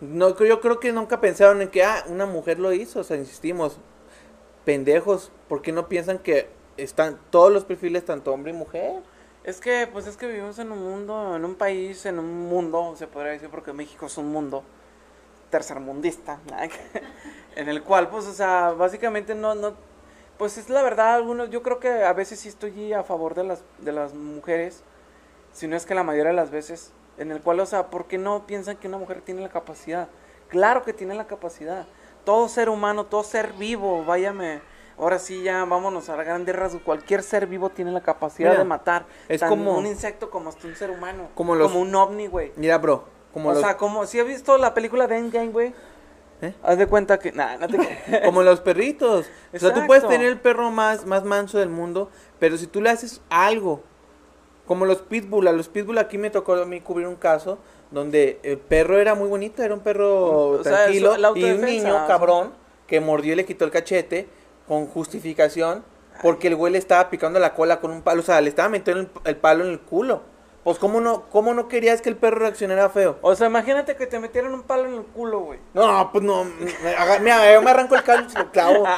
no 0.02 0.36
yo 0.44 0.62
creo 0.62 0.80
que 0.80 0.92
nunca 0.92 1.22
pensaron 1.22 1.62
en 1.62 1.70
que 1.70 1.84
ah, 1.84 2.04
una 2.08 2.26
mujer 2.26 2.60
lo 2.60 2.74
hizo, 2.74 3.00
o 3.00 3.04
sea, 3.04 3.18
insistimos, 3.18 3.78
pendejos, 4.66 5.32
¿por 5.48 5.62
qué 5.62 5.72
no 5.72 5.88
piensan 5.88 6.20
que 6.20 6.50
están 6.78 7.20
todos 7.30 7.52
los 7.52 7.66
perfiles 7.66 8.04
tanto 8.04 8.34
hombre 8.34 8.52
y 8.52 8.56
mujer? 8.56 9.02
Es 9.44 9.60
que, 9.60 9.88
pues 9.92 10.08
es 10.08 10.18
que 10.18 10.28
vivimos 10.28 10.60
en 10.60 10.72
un 10.72 10.84
mundo, 10.84 11.36
en 11.36 11.46
un 11.46 11.56
país, 11.56 12.06
en 12.06 12.20
un 12.20 12.48
mundo, 12.48 12.96
se 12.98 13.08
podría 13.08 13.32
decir, 13.32 13.50
porque 13.50 13.74
México 13.74 14.08
es 14.08 14.18
un 14.18 14.32
mundo 14.32 14.64
tercermundista, 15.50 16.40
en 17.56 17.70
el 17.70 17.84
cual, 17.84 18.10
pues, 18.10 18.26
o 18.26 18.34
sea, 18.34 18.72
básicamente 18.72 19.36
no, 19.36 19.54
no, 19.56 19.74
pues 20.38 20.58
es 20.58 20.70
la 20.70 20.82
verdad, 20.82 21.16
algunos, 21.16 21.50
yo 21.50 21.62
creo 21.62 21.80
que 21.80 21.90
a 22.04 22.14
veces 22.14 22.40
sí 22.40 22.50
estoy 22.50 22.94
a 22.94 23.04
favor 23.04 23.36
de 23.36 23.44
las, 23.44 23.64
de 23.80 23.92
las 23.92 24.14
mujeres, 24.14 24.84
si 25.54 25.68
no 25.68 25.76
es 25.76 25.86
que 25.86 25.94
la 25.94 26.04
mayoría 26.04 26.30
de 26.30 26.38
las 26.38 26.52
veces, 26.52 26.92
en 27.22 27.32
el 27.32 27.42
cual, 27.42 27.60
o 27.60 27.66
sea, 27.66 27.88
¿por 27.90 28.06
qué 28.08 28.18
no 28.18 28.46
piensan 28.48 28.78
que 28.78 28.88
una 28.88 28.98
mujer 28.98 29.22
tiene 29.22 29.42
la 29.42 29.50
capacidad? 29.50 30.10
Claro 30.50 30.84
que 30.84 30.94
tiene 30.94 31.16
la 31.16 31.28
capacidad. 31.28 31.86
Todo 32.26 32.48
ser 32.50 32.70
humano, 32.70 33.06
todo 33.06 33.24
ser 33.24 33.54
vivo, 33.54 34.04
váyame. 34.04 34.62
Ahora 34.98 35.18
sí, 35.20 35.42
ya 35.44 35.64
vámonos 35.66 36.10
a 36.10 36.18
la 36.18 36.24
grande 36.24 36.52
rasgo. 36.54 36.82
Cualquier 36.84 37.24
ser 37.24 37.48
vivo 37.48 37.70
tiene 37.70 37.92
la 37.92 38.02
capacidad 38.02 38.50
Mira, 38.52 38.60
de 38.64 38.68
matar. 38.68 39.06
es 39.30 39.40
Tan 39.40 39.50
como- 39.50 39.78
un 39.78 39.86
insecto 39.88 40.30
como 40.30 40.50
hasta 40.50 40.68
un 40.68 40.76
ser 40.76 40.92
humano. 40.92 41.30
Como 41.36 41.56
los- 41.56 41.74
un 41.74 41.94
ovni, 41.96 42.28
güey. 42.28 42.52
Mira, 42.56 42.78
bro, 42.78 43.06
como 43.34 43.50
O 43.50 43.54
los 43.54 43.62
sea, 43.62 43.78
como 43.78 44.06
si 44.06 44.20
has 44.20 44.28
visto 44.28 44.58
la 44.58 44.74
película 44.74 45.08
de 45.08 45.18
Endgame, 45.18 45.50
güey. 45.50 45.74
¿Eh? 46.44 46.54
Haz 46.64 46.78
de 46.80 46.88
cuenta 46.88 47.20
que. 47.20 47.32
Nah, 47.32 47.58
no 47.58 47.68
te. 47.68 47.78
Como 48.26 48.42
los 48.42 48.62
perritos. 48.62 49.28
O 49.28 49.60
sea, 49.60 49.60
tú 49.60 49.68
Exacto. 49.68 49.86
puedes 49.86 50.08
tener 50.08 50.26
el 50.28 50.40
perro 50.40 50.72
más, 50.72 51.06
más 51.06 51.24
manso 51.24 51.60
del 51.60 51.70
mundo, 51.70 52.10
pero 52.40 52.58
si 52.58 52.66
tú 52.66 52.82
le 52.82 52.90
haces 52.90 53.22
algo, 53.30 53.84
como 54.72 54.86
los 54.86 55.00
pitbull, 55.00 55.50
a 55.50 55.52
los 55.52 55.68
pitbull 55.68 55.98
aquí 55.98 56.18
me 56.18 56.30
tocó 56.30 56.54
a 56.54 56.66
mí 56.66 56.80
cubrir 56.80 57.06
un 57.06 57.18
caso 57.18 57.58
donde 57.92 58.40
el 58.42 58.58
perro 58.58 59.00
era 59.00 59.16
muy 59.16 59.28
bonito, 59.28 59.62
era 59.62 59.74
un 59.74 59.82
perro 59.82 60.52
O 60.52 60.64
sea, 60.64 60.86
tranquilo 60.86 61.14
eso, 61.14 61.36
y 61.36 61.44
un 61.44 61.60
niño 61.60 62.08
cabrón 62.08 62.54
que 62.88 63.02
mordió 63.02 63.34
y 63.34 63.36
le 63.36 63.44
quitó 63.44 63.66
el 63.66 63.72
cachete 63.72 64.30
con 64.70 64.88
justificación 64.88 65.84
porque 66.22 66.48
el 66.48 66.56
güey 66.56 66.72
le 66.72 66.80
estaba 66.80 67.10
picando 67.10 67.38
la 67.38 67.54
cola 67.54 67.82
con 67.82 67.92
un 67.92 68.02
palo, 68.02 68.22
o 68.22 68.24
sea, 68.24 68.40
le 68.40 68.48
estaba 68.48 68.70
metiendo 68.70 69.02
el, 69.02 69.10
el 69.26 69.36
palo 69.36 69.66
en 69.66 69.72
el 69.72 69.82
culo. 69.82 70.22
Pues 70.64 70.78
cómo 70.78 71.02
no, 71.02 71.24
cómo 71.30 71.54
no 71.54 71.68
querías 71.68 72.02
que 72.02 72.08
el 72.08 72.16
perro 72.16 72.40
reaccionara 72.40 72.88
feo. 72.88 73.18
O 73.24 73.36
sea, 73.36 73.48
imagínate 73.48 73.98
que 73.98 74.08
te 74.08 74.20
metieran 74.20 74.54
un 74.54 74.64
palo 74.64 74.88
en 74.88 74.94
el 74.94 75.04
culo, 75.04 75.40
güey. 75.40 75.60
No, 75.74 76.10
pues 76.14 76.24
no. 76.24 76.46
Mira, 76.46 77.54
yo 77.54 77.62
me 77.62 77.72
arranco 77.72 77.96
el 77.96 78.04
caldo 78.04 78.30
y 78.30 78.32
se 78.32 78.40
lo 78.40 78.50
clavo. 78.52 78.86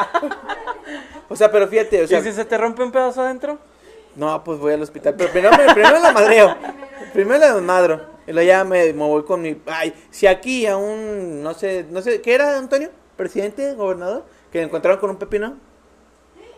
O 1.30 1.36
sea, 1.36 1.50
pero 1.50 1.68
fíjate, 1.68 2.04
o 2.04 2.08
sea. 2.08 2.20
¿Y 2.20 2.24
si 2.24 2.32
se 2.32 2.46
te 2.46 2.58
rompe 2.60 2.84
un 2.84 2.92
pedazo 2.92 3.24
adentro? 3.24 3.58
No, 4.16 4.44
pues 4.44 4.60
voy 4.60 4.74
al 4.74 4.82
hospital. 4.82 5.16
Pero 5.18 5.32
primero, 5.32 5.58
me- 5.58 5.74
primero 5.74 6.00
la 6.00 6.12
madreo. 6.12 6.56
Primero 7.14 7.40
la 7.40 7.54
desmadro. 7.54 8.02
Y 8.28 8.32
luego 8.32 8.48
ya 8.48 8.64
me, 8.64 8.94
me 8.94 9.04
voy 9.06 9.24
con 9.24 9.42
mi. 9.42 9.60
Ay, 9.68 9.94
si 10.12 10.28
aquí 10.28 10.66
a 10.68 10.78
un. 10.78 11.42
No 11.44 11.54
sé, 11.54 11.86
no 11.90 12.02
sé. 12.02 12.22
¿Qué 12.22 12.34
era, 12.36 12.58
Antonio? 12.58 12.90
¿Presidente? 13.18 13.74
¿Gobernador? 13.74 14.24
Que 14.52 14.60
le 14.60 14.66
encontraron 14.66 15.00
con 15.00 15.10
un 15.10 15.18
pepino. 15.18 15.58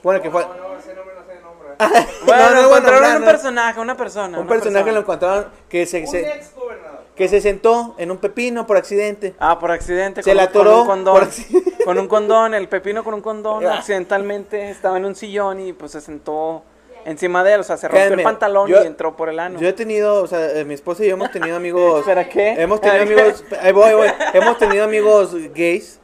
Bueno, 0.04 0.22
que 0.22 0.30
fue. 0.30 0.44
No, 0.46 0.54
no, 0.56 0.78
ese 0.78 0.94
nombre 0.94 1.16
no 1.16 1.26
sé 1.26 1.34
el 1.38 1.42
nombre. 1.42 1.70
Bueno, 2.26 2.44
No, 2.44 2.50
no, 2.50 2.54
bueno, 2.56 2.68
encontraron 2.78 3.04
ya, 3.14 3.18
un 3.18 3.24
personaje, 3.26 3.80
una 3.80 3.98
persona. 3.98 4.38
Un 4.38 4.46
una 4.46 4.54
personaje 4.54 4.92
lo 4.92 5.00
encontraron 5.00 5.48
que 5.70 5.86
se, 5.86 6.02
Un 6.02 6.08
se- 6.08 6.22
ex 6.36 6.54
gobernador. 6.56 7.00
que 7.16 7.28
se 7.28 7.42
sentó 7.42 7.96
en 7.98 8.12
un 8.12 8.18
pepino 8.18 8.68
por 8.68 8.78
accidente. 8.78 9.34
Ah, 9.40 9.58
por 9.58 9.72
accidente. 9.72 10.22
Se 10.22 10.30
con 10.30 10.38
la 10.38 10.44
un- 10.44 10.50
con 10.50 10.62
atoró 10.62 10.82
un 10.82 10.88
condón. 10.88 11.14
por. 11.20 11.86
Con 11.86 11.98
un 12.00 12.08
condón, 12.08 12.54
el 12.54 12.68
pepino 12.70 13.04
con 13.04 13.14
un 13.16 13.22
condón. 13.22 13.66
Ah. 13.68 13.78
accidentalmente 13.80 14.70
estaba 14.70 14.98
en 14.98 15.06
un 15.06 15.16
sillón 15.16 15.60
y 15.60 15.74
pues 15.74 15.92
se 15.94 16.02
sentó 16.02 16.64
encima 17.06 17.44
de 17.44 17.54
él. 17.54 17.60
O 17.62 17.64
sea, 17.64 17.78
se 17.78 17.88
rompió 17.88 18.14
el 18.14 18.24
pantalón 18.24 18.70
yo- 18.70 18.84
y 18.84 18.88
entró 18.88 19.16
por 19.16 19.30
el 19.30 19.40
ano. 19.40 19.60
Yo 19.60 19.68
he 19.68 19.74
tenido, 19.74 20.22
o 20.22 20.28
sea, 20.28 20.52
eh, 20.60 20.66
mi 20.66 20.74
esposa 20.74 21.04
y 21.04 21.08
yo 21.08 21.14
hemos 21.14 21.32
tenido 21.32 21.56
amigos. 21.58 22.02
¿Espera 22.02 22.28
qué? 22.28 22.54
Hemos 22.62 22.82
tenido 22.82 23.04
amigos. 23.04 23.44
Ahí 23.62 23.72
voy, 23.72 23.86
ahí 23.86 23.96
voy. 23.96 24.08
Hemos 24.34 24.58
tenido 24.58 24.84
amigos 24.84 25.34
gays 25.54 26.00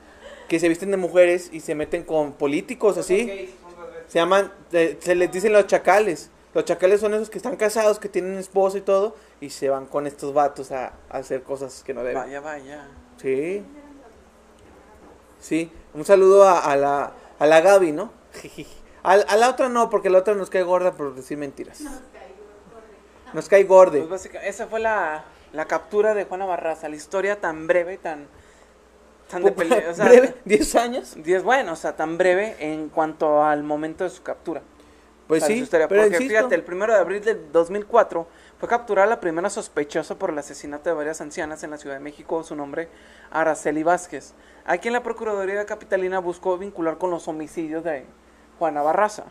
que 0.48 0.60
se 0.60 0.70
visten 0.70 0.92
de 0.92 0.98
mujeres 0.98 1.50
y 1.52 1.60
se 1.62 1.76
meten 1.76 2.04
con 2.04 2.34
políticos 2.34 2.98
así. 2.98 3.54
Se 4.08 4.20
llaman, 4.20 4.52
eh, 4.74 4.98
se 5.00 5.16
les 5.16 5.32
dicen 5.32 5.54
los 5.54 5.68
chacales. 5.68 6.30
Los 6.54 6.66
chacales 6.66 7.00
son 7.00 7.14
esos 7.14 7.30
que 7.30 7.38
están 7.38 7.56
casados, 7.56 7.98
que 7.98 8.10
tienen 8.10 8.38
esposa 8.38 8.78
y 8.78 8.82
todo, 8.82 9.16
y 9.40 9.52
se 9.52 9.70
van 9.70 9.86
con 9.86 10.06
estos 10.06 10.34
vatos 10.34 10.74
a, 10.74 10.88
a 11.10 11.18
hacer 11.20 11.44
cosas 11.44 11.82
que 11.86 11.94
no 11.94 12.02
deben. 12.04 12.22
Vaya, 12.24 12.42
vaya. 12.42 12.88
Sí. 13.22 13.64
Sí. 15.40 15.72
Un 15.94 16.04
saludo 16.06 16.44
a, 16.44 16.60
a 16.60 16.76
la, 16.76 17.14
a 17.40 17.46
la 17.46 17.62
Gaby, 17.62 17.94
¿no? 17.94 18.12
A, 19.04 19.14
a 19.14 19.36
la 19.38 19.50
otra 19.50 19.70
no, 19.70 19.90
porque 19.90 20.10
la 20.10 20.20
otra 20.20 20.36
nos 20.36 20.50
cae 20.50 20.64
gorda 20.64 20.94
por 20.94 21.16
decir 21.16 21.38
mentiras. 21.38 21.82
Nos 23.34 23.48
cae 23.48 23.64
gorde. 23.64 24.00
Pues 24.00 24.10
básicamente, 24.10 24.50
esa 24.50 24.68
fue 24.68 24.80
la, 24.80 25.24
la 25.54 25.66
captura 25.66 26.14
de 26.14 26.26
Juana 26.26 26.46
Barraza. 26.46 26.90
La 26.90 26.96
historia 26.96 27.40
tan 27.40 27.68
breve, 27.68 27.98
tan. 27.98 28.28
tan 29.30 29.44
de 29.44 29.52
pelea. 29.52 29.90
O 29.90 29.94
sea, 29.94 30.06
Breve, 30.06 30.36
10 30.46 30.76
años. 30.76 31.16
diez- 31.18 31.44
bueno, 31.44 31.74
o 31.74 31.76
sea, 31.76 31.96
tan 31.96 32.18
breve 32.18 32.56
en 32.60 32.90
cuanto 32.90 33.44
al 33.44 33.64
momento 33.64 34.04
de 34.04 34.10
su 34.10 34.22
captura. 34.24 34.62
Pues 35.28 35.46
sí, 35.46 35.66
pero 35.72 35.88
Porque 35.88 36.08
insisto, 36.08 36.28
fíjate, 36.28 36.56
el 36.56 36.64
primero 36.64 36.94
de 36.94 37.00
abril 37.00 37.24
del 37.24 37.52
2004 37.54 38.28
Fue 38.60 38.68
capturada 38.68 39.08
la 39.08 39.22
primera 39.22 39.50
sospechosa 39.50 40.16
por 40.16 40.30
el 40.30 40.38
asesinato 40.38 40.90
de 40.90 40.96
varias 40.96 41.22
ancianas 41.22 41.64
en 41.64 41.72
la 41.72 41.78
Ciudad 41.78 41.96
de 41.96 42.02
México, 42.02 42.44
su 42.44 42.56
nombre 42.56 42.90
Araceli 43.32 43.82
Vázquez, 43.84 44.34
a 44.66 44.78
quien 44.78 44.94
la 44.94 45.04
Procuraduría 45.04 45.66
Capitalina 45.66 46.20
buscó 46.20 46.58
vincular 46.58 46.98
con 46.98 47.12
los 47.12 47.30
homicidios 47.30 47.84
de 47.86 48.06
Juana 48.62 48.84
Barraza. 48.84 49.24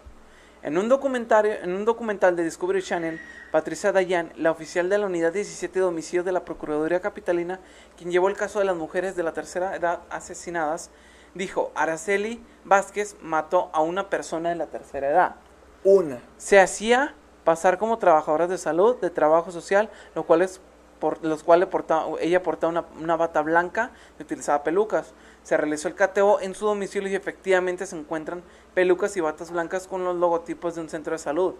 En 0.64 0.77
un, 0.77 0.88
documentario, 0.88 1.53
en 1.62 1.73
un 1.73 1.85
documental 1.85 2.35
de 2.35 2.43
Discovery 2.43 2.83
Channel, 2.83 3.21
Patricia 3.53 3.93
Dayan, 3.93 4.33
la 4.35 4.51
oficial 4.51 4.88
de 4.88 4.99
la 4.99 5.07
Unidad 5.07 5.33
17 5.33 5.79
de 5.79 5.85
Homicidios 5.85 6.25
de 6.25 6.33
la 6.33 6.45
Procuraduría 6.45 6.99
Capitalina, 6.99 7.61
quien 7.97 8.11
llevó 8.11 8.29
el 8.29 8.37
caso 8.37 8.59
de 8.59 8.64
las 8.64 8.75
mujeres 8.75 9.14
de 9.14 9.23
la 9.23 9.31
tercera 9.33 9.77
edad 9.77 10.01
asesinadas, 10.11 10.90
dijo, 11.35 11.71
Araceli 11.77 12.45
Vázquez 12.64 13.14
mató 13.23 13.71
a 13.73 13.83
una 13.83 14.11
persona 14.11 14.49
de 14.49 14.57
la 14.57 14.66
tercera 14.66 15.09
edad. 15.09 15.37
Una. 15.85 16.19
Se 16.37 16.59
hacía 16.59 17.14
pasar 17.45 17.79
como 17.79 17.99
trabajadoras 17.99 18.49
de 18.49 18.59
salud, 18.59 18.97
de 18.97 19.11
trabajo 19.11 19.53
social, 19.53 19.90
lo 20.16 20.25
cual 20.25 20.43
es 20.43 20.61
por, 20.99 21.25
los 21.25 21.45
cuales 21.45 21.69
portaba, 21.69 22.05
ella 22.21 22.43
portaba 22.43 22.73
una, 22.73 22.85
una 23.01 23.14
bata 23.14 23.43
blanca 23.43 23.93
y 24.19 24.23
utilizaba 24.25 24.64
pelucas. 24.64 25.14
Se 25.42 25.57
realizó 25.57 25.88
el 25.88 25.94
cateo 25.94 26.40
en 26.40 26.55
su 26.55 26.66
domicilio 26.66 27.11
y 27.11 27.14
efectivamente 27.14 27.87
se 27.87 27.96
encuentran 27.96 28.42
pelucas 28.74 29.16
y 29.16 29.20
batas 29.20 29.50
blancas 29.50 29.87
con 29.87 30.05
los 30.05 30.16
logotipos 30.16 30.74
de 30.74 30.83
un 30.83 30.88
centro 30.88 31.12
de 31.12 31.18
salud, 31.18 31.55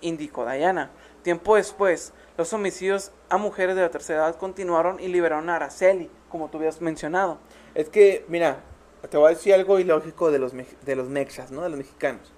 indicó 0.00 0.44
Dayana. 0.44 0.90
Tiempo 1.22 1.56
después, 1.56 2.12
los 2.36 2.52
homicidios 2.52 3.12
a 3.28 3.36
mujeres 3.36 3.76
de 3.76 3.82
la 3.82 3.90
tercera 3.90 4.26
edad 4.26 4.36
continuaron 4.36 4.98
y 5.00 5.08
liberaron 5.08 5.48
a 5.50 5.56
Araceli, 5.56 6.10
como 6.28 6.48
tú 6.48 6.58
habías 6.58 6.80
mencionado. 6.80 7.38
Es 7.74 7.88
que, 7.88 8.24
mira, 8.28 8.60
te 9.08 9.16
voy 9.16 9.26
a 9.26 9.34
decir 9.34 9.54
algo 9.54 9.78
ilógico 9.78 10.30
de 10.30 10.38
los, 10.38 10.52
de 10.52 10.96
los 10.96 11.08
mexas, 11.08 11.50
¿no? 11.50 11.62
De 11.62 11.68
los 11.68 11.78
mexicanos. 11.78 12.32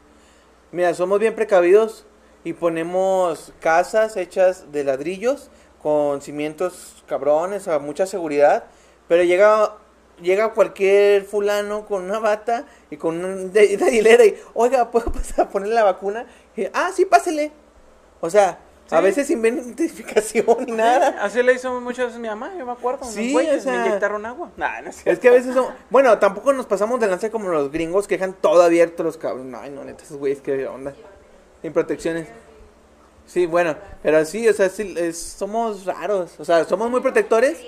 Mira, 0.71 0.95
somos 0.95 1.19
bien 1.19 1.35
precavidos 1.35 2.07
y 2.45 2.53
ponemos 2.53 3.53
casas 3.61 4.17
hechas 4.17 4.73
de 4.73 4.85
ladrillos 4.85 5.51
con 5.83 6.23
cimientos 6.23 7.05
cabrones, 7.07 7.69
a 7.69 7.79
mucha 7.79 8.07
seguridad, 8.07 8.65
pero 9.09 9.25
llega 9.25 9.75
llega 10.21 10.53
cualquier 10.53 11.25
fulano 11.25 11.87
con 11.87 12.05
una 12.05 12.19
bata 12.19 12.67
y 12.91 12.97
con 12.97 13.25
una 13.25 13.61
hilera 13.91 14.25
y, 14.25 14.37
oiga, 14.55 14.91
¿puedo 14.91 15.11
pasar 15.13 15.47
a 15.47 15.49
ponerle 15.49 15.75
la 15.75 15.85
vacuna? 15.85 16.27
Y, 16.57 16.67
ah, 16.73 16.91
sí, 16.95 17.05
pásele. 17.05 17.53
O 18.21 18.31
sea, 18.31 18.59
a 18.91 19.01
veces 19.01 19.27
sin 19.27 19.45
identificación 19.45 20.45
ni 20.67 20.73
nada. 20.73 21.23
Así 21.25 21.43
le 21.43 21.55
hizo 21.55 21.81
muchas 21.81 22.07
veces 22.07 22.21
mi 22.21 22.29
mamá, 22.29 22.53
yo 22.59 22.67
me 22.67 22.73
acuerdo. 22.73 23.05
Sí, 23.07 23.33
güeyes, 23.33 23.61
o 23.61 23.63
sea- 23.63 23.73
me 23.81 23.87
inyectaron 23.87 24.25
agua. 24.27 24.51
Nah, 24.57 24.81
no 24.83 24.91
es 24.91 25.07
Es 25.07 25.19
que 25.19 25.29
a 25.29 25.33
veces 25.33 25.55
son... 25.55 25.67
Bueno, 25.91 26.19
tampoco 26.19 26.53
nos 26.53 26.67
pasamos 26.67 27.01
de 27.01 27.07
lanza 27.07 27.31
como 27.31 27.49
los 27.49 27.73
gringos 27.73 28.07
que 28.07 28.17
dejan 28.17 28.35
todo 28.35 28.63
abierto 28.63 29.03
los 29.03 29.17
cabros. 29.17 29.45
No, 29.47 29.59
ay, 29.61 29.71
no, 29.71 29.83
neta, 29.85 30.03
esos 30.05 30.19
güeyes, 30.19 30.41
qué 30.43 30.67
onda. 30.69 30.93
Sin 31.63 31.73
protecciones. 31.73 32.29
Sí, 33.27 33.47
bueno, 33.47 33.77
pero 34.03 34.25
sí, 34.27 34.47
o 34.49 34.53
sea, 34.53 34.69
sí, 34.69 34.95
es- 34.99 35.19
somos 35.19 35.85
raros. 35.87 36.39
O 36.39 36.45
sea, 36.45 36.65
somos 36.65 36.91
muy 36.91 37.01
protectores, 37.01 37.59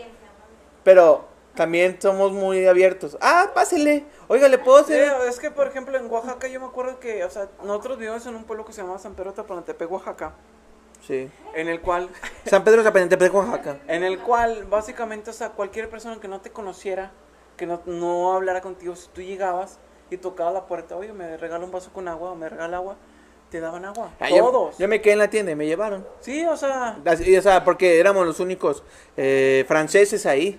pero 0.82 1.24
también 1.54 1.96
somos 2.00 2.32
muy 2.32 2.66
abiertos. 2.66 3.16
Ah, 3.20 3.50
pásele. 3.54 4.04
Oiga, 4.28 4.48
¿le 4.48 4.58
puedo 4.58 4.78
Sí, 4.84 4.92
hacer? 4.94 5.12
es 5.28 5.38
que, 5.38 5.50
por 5.50 5.66
ejemplo, 5.66 5.96
en 5.98 6.10
Oaxaca 6.10 6.48
yo 6.48 6.60
me 6.60 6.66
acuerdo 6.66 6.98
que, 7.00 7.24
o 7.24 7.30
sea, 7.30 7.48
nosotros 7.64 7.98
vivimos 7.98 8.24
en 8.26 8.34
un 8.34 8.44
pueblo 8.44 8.64
que 8.64 8.72
se 8.72 8.82
llama 8.82 8.98
San 8.98 9.14
Pedro 9.14 9.32
Tapanatepec, 9.32 9.90
Oaxaca, 9.90 10.32
Sí. 11.06 11.28
en 11.54 11.68
el 11.68 11.80
cual, 11.80 12.08
San 12.46 12.64
Pedro 12.64 12.82
Zapatentepec, 12.82 13.32
Oaxaca. 13.34 13.78
en 13.88 14.02
el 14.04 14.18
cual, 14.20 14.64
básicamente, 14.64 15.30
o 15.30 15.34
sea, 15.34 15.50
cualquier 15.50 15.88
persona 15.90 16.18
que 16.20 16.28
no 16.28 16.40
te 16.40 16.50
conociera, 16.50 17.12
que 17.56 17.66
no, 17.66 17.82
no 17.86 18.32
hablara 18.34 18.60
contigo, 18.60 18.96
si 18.96 19.08
tú 19.08 19.20
llegabas 19.22 19.78
y 20.10 20.16
tocabas 20.16 20.54
la 20.54 20.66
puerta, 20.66 20.96
oye, 20.96 21.12
me 21.12 21.36
regala 21.36 21.64
un 21.64 21.70
vaso 21.70 21.90
con 21.92 22.08
agua, 22.08 22.30
o 22.32 22.34
me 22.34 22.48
regala 22.48 22.78
agua, 22.78 22.96
te 23.50 23.60
daban 23.60 23.84
agua. 23.84 24.10
Ah, 24.18 24.28
yo- 24.30 24.38
Todos. 24.50 24.78
Yo, 24.78 24.88
me 24.88 25.00
quedé 25.00 25.12
en 25.12 25.18
la 25.20 25.28
tienda 25.30 25.52
y 25.52 25.54
me 25.56 25.66
llevaron. 25.66 26.04
Sí, 26.20 26.44
o 26.46 26.56
sea, 26.56 26.98
Así, 27.04 27.36
o 27.36 27.42
sea, 27.42 27.62
porque 27.64 28.00
éramos 28.00 28.26
los 28.26 28.40
únicos 28.40 28.82
eh, 29.16 29.64
franceses 29.68 30.26
ahí. 30.26 30.58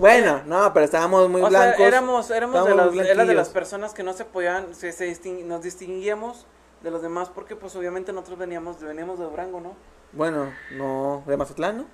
Bueno, 0.00 0.40
no, 0.46 0.72
pero 0.72 0.84
estábamos 0.86 1.28
muy 1.28 1.42
o 1.42 1.50
sea, 1.50 1.60
blancos. 1.60 1.80
éramos, 1.86 2.30
éramos 2.30 2.64
de, 2.64 2.74
las, 2.74 2.86
era 2.94 3.02
de 3.04 3.04
las 3.14 3.16
blanquillos. 3.16 3.48
personas 3.50 3.92
que 3.94 4.02
no 4.02 4.12
se 4.14 4.24
podían, 4.24 4.74
se, 4.74 4.90
se 4.92 5.14
nos 5.44 5.62
distinguíamos 5.62 6.46
de 6.82 6.90
los 6.90 7.02
demás 7.02 7.28
porque, 7.28 7.54
pues, 7.54 7.76
obviamente 7.76 8.10
nosotros 8.12 8.38
veníamos, 8.38 8.80
veníamos 8.80 9.18
de 9.18 9.26
Durango, 9.26 9.60
¿no? 9.60 9.74
Bueno, 10.12 10.52
no, 10.72 11.22
de 11.26 11.36
Mazatlán, 11.36 11.76
¿no? 11.78 11.84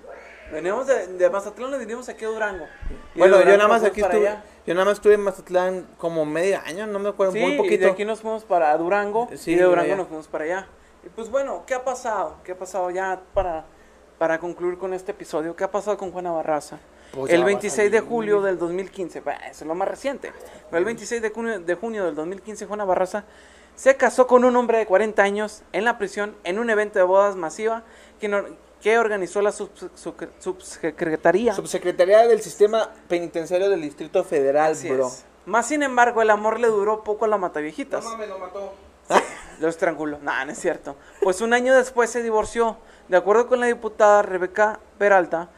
Veníamos 0.53 0.87
de, 0.87 1.07
de 1.07 1.29
Mazatlán, 1.29 1.69
nos 1.71 1.79
vinimos 1.81 2.07
aquí 2.07 2.23
a 2.23 2.29
Durango. 2.29 2.65
Y 3.13 3.19
Bueno, 3.19 3.41
yo 3.41 3.57
nada 3.57 3.67
más 3.67 3.83
aquí 3.83 3.99
estuve, 3.99 4.19
para 4.23 4.31
allá. 4.35 4.43
yo 4.65 4.73
nada 4.73 4.85
más 4.85 4.93
estuve 4.93 5.15
en 5.15 5.21
Mazatlán 5.23 5.87
como 5.97 6.25
medio 6.25 6.59
año, 6.65 6.87
no 6.87 6.99
me 6.99 7.09
acuerdo, 7.09 7.33
Sí, 7.33 7.39
muy 7.41 7.55
y 7.55 7.57
poquito. 7.57 7.85
de 7.87 7.91
aquí 7.91 8.05
nos 8.05 8.21
fuimos 8.21 8.45
para 8.45 8.75
Durango 8.77 9.27
Sí, 9.35 9.51
y 9.51 9.55
de 9.55 9.63
Durango 9.65 9.85
allá. 9.87 9.95
nos 9.97 10.07
fuimos 10.07 10.27
para 10.29 10.45
allá. 10.45 10.67
Y 11.05 11.09
pues 11.09 11.29
bueno, 11.29 11.63
¿qué 11.67 11.73
ha 11.73 11.83
pasado? 11.83 12.37
¿Qué 12.45 12.53
ha 12.53 12.57
pasado 12.57 12.89
ya 12.89 13.19
para, 13.33 13.65
para 14.17 14.39
concluir 14.39 14.77
con 14.77 14.93
este 14.93 15.11
episodio? 15.11 15.53
¿Qué 15.57 15.65
ha 15.65 15.71
pasado 15.71 15.97
con 15.97 16.11
Juana 16.13 16.31
Barraza? 16.31 16.79
Pues 17.11 17.31
el 17.31 17.39
ya 17.39 17.43
va 17.43 17.49
a 17.49 17.53
26 17.53 17.91
de 17.91 17.99
julio 18.01 18.41
del 18.41 18.57
2015, 18.57 19.21
bah, 19.21 19.33
eso 19.49 19.63
es 19.63 19.67
lo 19.67 19.75
más 19.75 19.87
reciente. 19.87 20.31
Pero 20.69 20.77
el 20.79 20.85
26 20.85 21.21
de 21.21 21.29
junio, 21.29 21.59
de 21.59 21.75
junio 21.75 22.05
del 22.05 22.15
2015, 22.15 22.65
Juana 22.65 22.85
Barraza 22.85 23.23
se 23.75 23.95
casó 23.95 24.27
con 24.27 24.43
un 24.45 24.55
hombre 24.55 24.77
de 24.79 24.85
40 24.85 25.21
años 25.23 25.63
en 25.71 25.85
la 25.85 25.97
prisión 25.97 26.35
en 26.43 26.59
un 26.59 26.69
evento 26.69 26.99
de 26.99 27.03
bodas 27.05 27.35
masiva 27.35 27.83
que, 28.19 28.27
no- 28.27 28.43
que 28.81 28.97
organizó 28.97 29.41
la 29.41 29.51
subs- 29.51 29.89
subsec- 29.95 30.29
subsecretaría. 30.39 31.53
Subsecretaría 31.53 32.27
del 32.27 32.41
Sistema 32.41 32.89
Penitenciario 33.07 33.69
del 33.69 33.81
Distrito 33.81 34.23
Federal, 34.23 34.71
Así 34.73 34.89
bro. 34.89 35.07
es. 35.07 35.25
Más 35.45 35.67
sin 35.67 35.81
embargo, 35.83 36.21
el 36.21 36.29
amor 36.29 36.59
le 36.59 36.67
duró 36.67 37.03
poco 37.03 37.25
a 37.25 37.27
la 37.27 37.37
mataviejitas. 37.37 38.03
No 38.03 38.11
mames, 38.11 38.29
lo 38.29 38.39
mató. 38.39 38.73
Lo 39.59 39.69
estranguló. 39.69 40.19
No, 40.21 40.45
no 40.45 40.51
es 40.51 40.59
cierto. 40.59 40.95
Pues 41.21 41.41
un 41.41 41.53
año 41.53 41.73
después 41.73 42.09
se 42.11 42.21
divorció. 42.21 42.77
De 43.07 43.15
acuerdo 43.17 43.47
con 43.47 43.59
la 43.61 43.65
diputada 43.67 44.21
Rebeca 44.21 44.79
Peralta, 44.97 45.49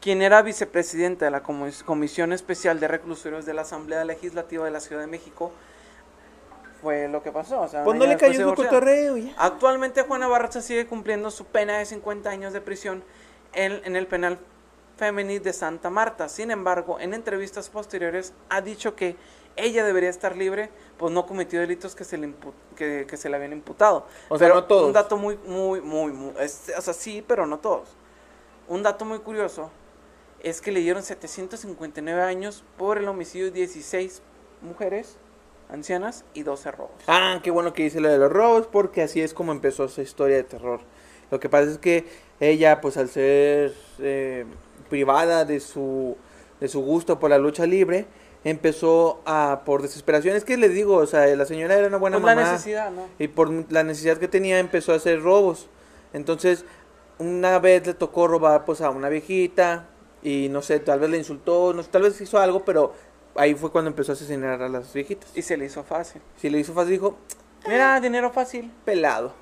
quien 0.00 0.22
era 0.22 0.42
vicepresidenta 0.42 1.24
de 1.24 1.30
la 1.30 1.42
Comis- 1.42 1.82
Comisión 1.82 2.32
Especial 2.32 2.78
de 2.80 2.88
Reclusorios 2.88 3.46
de 3.46 3.54
la 3.54 3.62
Asamblea 3.62 4.04
Legislativa 4.04 4.64
de 4.64 4.70
la 4.70 4.80
Ciudad 4.80 5.00
de 5.02 5.08
México, 5.08 5.52
fue 6.80 7.08
lo 7.08 7.22
que 7.22 7.32
pasó. 7.32 7.60
O 7.62 7.68
sea, 7.68 7.82
Pues 7.84 7.98
no 7.98 8.06
le 8.06 8.16
cayó 8.16 8.54
cotorreo 8.54 9.16
ya. 9.16 9.34
Actualmente 9.36 10.02
Juana 10.02 10.28
Barraza 10.28 10.60
sigue 10.62 10.86
cumpliendo 10.86 11.30
su 11.30 11.44
pena 11.44 11.78
de 11.78 11.84
50 11.86 12.30
años 12.30 12.52
de 12.52 12.60
prisión 12.60 13.02
en, 13.52 13.80
en 13.84 13.96
el 13.96 14.06
penal 14.06 14.38
femenil 14.96 15.42
de 15.42 15.52
Santa 15.52 15.90
Marta. 15.90 16.28
Sin 16.28 16.50
embargo, 16.50 17.00
en 17.00 17.14
entrevistas 17.14 17.68
posteriores 17.68 18.32
ha 18.48 18.60
dicho 18.60 18.94
que 18.94 19.16
ella 19.56 19.84
debería 19.84 20.08
estar 20.10 20.36
libre, 20.36 20.70
pues 20.98 21.12
no 21.12 21.26
cometió 21.26 21.58
delitos 21.58 21.96
que 21.96 22.04
se 22.04 22.16
le, 22.16 22.28
impu- 22.28 22.52
que, 22.76 23.06
que 23.08 23.16
se 23.16 23.28
le 23.28 23.34
habían 23.34 23.52
imputado. 23.52 24.06
O 24.28 24.38
sea, 24.38 24.46
Pero 24.46 24.54
no 24.60 24.64
todos. 24.64 24.86
Un 24.86 24.92
dato 24.92 25.16
muy, 25.16 25.36
muy, 25.46 25.80
muy, 25.80 26.12
muy 26.12 26.32
es- 26.38 26.72
o 26.76 26.80
sea, 26.80 26.94
sí, 26.94 27.24
pero 27.26 27.44
no 27.44 27.58
todos. 27.58 27.88
Un 28.68 28.84
dato 28.84 29.04
muy 29.04 29.18
curioso 29.18 29.70
es 30.40 30.60
que 30.60 30.72
le 30.72 30.80
dieron 30.80 31.02
759 31.02 32.22
años 32.22 32.64
por 32.76 32.98
el 32.98 33.08
homicidio 33.08 33.46
de 33.46 33.52
16 33.52 34.22
mujeres 34.62 35.16
ancianas 35.70 36.24
y 36.34 36.42
12 36.42 36.70
robos. 36.72 36.92
Ah, 37.06 37.40
qué 37.42 37.50
bueno 37.50 37.72
que 37.72 37.82
dice 37.84 38.00
lo 38.00 38.08
de 38.08 38.18
los 38.18 38.32
robos, 38.32 38.66
porque 38.66 39.02
así 39.02 39.20
es 39.20 39.34
como 39.34 39.52
empezó 39.52 39.84
esa 39.84 40.02
historia 40.02 40.36
de 40.36 40.44
terror. 40.44 40.80
Lo 41.30 41.40
que 41.40 41.48
pasa 41.48 41.70
es 41.70 41.78
que 41.78 42.06
ella, 42.40 42.80
pues 42.80 42.96
al 42.96 43.08
ser 43.10 43.74
eh, 43.98 44.46
privada 44.88 45.44
de 45.44 45.60
su, 45.60 46.16
de 46.60 46.68
su 46.68 46.80
gusto 46.80 47.18
por 47.18 47.30
la 47.30 47.38
lucha 47.38 47.66
libre, 47.66 48.06
empezó 48.44 49.20
a, 49.26 49.62
por 49.66 49.82
desesperación, 49.82 50.36
es 50.36 50.44
que 50.44 50.56
les 50.56 50.72
digo, 50.72 50.96
o 50.96 51.06
sea, 51.06 51.26
la 51.36 51.44
señora 51.44 51.76
era 51.76 51.88
una 51.88 51.98
buena 51.98 52.16
Pues 52.18 52.34
mamá. 52.34 52.40
la 52.46 52.52
necesidad, 52.52 52.90
¿no? 52.90 53.06
Y 53.18 53.28
por 53.28 53.50
la 53.70 53.82
necesidad 53.82 54.16
que 54.16 54.28
tenía 54.28 54.58
empezó 54.58 54.92
a 54.92 54.96
hacer 54.96 55.20
robos. 55.20 55.68
Entonces, 56.14 56.64
una 57.18 57.58
vez 57.58 57.86
le 57.86 57.94
tocó 57.94 58.26
robar 58.28 58.64
pues 58.64 58.80
a 58.80 58.88
una 58.90 59.08
viejita 59.10 59.86
y 60.22 60.48
no 60.50 60.62
sé, 60.62 60.80
tal 60.80 61.00
vez 61.00 61.10
le 61.10 61.18
insultó, 61.18 61.72
no 61.72 61.82
sé, 61.82 61.88
tal 61.90 62.02
vez 62.02 62.20
hizo 62.20 62.38
algo, 62.38 62.64
pero 62.64 62.92
ahí 63.36 63.54
fue 63.54 63.70
cuando 63.70 63.90
empezó 63.90 64.12
a 64.12 64.14
asesinar 64.14 64.60
a 64.62 64.68
las 64.68 64.92
viejitas. 64.92 65.30
Y 65.36 65.42
se 65.42 65.56
le 65.56 65.64
hizo 65.66 65.84
fácil. 65.84 66.20
Si 66.36 66.50
le 66.50 66.58
hizo 66.58 66.72
fácil, 66.74 66.92
dijo, 66.92 67.16
Mira, 67.66 68.00
dinero 68.00 68.30
fácil. 68.30 68.72
pelado. 68.84 69.32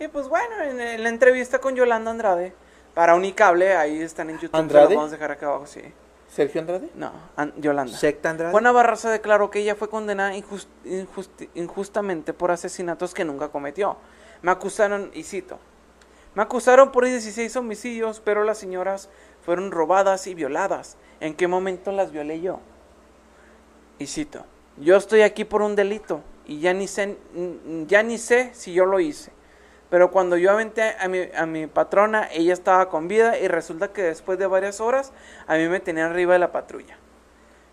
Y 0.00 0.08
pues 0.08 0.28
bueno, 0.28 0.62
en, 0.62 0.80
en 0.80 1.02
la 1.02 1.08
entrevista 1.08 1.58
con 1.58 1.74
Yolanda 1.74 2.10
Andrade, 2.10 2.52
para 2.94 3.14
Unicable, 3.14 3.76
ahí 3.76 4.00
están 4.00 4.30
en 4.30 4.38
YouTube. 4.38 4.56
¿Andrade? 4.58 4.90
lo 4.90 4.96
vamos 4.96 5.12
a 5.12 5.14
dejar 5.16 5.30
acá 5.32 5.46
abajo, 5.46 5.66
sí. 5.66 5.80
Sergio 6.28 6.60
Andrade. 6.60 6.90
No, 6.94 7.10
An- 7.36 7.54
Yolanda. 7.56 7.96
Secta 7.96 8.30
Andrade. 8.30 8.52
Juana 8.52 8.70
Barraza 8.70 9.10
declaró 9.10 9.50
que 9.50 9.60
ella 9.60 9.74
fue 9.74 9.88
condenada 9.88 10.34
injus- 10.34 10.68
injusti- 10.84 11.48
injustamente 11.54 12.32
por 12.34 12.50
asesinatos 12.50 13.14
que 13.14 13.24
nunca 13.24 13.48
cometió. 13.48 13.96
Me 14.42 14.50
acusaron, 14.50 15.10
y 15.14 15.22
cito, 15.24 15.58
me 16.34 16.42
acusaron 16.42 16.92
por 16.92 17.04
16 17.06 17.56
homicidios, 17.56 18.20
pero 18.20 18.44
las 18.44 18.58
señoras 18.58 19.08
fueron 19.48 19.70
robadas 19.70 20.26
y 20.26 20.34
violadas. 20.34 20.98
¿En 21.20 21.34
qué 21.34 21.48
momento 21.48 21.90
las 21.90 22.12
violé 22.12 22.42
yo? 22.42 22.60
Y 23.98 24.06
cito, 24.06 24.44
yo 24.76 24.94
estoy 24.94 25.22
aquí 25.22 25.46
por 25.46 25.62
un 25.62 25.74
delito 25.74 26.20
y 26.44 26.60
ya 26.60 26.74
ni 26.74 26.86
sé, 26.86 27.16
ya 27.86 28.02
ni 28.02 28.18
sé 28.18 28.50
si 28.52 28.74
yo 28.74 28.84
lo 28.84 29.00
hice. 29.00 29.32
Pero 29.88 30.10
cuando 30.10 30.36
yo 30.36 30.50
aventé 30.50 30.96
a 31.00 31.08
mi, 31.08 31.30
a 31.34 31.46
mi 31.46 31.66
patrona, 31.66 32.28
ella 32.30 32.52
estaba 32.52 32.90
con 32.90 33.08
vida 33.08 33.38
y 33.38 33.48
resulta 33.48 33.90
que 33.90 34.02
después 34.02 34.38
de 34.38 34.46
varias 34.46 34.82
horas 34.82 35.14
a 35.46 35.54
mí 35.54 35.66
me 35.66 35.80
tenían 35.80 36.10
arriba 36.10 36.34
de 36.34 36.40
la 36.40 36.52
patrulla. 36.52 36.98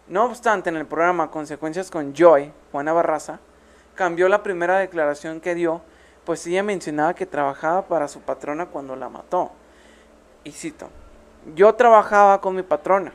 No 0.08 0.24
obstante, 0.24 0.70
en 0.70 0.78
el 0.78 0.86
programa 0.86 1.30
Consecuencias 1.30 1.92
con 1.92 2.14
Joy, 2.14 2.54
Juana 2.72 2.94
Barraza, 2.94 3.42
cambió 3.96 4.30
la 4.30 4.44
primera 4.44 4.80
declaración 4.80 5.42
que 5.42 5.56
dio 5.56 5.82
pues 6.24 6.48
ella 6.48 6.64
mencionaba 6.64 7.14
que 7.16 7.26
trabajaba 7.26 7.86
para 7.86 8.08
su 8.08 8.22
patrona 8.22 8.68
cuando 8.68 8.96
la 8.96 9.10
mató. 9.10 9.52
Y 10.46 10.54
cito, 10.54 10.90
yo 11.54 11.76
trabajaba 11.76 12.42
con 12.42 12.56
mi 12.56 12.64
patrona. 12.64 13.14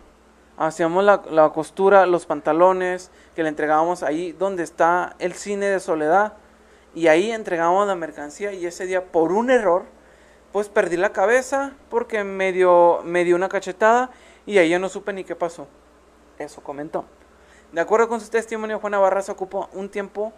Hacíamos 0.57 1.03
la, 1.05 1.23
la 1.31 1.49
costura, 1.51 2.07
los 2.07 2.27
pantalones 2.27 3.11
que 3.35 3.43
le 3.43 3.49
entregábamos 3.49 4.03
ahí 4.03 4.33
donde 4.33 4.63
está 4.63 5.17
el 5.19 5.33
cine 5.33 5.67
de 5.67 5.81
Soledad. 5.81 6.35
Y 6.95 7.07
ahí 7.07 7.31
entregábamos 7.31 7.87
la 7.87 7.95
mercancía 7.95 8.53
y 8.53 8.67
ese 8.67 8.85
día 8.87 9.05
por 9.11 9.33
un 9.33 9.51
error, 9.51 9.85
pues 10.53 10.69
perdí 10.69 10.97
la 10.97 11.13
cabeza 11.13 11.73
porque 11.89 12.25
me 12.25 12.53
dio, 12.53 13.01
me 13.05 13.25
dio 13.25 13.37
una 13.37 13.49
cachetada 13.49 14.11
y 14.45 14.59
ahí 14.59 14.71
ya 14.71 14.79
no 14.79 14.89
supe 14.89 15.13
ni 15.13 15.25
qué 15.25 15.35
pasó. 15.37 15.67
Eso 16.39 16.63
comentó. 16.63 17.05
De 17.73 17.81
acuerdo 17.81 18.09
con 18.09 18.21
su 18.21 18.29
testimonio, 18.29 18.81
Juana 18.81 18.99
Barraza 18.99 19.31
ocupó 19.33 19.69
un 19.73 19.89
tiempo, 19.89 20.33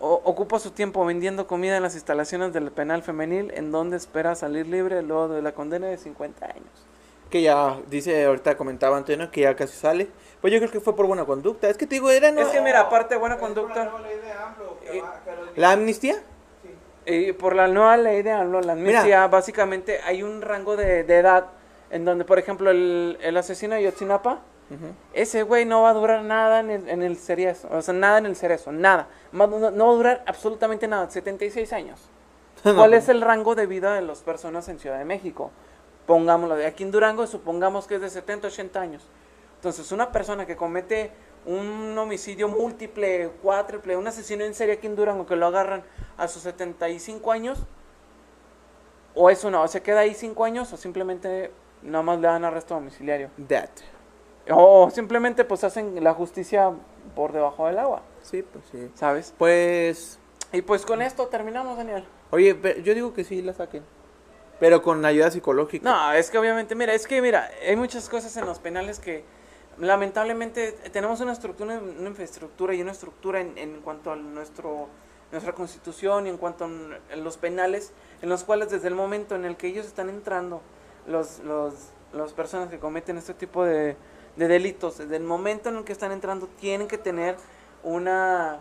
o- 0.00 0.20
ocupó 0.24 0.58
su 0.58 0.72
tiempo 0.72 1.04
vendiendo 1.04 1.46
comida 1.46 1.76
en 1.76 1.82
las 1.84 1.94
instalaciones 1.94 2.52
del 2.52 2.72
penal 2.72 3.02
femenil, 3.02 3.52
en 3.54 3.70
donde 3.70 3.96
espera 3.96 4.34
salir 4.34 4.66
libre 4.66 5.00
luego 5.02 5.28
de 5.28 5.42
la 5.42 5.52
condena 5.52 5.86
de 5.86 5.96
50 5.98 6.46
años. 6.46 6.86
Que 7.30 7.42
ya, 7.42 7.78
dice, 7.88 8.24
ahorita 8.24 8.56
comentaba 8.56 8.96
Antonio, 8.96 9.30
que 9.30 9.42
ya 9.42 9.54
casi 9.54 9.76
sale. 9.76 10.08
Pues 10.40 10.52
yo 10.52 10.58
creo 10.58 10.70
que 10.70 10.80
fue 10.80 10.96
por 10.96 11.06
buena 11.06 11.24
conducta. 11.24 11.68
Es 11.68 11.76
que 11.76 11.86
te 11.86 11.94
digo, 11.96 12.10
era 12.10 12.32
no, 12.32 12.40
Es 12.40 12.48
que 12.48 12.60
mira, 12.60 12.80
aparte 12.80 13.14
de 13.14 13.20
buena 13.20 13.36
la 13.36 13.40
conducta, 13.40 13.84
de 13.84 14.32
AMLO, 14.32 14.78
Eh, 14.90 15.02
la 15.56 15.72
amnistía. 15.72 16.16
Sí. 17.06 17.12
y 17.14 17.32
por 17.32 17.54
la 17.54 17.68
nueva 17.68 17.96
ley 17.96 18.22
de 18.22 18.32
AMLO, 18.32 18.60
la 18.62 18.74
Mira. 18.74 18.98
amnistía, 19.00 19.26
básicamente 19.28 20.00
hay 20.04 20.22
un 20.22 20.42
rango 20.42 20.76
de, 20.76 21.04
de 21.04 21.18
edad 21.18 21.46
en 21.90 22.04
donde, 22.04 22.24
por 22.24 22.38
ejemplo, 22.38 22.70
el, 22.70 23.18
el 23.20 23.36
asesino 23.36 23.74
de 23.74 23.82
Yotzinapa, 23.84 24.40
Ujú. 24.70 24.86
ese 25.12 25.42
güey 25.42 25.64
no 25.66 25.82
va 25.82 25.90
a 25.90 25.94
durar 25.94 26.22
nada 26.22 26.60
en 26.60 26.70
el, 26.70 26.88
en 26.88 27.02
el 27.02 27.16
cerezo, 27.16 27.68
o 27.70 27.82
sea, 27.82 27.94
nada 27.94 28.18
en 28.18 28.26
el 28.26 28.36
cerezo, 28.36 28.70
nada. 28.72 29.08
No, 29.32 29.46
no 29.46 29.86
va 29.86 29.92
a 29.92 29.96
durar 29.96 30.22
absolutamente 30.26 30.86
nada, 30.88 31.10
76 31.10 31.72
años. 31.72 32.00
¿Cuál 32.62 32.94
es 32.94 33.08
el 33.08 33.20
rango 33.20 33.54
de 33.54 33.66
vida 33.66 33.94
de 33.94 34.02
las 34.02 34.20
personas 34.20 34.68
en 34.68 34.78
Ciudad 34.78 34.98
de 34.98 35.04
México? 35.04 35.50
Pongámoslo, 36.10 36.56
de 36.56 36.66
aquí 36.66 36.82
en 36.82 36.90
Durango 36.90 37.24
supongamos 37.28 37.86
que 37.86 37.94
es 37.94 38.00
de 38.00 38.10
70, 38.10 38.48
80 38.48 38.80
años. 38.80 39.06
Entonces, 39.54 39.92
una 39.92 40.10
persona 40.10 40.44
que 40.44 40.56
comete 40.56 41.12
un 41.46 41.96
homicidio 41.96 42.48
múltiple, 42.48 43.30
cuádruple, 43.40 43.96
un 43.96 44.08
asesino 44.08 44.44
en 44.44 44.52
serie 44.52 44.74
aquí 44.74 44.88
en 44.88 44.96
Durango 44.96 45.24
que 45.24 45.36
lo 45.36 45.46
agarran 45.46 45.84
a 46.18 46.26
sus 46.26 46.42
75 46.42 47.30
años, 47.30 47.60
o 49.14 49.30
es 49.30 49.44
una, 49.44 49.60
o 49.62 49.68
se 49.68 49.82
queda 49.82 50.00
ahí 50.00 50.14
5 50.14 50.42
años, 50.42 50.72
o 50.72 50.76
simplemente 50.76 51.52
nada 51.80 52.02
más 52.02 52.18
le 52.18 52.26
dan 52.26 52.44
arresto 52.44 52.74
domiciliario. 52.74 53.30
That. 53.46 53.70
O 54.50 54.90
simplemente 54.90 55.44
pues 55.44 55.62
hacen 55.62 56.02
la 56.02 56.12
justicia 56.12 56.72
por 57.14 57.30
debajo 57.30 57.68
del 57.68 57.78
agua, 57.78 58.02
Sí, 58.22 58.42
pues 58.42 58.64
sí. 58.72 58.90
¿sabes? 58.96 59.32
Pues, 59.38 60.18
Y 60.52 60.62
pues 60.62 60.84
con 60.84 61.02
esto 61.02 61.28
terminamos, 61.28 61.76
Daniel. 61.76 62.04
oye, 62.30 62.58
yo 62.82 62.94
digo 62.94 63.14
que 63.14 63.22
sí 63.22 63.42
la 63.42 63.52
saquen. 63.52 63.84
Pero 64.60 64.82
con 64.82 65.04
ayuda 65.04 65.30
psicológica. 65.30 65.90
No, 65.90 66.12
es 66.12 66.30
que 66.30 66.38
obviamente, 66.38 66.74
mira, 66.74 66.94
es 66.94 67.06
que 67.06 67.20
mira, 67.20 67.50
hay 67.66 67.76
muchas 67.76 68.08
cosas 68.08 68.36
en 68.36 68.46
los 68.46 68.58
penales 68.58 69.00
que 69.00 69.24
lamentablemente 69.78 70.72
tenemos 70.92 71.20
una 71.20 71.32
estructura, 71.32 71.80
una 71.80 72.08
infraestructura 72.10 72.74
y 72.74 72.82
una 72.82 72.92
estructura 72.92 73.40
en, 73.40 73.56
en 73.56 73.80
cuanto 73.80 74.12
a 74.12 74.16
nuestro 74.16 74.88
nuestra 75.32 75.52
constitución 75.52 76.26
y 76.26 76.30
en 76.30 76.36
cuanto 76.36 76.64
a 76.64 77.16
los 77.16 77.36
penales, 77.36 77.92
en 78.20 78.28
los 78.28 78.44
cuales 78.44 78.70
desde 78.70 78.88
el 78.88 78.94
momento 78.94 79.34
en 79.34 79.44
el 79.44 79.56
que 79.56 79.68
ellos 79.68 79.86
están 79.86 80.08
entrando, 80.08 80.60
los, 81.06 81.38
los, 81.40 81.74
las 82.12 82.32
personas 82.32 82.68
que 82.68 82.78
cometen 82.78 83.16
este 83.16 83.34
tipo 83.34 83.64
de, 83.64 83.96
de 84.36 84.48
delitos, 84.48 84.98
desde 84.98 85.16
el 85.16 85.22
momento 85.22 85.68
en 85.68 85.76
el 85.76 85.84
que 85.84 85.92
están 85.92 86.12
entrando, 86.12 86.48
tienen 86.60 86.88
que 86.88 86.98
tener 86.98 87.36
una, 87.82 88.60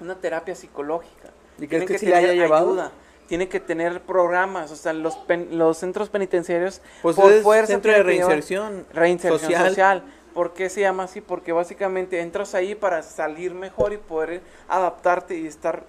una 0.00 0.16
terapia 0.16 0.54
psicológica. 0.54 1.30
¿Y 1.58 1.68
crees 1.68 1.86
Tienen 1.86 1.88
que 1.88 1.98
sí 1.98 2.06
la 2.06 2.18
haya 2.18 2.32
llevado? 2.32 2.70
ayuda, 2.70 2.92
Tienen 3.28 3.48
que 3.48 3.58
tener 3.60 4.02
programas, 4.02 4.70
o 4.70 4.76
sea, 4.76 4.92
los, 4.92 5.16
pen- 5.16 5.56
los 5.56 5.78
centros 5.78 6.10
penitenciarios 6.10 6.82
Pues 7.02 7.16
por 7.16 7.32
fuerza 7.42 7.72
centro 7.72 7.90
de 7.92 8.02
reinserción, 8.02 8.86
reinserción 8.92 9.40
social. 9.40 9.68
social. 9.68 10.02
¿Por 10.34 10.52
qué 10.52 10.68
se 10.68 10.80
llama 10.80 11.04
así? 11.04 11.20
Porque 11.20 11.52
básicamente 11.52 12.20
entras 12.20 12.54
ahí 12.54 12.74
para 12.74 13.02
salir 13.02 13.54
mejor 13.54 13.92
y 13.92 13.98
poder 13.98 14.42
adaptarte 14.68 15.38
y 15.38 15.46
estar 15.46 15.84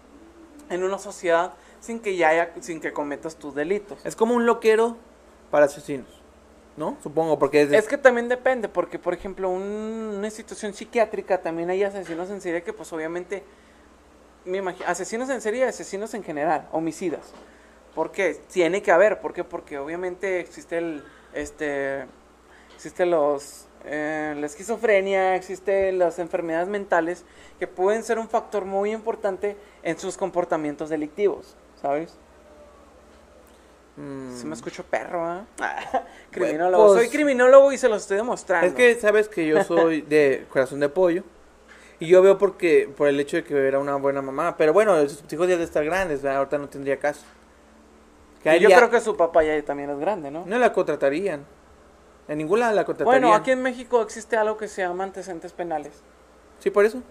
en 0.69 0.83
una 0.83 0.97
sociedad 0.99 1.53
sin 1.81 1.99
que 1.99 2.15
ya 2.15 2.29
haya, 2.29 2.51
sin 2.61 2.79
que 2.79 2.93
cometas 2.93 3.35
tus 3.35 3.53
delitos. 3.55 3.97
Es 4.05 4.15
como 4.15 4.33
un 4.35 4.45
loquero 4.45 4.97
para 5.51 5.65
asesinos. 5.65 6.07
¿No? 6.77 6.97
Supongo, 7.01 7.39
porque 7.39 7.61
es... 7.61 7.69
de- 7.69 7.77
Es 7.77 7.87
que 7.87 7.97
también 7.97 8.27
depende, 8.27 8.67
porque 8.67 8.99
por 8.99 9.13
ejemplo, 9.13 9.49
un- 9.49 10.13
una 10.17 10.27
institución 10.27 10.73
psiquiátrica 10.73 11.41
también 11.41 11.69
hay 11.69 11.83
asesinos 11.83 12.29
en 12.29 12.41
serie 12.41 12.63
que 12.63 12.73
pues 12.73 12.91
obviamente, 12.91 13.43
me 14.45 14.59
imagino, 14.59 14.87
asesinos 14.87 15.29
en 15.29 15.41
serie 15.41 15.61
y 15.61 15.63
asesinos 15.63 16.13
en 16.13 16.23
general, 16.23 16.67
homicidas. 16.71 17.31
¿Por 17.93 18.11
qué? 18.11 18.39
Tiene 18.51 18.81
que 18.81 18.91
haber, 18.91 19.19
¿por 19.21 19.33
qué? 19.33 19.43
Porque 19.43 19.77
obviamente 19.77 20.39
existe 20.39 20.77
el, 20.77 21.03
este, 21.33 22.05
existe 22.75 23.05
los, 23.05 23.65
eh, 23.85 24.35
la 24.37 24.45
esquizofrenia, 24.45 25.35
existen 25.35 25.97
las 25.99 26.19
enfermedades 26.19 26.67
mentales 26.67 27.23
que 27.57 27.67
pueden 27.67 28.03
ser 28.03 28.19
un 28.19 28.27
factor 28.27 28.65
muy 28.65 28.91
importante 28.91 29.55
en 29.81 29.97
sus 29.97 30.17
comportamientos 30.17 30.89
delictivos, 30.89 31.55
¿sabes? 31.81 32.17
Mm. 33.97 34.35
Si 34.35 34.45
me 34.45 34.55
escucho 34.55 34.83
perro, 34.83 35.25
¿ah? 35.25 35.45
criminólogo. 36.31 36.87
pues- 36.87 36.99
Soy 36.99 37.09
criminólogo 37.09 37.71
y 37.71 37.77
se 37.77 37.87
lo 37.87 37.95
estoy 37.95 38.17
demostrando. 38.17 38.67
Es 38.67 38.73
que 38.73 38.95
sabes 38.99 39.29
que 39.29 39.47
yo 39.47 39.63
soy 39.63 40.01
de 40.01 40.45
corazón 40.49 40.81
de 40.81 40.89
pollo. 40.89 41.23
Y 41.99 42.07
yo 42.07 42.21
veo 42.21 42.37
porque 42.37 42.89
por 42.95 43.07
el 43.07 43.19
hecho 43.19 43.37
de 43.37 43.43
que 43.43 43.67
era 43.67 43.79
una 43.79 43.95
buena 43.95 44.21
mamá. 44.21 44.57
Pero 44.57 44.73
bueno, 44.73 44.99
sus 45.07 45.31
hijos 45.31 45.47
ya 45.47 45.57
de 45.57 45.63
estar 45.63 45.83
grandes, 45.85 46.21
¿verdad? 46.21 46.39
ahorita 46.39 46.57
no 46.57 46.69
tendría 46.69 46.99
caso. 46.99 47.25
Que 48.43 48.57
Y 48.57 48.59
yo 48.59 48.69
creo 48.69 48.89
que 48.89 48.99
su 48.99 49.15
papá 49.15 49.43
ya 49.43 49.59
también 49.63 49.89
es 49.89 49.99
grande, 49.99 50.29
¿no? 50.29 50.45
No 50.45 50.57
la 50.57 50.73
contratarían. 50.73 51.45
En 52.27 52.37
ninguna 52.37 52.71
la 52.71 52.85
contratarían. 52.85 53.21
Bueno, 53.21 53.35
aquí 53.35 53.51
en 53.51 53.61
México 53.61 54.01
existe 54.01 54.35
algo 54.35 54.57
que 54.57 54.67
se 54.67 54.81
llama 54.81 55.03
antecedentes 55.03 55.53
penales. 55.53 56.03
Sí, 56.59 56.69
por 56.69 56.85
eso. 56.85 57.01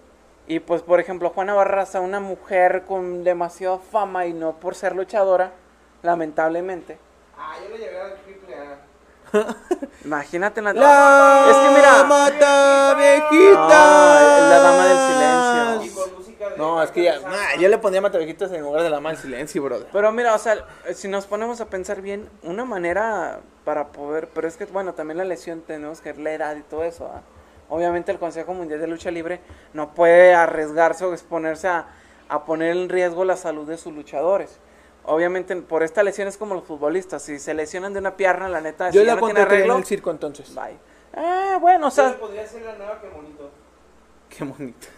Y 0.47 0.61
pues, 0.61 0.83
por 0.83 1.01
ejemplo, 1.01 1.31
Juana 1.31 1.55
Barraza, 1.55 2.01
una 2.01 2.21
mujer 2.21 2.85
con 2.87 3.25
demasiada 3.25 3.79
fama 3.79 4.27
y 4.27 4.35
no 4.35 4.61
por 4.61 4.75
ser 4.75 4.95
luchadora, 4.95 5.53
lamentablemente. 6.03 6.99
Ah, 7.37 7.57
yo 7.63 7.71
le 7.71 7.79
llegué 7.79 7.99
A. 7.99 8.15
Imagínate 10.05 10.61
la... 10.63 10.73
La 10.73 11.47
Es 11.51 11.57
que 11.57 11.69
mira... 11.77 12.05
mata 12.05 12.95
viejita. 12.95 13.59
No, 13.59 14.49
la 14.49 14.59
dama 14.59 14.87
del 14.87 14.97
Y 14.97 15.89
silencio. 15.89 16.03
con 16.05 16.15
música 16.19 16.49
de. 16.51 16.57
No, 16.57 16.83
es 16.83 16.91
que 16.91 17.05
ya, 17.05 17.19
nah, 17.21 17.57
yo 17.59 17.69
le 17.69 17.79
pondría 17.79 18.01
mata 18.01 18.19
viejitas 18.19 18.53
en 18.53 18.63
lugar 18.63 18.83
de 18.83 18.91
la 18.91 19.01
mal 19.01 19.17
silencio, 19.17 19.63
brother. 19.63 19.89
Pero 19.93 20.13
mira, 20.13 20.35
o 20.35 20.39
sea, 20.39 20.65
si 20.95 21.09
nos 21.09 21.27
ponemos 21.27 21.61
a 21.61 21.67
pensar 21.67 22.01
bien, 22.01 22.29
una 22.43 22.65
manera 22.65 23.41
para 23.65 23.89
poder, 23.89 24.29
pero 24.35 24.47
es 24.47 24.57
que, 24.57 24.67
bueno, 24.67 24.93
también 24.95 25.19
la 25.19 25.25
lesión 25.25 25.63
tenemos 25.63 26.01
que 26.01 26.13
ver 26.13 26.21
la 26.23 26.33
edad 26.33 26.57
y 26.57 26.63
todo 26.63 26.85
eso. 26.85 27.11
¿ah? 27.13 27.23
Obviamente 27.71 28.13
el 28.13 28.19
Consejo 28.19 28.53
Mundial 28.53 28.81
de 28.81 28.87
Lucha 28.87 29.11
Libre 29.11 29.41
no 29.73 29.95
puede 29.95 30.35
arriesgarse 30.35 31.05
o 31.07 31.13
exponerse 31.13 31.69
a, 31.69 31.87
a 32.29 32.45
poner 32.45 32.77
en 32.77 32.89
riesgo 32.91 33.25
la 33.25 33.37
salud 33.37 33.67
de 33.67 33.79
sus 33.79 33.93
luchadores. 33.95 34.59
Obviamente 35.07 35.55
por 35.57 35.83
esta 35.83 36.03
lesión 36.03 36.29
es 36.29 36.37
como 36.37 36.55
los 36.55 36.65
futbolistas, 36.65 37.23
si 37.23 37.39
se 37.39 37.53
lesionan 37.55 37.93
de 37.93 37.99
una 38.01 38.17
pierna, 38.17 38.49
la 38.49 38.61
neta, 38.61 38.91
Yo 38.91 39.01
si 39.03 39.07
la 39.07 39.17
no 39.17 39.27
tiene 39.27 39.43
en 39.43 39.71
el 39.71 39.85
circo 39.85 40.11
entonces. 40.11 40.55
bye. 40.55 40.77
Eh, 41.17 41.57
bueno, 41.61 41.89
o 41.89 41.91
sea, 41.91 42.19
podría 42.19 42.47
ser 42.47 42.63
la 42.63 42.75
nueva 42.75 43.01
que 43.01 43.09
bonito. 43.09 43.51
Qué 44.29 44.45
bonito. 44.45 44.87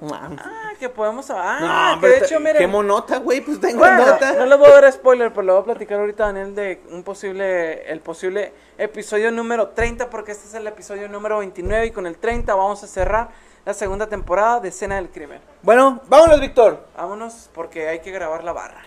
Ah, 0.00 0.74
que 0.78 0.88
podemos, 0.88 1.28
ah, 1.30 1.94
no, 1.96 2.00
que 2.00 2.06
de 2.06 2.18
hecho, 2.18 2.38
miren, 2.38 2.58
qué 2.58 2.66
monota, 2.68 3.18
güey, 3.18 3.40
pues 3.40 3.60
tengo 3.60 3.80
Bueno, 3.80 4.06
nota. 4.06 4.32
no 4.34 4.46
les 4.46 4.56
voy 4.56 4.68
a 4.68 4.80
dar 4.80 4.92
spoiler, 4.92 5.32
pero 5.32 5.42
le 5.42 5.52
voy 5.52 5.60
a 5.60 5.64
platicar 5.64 5.98
ahorita 5.98 6.22
a 6.22 6.26
Daniel 6.28 6.54
de 6.54 6.80
un 6.90 7.02
posible, 7.02 7.90
el 7.90 8.00
posible 8.00 8.52
episodio 8.76 9.32
número 9.32 9.70
30, 9.70 10.08
porque 10.08 10.30
este 10.30 10.46
es 10.46 10.54
el 10.54 10.68
episodio 10.68 11.08
número 11.08 11.38
29 11.38 11.86
y 11.86 11.90
con 11.90 12.06
el 12.06 12.16
30 12.16 12.54
vamos 12.54 12.84
a 12.84 12.86
cerrar 12.86 13.30
la 13.64 13.74
segunda 13.74 14.06
temporada 14.06 14.60
de 14.60 14.68
Escena 14.68 14.94
del 14.96 15.10
Crimen. 15.10 15.40
Bueno, 15.62 16.00
vámonos, 16.06 16.40
Víctor. 16.40 16.86
Vámonos 16.96 17.50
porque 17.52 17.88
hay 17.88 17.98
que 17.98 18.12
grabar 18.12 18.44
la 18.44 18.52
barra. 18.52 18.82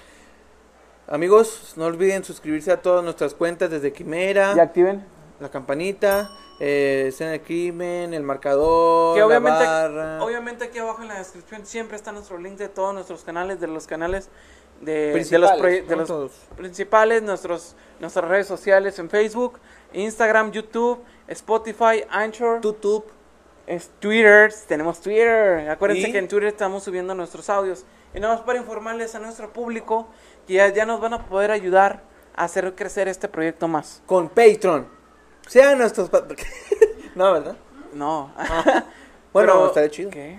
Amigos, 1.11 1.73
no 1.75 1.85
olviden 1.85 2.23
suscribirse 2.23 2.71
a 2.71 2.81
todas 2.81 3.03
nuestras 3.03 3.33
cuentas 3.33 3.69
desde 3.69 3.91
Quimera, 3.91 4.53
Y 4.55 4.59
activen. 4.59 5.05
la 5.41 5.49
campanita, 5.49 6.31
eh, 6.61 7.05
escena 7.09 7.31
de 7.31 7.41
crimen, 7.41 8.13
el 8.13 8.23
marcador, 8.23 9.17
Que 9.17 9.21
obviamente, 9.23 9.59
la 9.61 9.69
barra. 9.89 10.23
obviamente 10.23 10.63
aquí 10.63 10.79
abajo 10.79 11.01
en 11.01 11.09
la 11.09 11.17
descripción 11.17 11.65
siempre 11.65 11.97
está 11.97 12.13
nuestro 12.13 12.37
link 12.37 12.57
de 12.57 12.69
todos 12.69 12.93
nuestros 12.93 13.25
canales, 13.25 13.59
de 13.59 13.67
los 13.67 13.87
canales 13.87 14.29
de, 14.79 15.11
de 15.29 15.37
los, 15.37 15.61
de 15.61 15.81
todos. 16.07 16.31
principales, 16.55 17.21
nuestros, 17.23 17.75
nuestras 17.99 18.25
redes 18.29 18.47
sociales 18.47 18.97
en 18.97 19.09
Facebook, 19.09 19.59
Instagram, 19.91 20.51
YouTube, 20.53 20.99
Spotify, 21.27 22.05
Anchor. 22.09 22.61
YouTube. 22.61 23.03
Es 23.71 23.89
Twitter, 23.99 24.53
tenemos 24.67 24.99
Twitter. 24.99 25.69
Acuérdense 25.69 26.09
¿Y? 26.09 26.11
que 26.11 26.17
en 26.17 26.27
Twitter 26.27 26.49
estamos 26.49 26.83
subiendo 26.83 27.15
nuestros 27.15 27.49
audios. 27.49 27.85
Y 28.13 28.19
nada 28.19 28.33
más 28.35 28.43
para 28.43 28.59
informarles 28.59 29.15
a 29.15 29.19
nuestro 29.19 29.53
público 29.53 30.09
que 30.45 30.55
ya, 30.55 30.67
ya 30.67 30.85
nos 30.85 30.99
van 30.99 31.13
a 31.13 31.25
poder 31.25 31.51
ayudar 31.51 32.03
a 32.35 32.43
hacer 32.43 32.75
crecer 32.75 33.07
este 33.07 33.29
proyecto 33.29 33.69
más. 33.69 34.03
Con 34.05 34.27
Patreon. 34.27 34.87
Sean 35.47 35.77
nuestros... 35.77 36.09
pat- 36.09 36.33
no, 37.15 37.31
¿verdad? 37.31 37.55
No. 37.93 38.33
Bueno, 39.31 39.53
Pero- 39.53 39.67
estaría 39.67 39.89
chido. 39.89 40.09
¿Qué? 40.09 40.37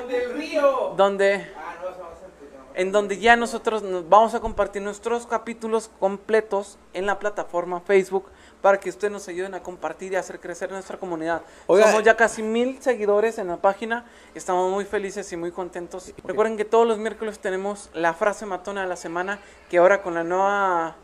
¡Con 0.00 0.08
del 0.08 0.32
río! 0.32 0.94
Donde 0.96 1.46
Ah, 1.54 1.74
no, 1.82 1.90
eso 1.90 2.02
a 2.02 2.80
en 2.80 2.92
donde 2.92 3.18
ya 3.18 3.36
nosotros 3.36 3.82
nos 3.82 4.08
vamos 4.08 4.32
a 4.34 4.40
compartir 4.40 4.80
nuestros 4.80 5.26
capítulos 5.26 5.90
completos 6.00 6.78
en 6.94 7.04
la 7.04 7.18
plataforma 7.18 7.82
Facebook 7.82 8.30
para 8.60 8.78
que 8.78 8.90
ustedes 8.90 9.12
nos 9.12 9.26
ayuden 9.28 9.54
a 9.54 9.62
compartir 9.62 10.12
y 10.12 10.16
a 10.16 10.20
hacer 10.20 10.40
crecer 10.40 10.70
nuestra 10.70 10.98
comunidad. 10.98 11.42
Oiga, 11.66 11.86
Somos 11.86 12.02
ya 12.02 12.16
casi 12.16 12.42
mil 12.42 12.80
seguidores 12.82 13.38
en 13.38 13.48
la 13.48 13.56
página, 13.56 14.04
estamos 14.34 14.70
muy 14.70 14.84
felices 14.84 15.32
y 15.32 15.36
muy 15.36 15.50
contentos. 15.50 16.12
Recuerden 16.24 16.56
que 16.56 16.64
todos 16.64 16.86
los 16.86 16.98
miércoles 16.98 17.38
tenemos 17.38 17.90
la 17.94 18.14
frase 18.14 18.46
matona 18.46 18.82
de 18.82 18.88
la 18.88 18.96
semana, 18.96 19.40
que 19.68 19.78
ahora 19.78 20.02
con 20.02 20.14
la 20.14 20.24
nueva... 20.24 20.96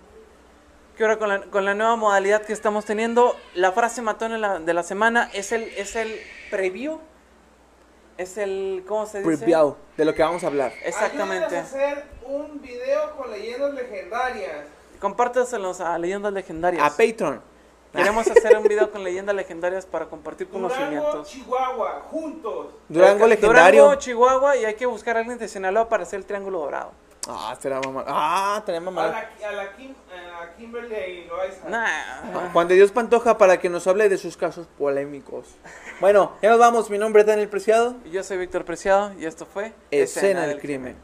Que 0.96 1.02
ahora 1.04 1.18
con 1.18 1.28
la, 1.28 1.42
con 1.42 1.66
la 1.66 1.74
nueva 1.74 1.94
modalidad 1.96 2.40
que 2.40 2.54
estamos 2.54 2.86
teniendo, 2.86 3.36
la 3.54 3.70
frase 3.72 4.00
matona 4.00 4.36
de 4.36 4.40
la, 4.40 4.59
de 4.61 4.72
la 4.72 4.82
semana 4.82 5.28
es 5.34 5.52
el, 5.52 5.64
es 5.64 5.94
el 5.94 6.18
preview, 6.50 6.98
es 8.16 8.38
el, 8.38 8.82
¿cómo 8.88 9.04
se 9.04 9.18
dice? 9.18 9.36
Preview 9.36 9.76
de 9.94 10.04
lo 10.07 10.14
que 10.14 10.22
vamos 10.22 10.42
a 10.42 10.46
hablar. 10.46 10.72
Exactamente. 10.82 11.54
Ayúdenos 11.54 11.74
a 11.74 11.76
hacer 11.76 12.04
un 12.24 12.62
video 12.62 13.14
con 13.14 13.30
leyendas 13.30 13.74
legendarias. 13.74 14.68
Compárteselos 15.01 15.80
a 15.80 15.99
Leyendas 15.99 16.32
Legendarias. 16.32 16.82
A 16.84 16.90
Patreon. 16.90 17.40
Queremos 17.92 18.26
hacer 18.30 18.57
un 18.59 18.64
video 18.64 18.90
con 18.90 19.03
leyendas 19.03 19.34
legendarias 19.34 19.86
para 19.86 20.07
compartir 20.07 20.49
Durango, 20.49 20.68
conocimientos. 20.68 21.28
Chihuahua, 21.28 22.03
juntos. 22.11 22.66
Durango 22.88 23.26
legendario. 23.26 23.84
Durango, 23.84 24.01
Chihuahua 24.01 24.57
y 24.57 24.64
hay 24.66 24.74
que 24.74 24.84
buscar 24.84 25.16
a 25.16 25.20
alguien 25.20 25.38
de 25.38 25.49
Sinaloa 25.49 25.88
para 25.88 26.03
hacer 26.03 26.18
el 26.18 26.26
triángulo 26.26 26.59
dorado. 26.59 26.92
Ah, 27.28 27.57
será 27.59 27.80
mamá. 27.80 28.05
Ah, 28.07 28.62
tenemos 28.66 28.92
A 28.92 28.94
mamá. 28.94 29.09
la, 29.40 29.49
a 29.49 29.53
la, 29.53 29.76
Kim, 29.76 29.94
a 30.12 30.55
Kimberly 30.57 31.24
Loaiza. 31.26 31.68
Nah. 31.68 32.51
Juan 32.53 32.68
de 32.68 32.74
Dios 32.74 32.92
Pantoja 32.92 33.36
para 33.38 33.59
que 33.59 33.68
nos 33.68 33.86
hable 33.86 34.09
de 34.09 34.18
sus 34.18 34.36
casos 34.36 34.68
polémicos. 34.78 35.47
Bueno, 36.01 36.32
ya 36.42 36.51
nos 36.51 36.59
vamos. 36.59 36.90
Mi 36.90 36.99
nombre 36.99 37.22
es 37.22 37.26
Daniel 37.26 37.49
Preciado. 37.49 37.97
Y 38.05 38.11
Yo 38.11 38.22
soy 38.22 38.36
Víctor 38.36 38.64
Preciado 38.64 39.12
y 39.18 39.24
esto 39.24 39.47
fue 39.47 39.72
Escena 39.90 40.47
del 40.47 40.61
crimen. 40.61 40.97